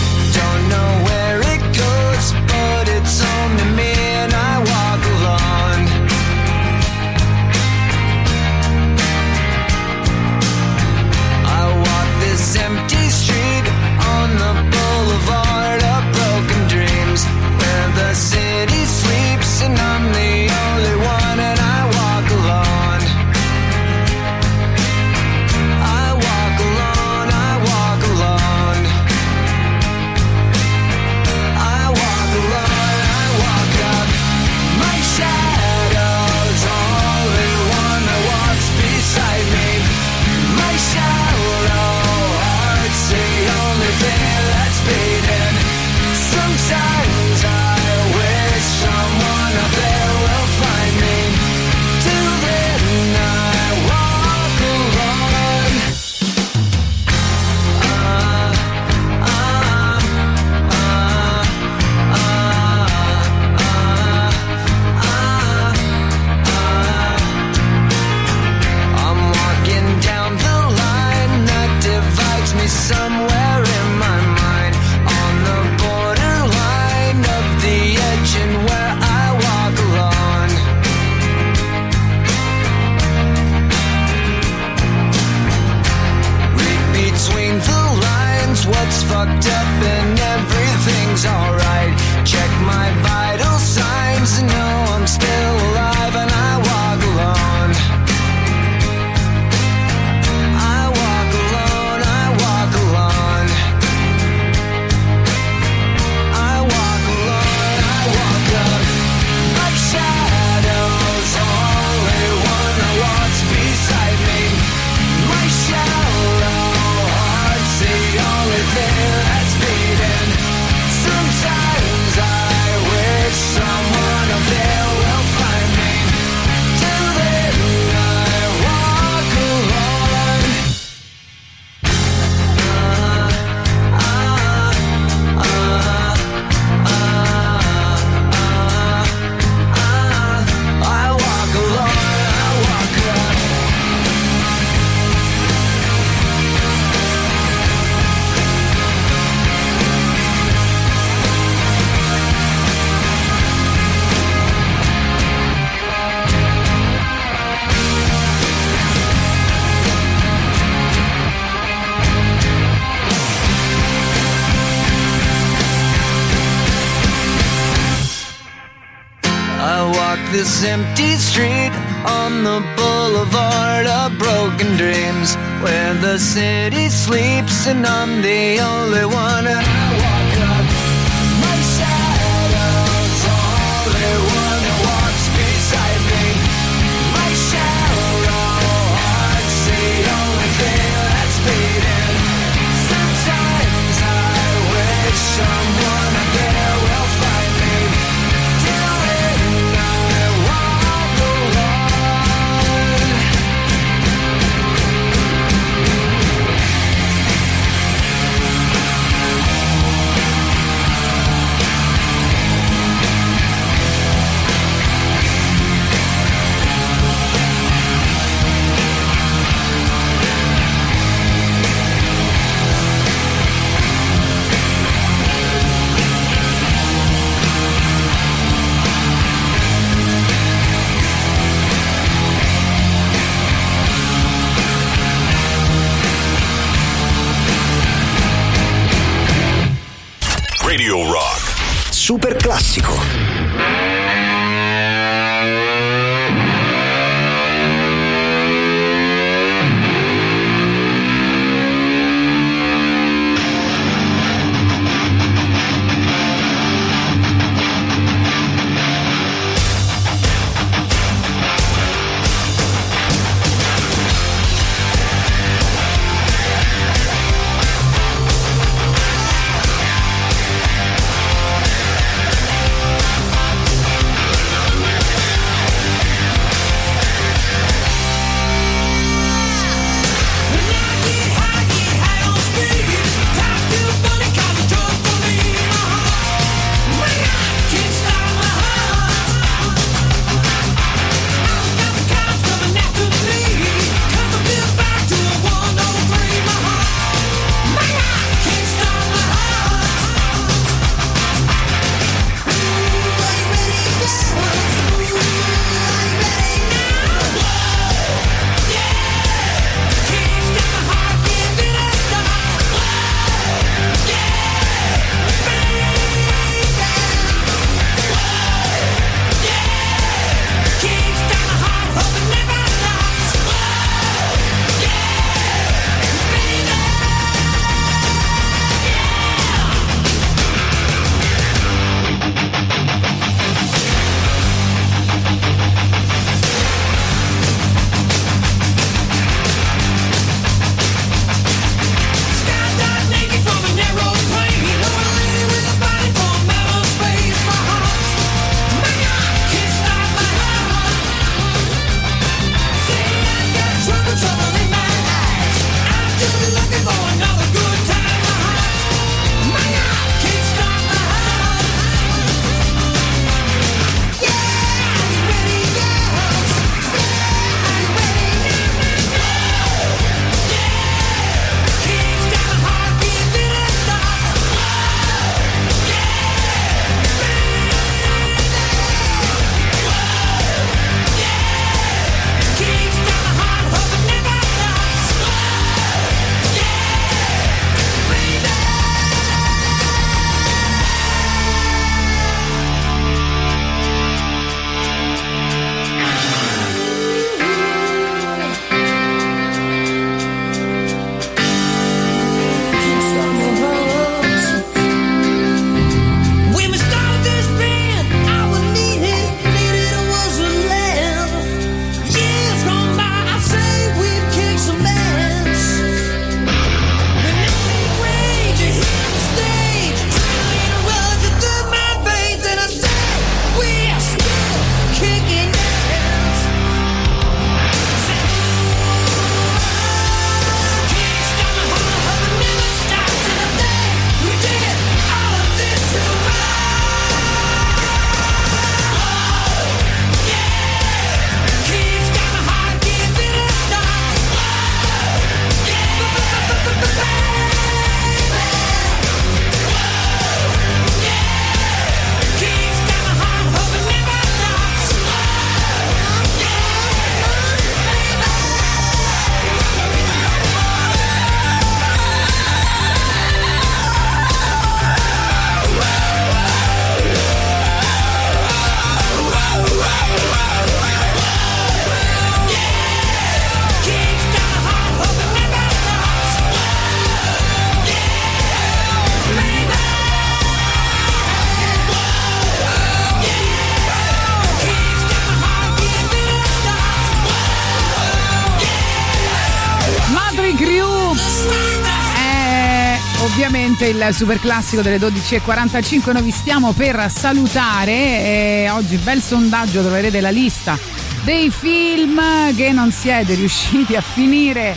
[494.12, 500.30] Super classico delle 12.45 noi vi stiamo per salutare e oggi bel sondaggio troverete la
[500.30, 500.78] lista
[501.24, 502.20] dei film
[502.54, 504.76] che non siete riusciti a finire.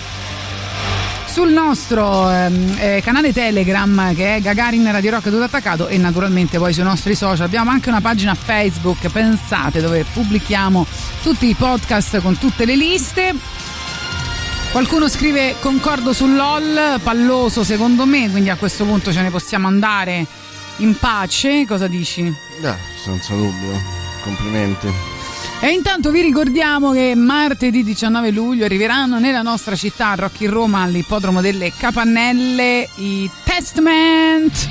[1.28, 6.58] Sul nostro ehm, eh, canale Telegram che è Gagarin Radio Rock tutto attaccato e naturalmente
[6.58, 7.46] poi sui nostri social.
[7.46, 10.86] Abbiamo anche una pagina Facebook pensate dove pubblichiamo
[11.24, 13.51] tutti i podcast con tutte le liste
[14.72, 19.68] Qualcuno scrive concordo sul LOL, palloso secondo me, quindi a questo punto ce ne possiamo
[19.68, 20.26] andare
[20.78, 21.66] in pace.
[21.68, 22.22] Cosa dici?
[22.62, 23.78] Eh, senza dubbio.
[24.24, 24.88] Complimenti.
[25.60, 31.42] E intanto vi ricordiamo che martedì 19 luglio arriveranno nella nostra città, Rocky Roma, all'ippodromo
[31.42, 34.70] delle Capannelle, i Testament.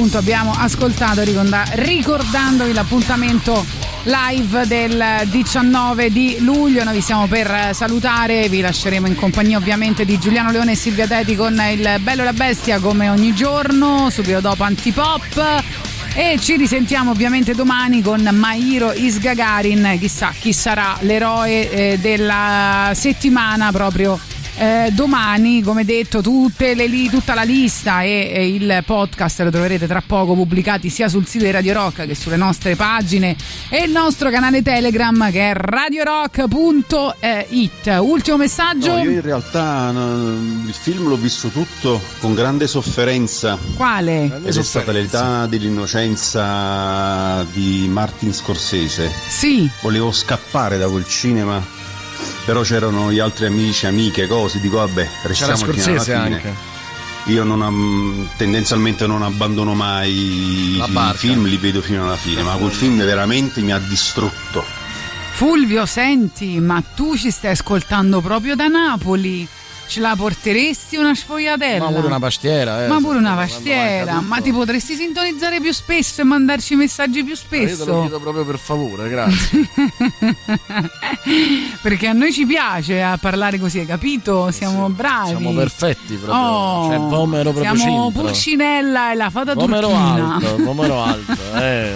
[0.00, 3.66] Appunto abbiamo ascoltato ricorda- ricordandovi l'appuntamento
[4.04, 6.84] live del 19 di luglio.
[6.84, 11.06] Noi vi stiamo per salutare vi lasceremo in compagnia ovviamente di Giuliano Leone e Silvia
[11.06, 15.64] Teti con il Bello e la Bestia come ogni giorno subito dopo Antipop.
[16.14, 23.70] E ci risentiamo ovviamente domani con Mairo Isgagarin chissà chi sarà l'eroe eh, della settimana
[23.70, 24.18] proprio
[24.60, 29.50] eh, domani, come detto, tutte le li- tutta la lista e, e il podcast lo
[29.50, 33.34] troverete tra poco pubblicati sia sul sito di Radio Rock che sulle nostre pagine
[33.70, 37.98] e il nostro canale Telegram che è radiorock.it.
[38.00, 38.96] Ultimo messaggio.
[38.96, 40.28] No, io in realtà no,
[40.66, 43.56] il film l'ho visto tutto con grande sofferenza.
[43.76, 44.42] Quale?
[44.44, 49.10] Ed è stata l'età dell'innocenza di Martin Scorsese.
[49.26, 49.66] Sì.
[49.80, 51.64] Volevo scappare da quel cinema,
[52.44, 54.60] però c'erano gli altri amici, amiche, cose.
[54.60, 56.34] Dico, vabbè, restiamo fino alla Scorsese fine.
[56.34, 56.54] anche.
[57.26, 61.18] Io non am- tendenzialmente non abbandono mai La i barca.
[61.18, 64.64] film, li vedo fino alla fine, ma quel film veramente mi ha distrutto.
[65.32, 69.46] Fulvio, senti, ma tu ci stai ascoltando proprio da Napoli.
[69.90, 71.86] Ce la porteresti una sfogliatella?
[71.86, 72.86] Ma pure una pastiera, eh.
[72.86, 77.38] Ma pure una pastiera, ma ti potresti sintonizzare più spesso e mandarci messaggi più Io
[77.50, 78.00] te lo spesso?
[78.02, 79.68] chiedo proprio per favore, grazie.
[81.82, 84.52] Perché a noi ci piace a parlare così, hai capito?
[84.52, 85.28] Siamo bravi.
[85.30, 86.40] Siamo perfetti proprio.
[86.40, 88.22] Oh, cioè, vomero proprio Siamo centro.
[88.22, 90.34] Pulcinella e la fata Vomero turchina.
[90.36, 91.94] alto, vomero alto, eh.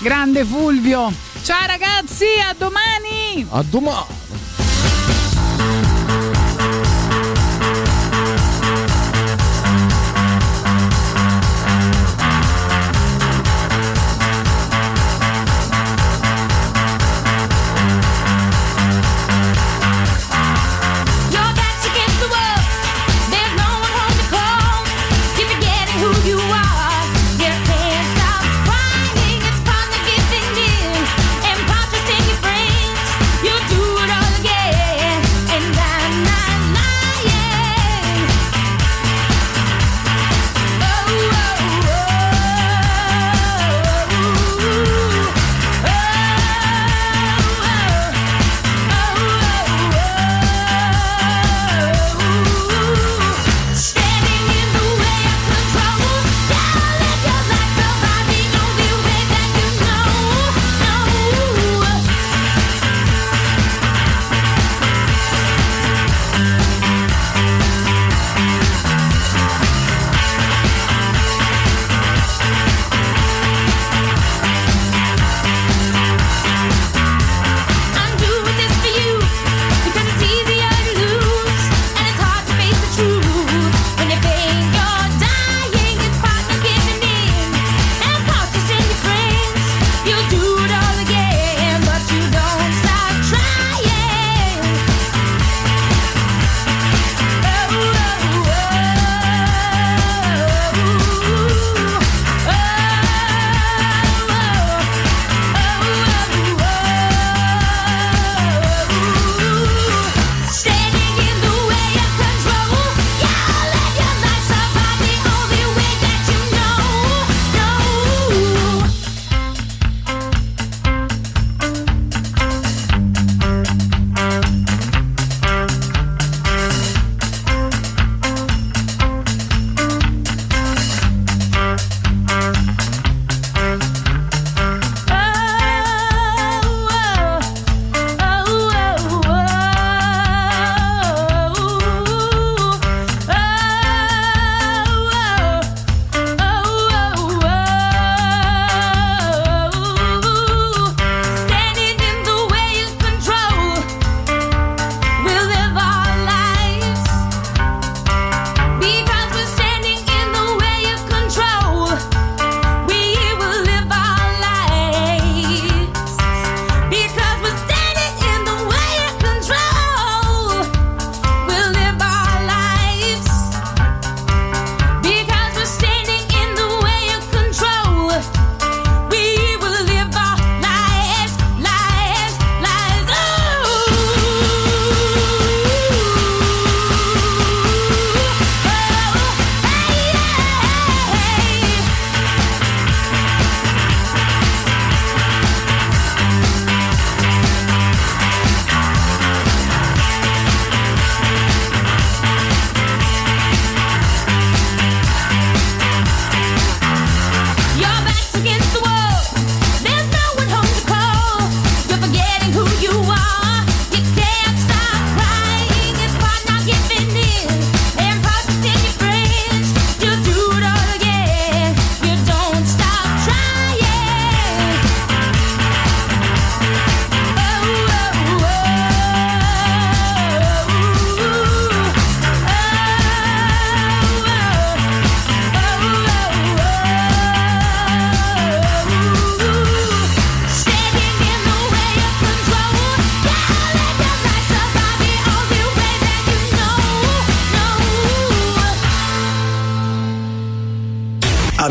[0.00, 1.12] Grande Fulvio.
[1.42, 3.46] Ciao ragazzi, a domani.
[3.50, 4.04] A domani.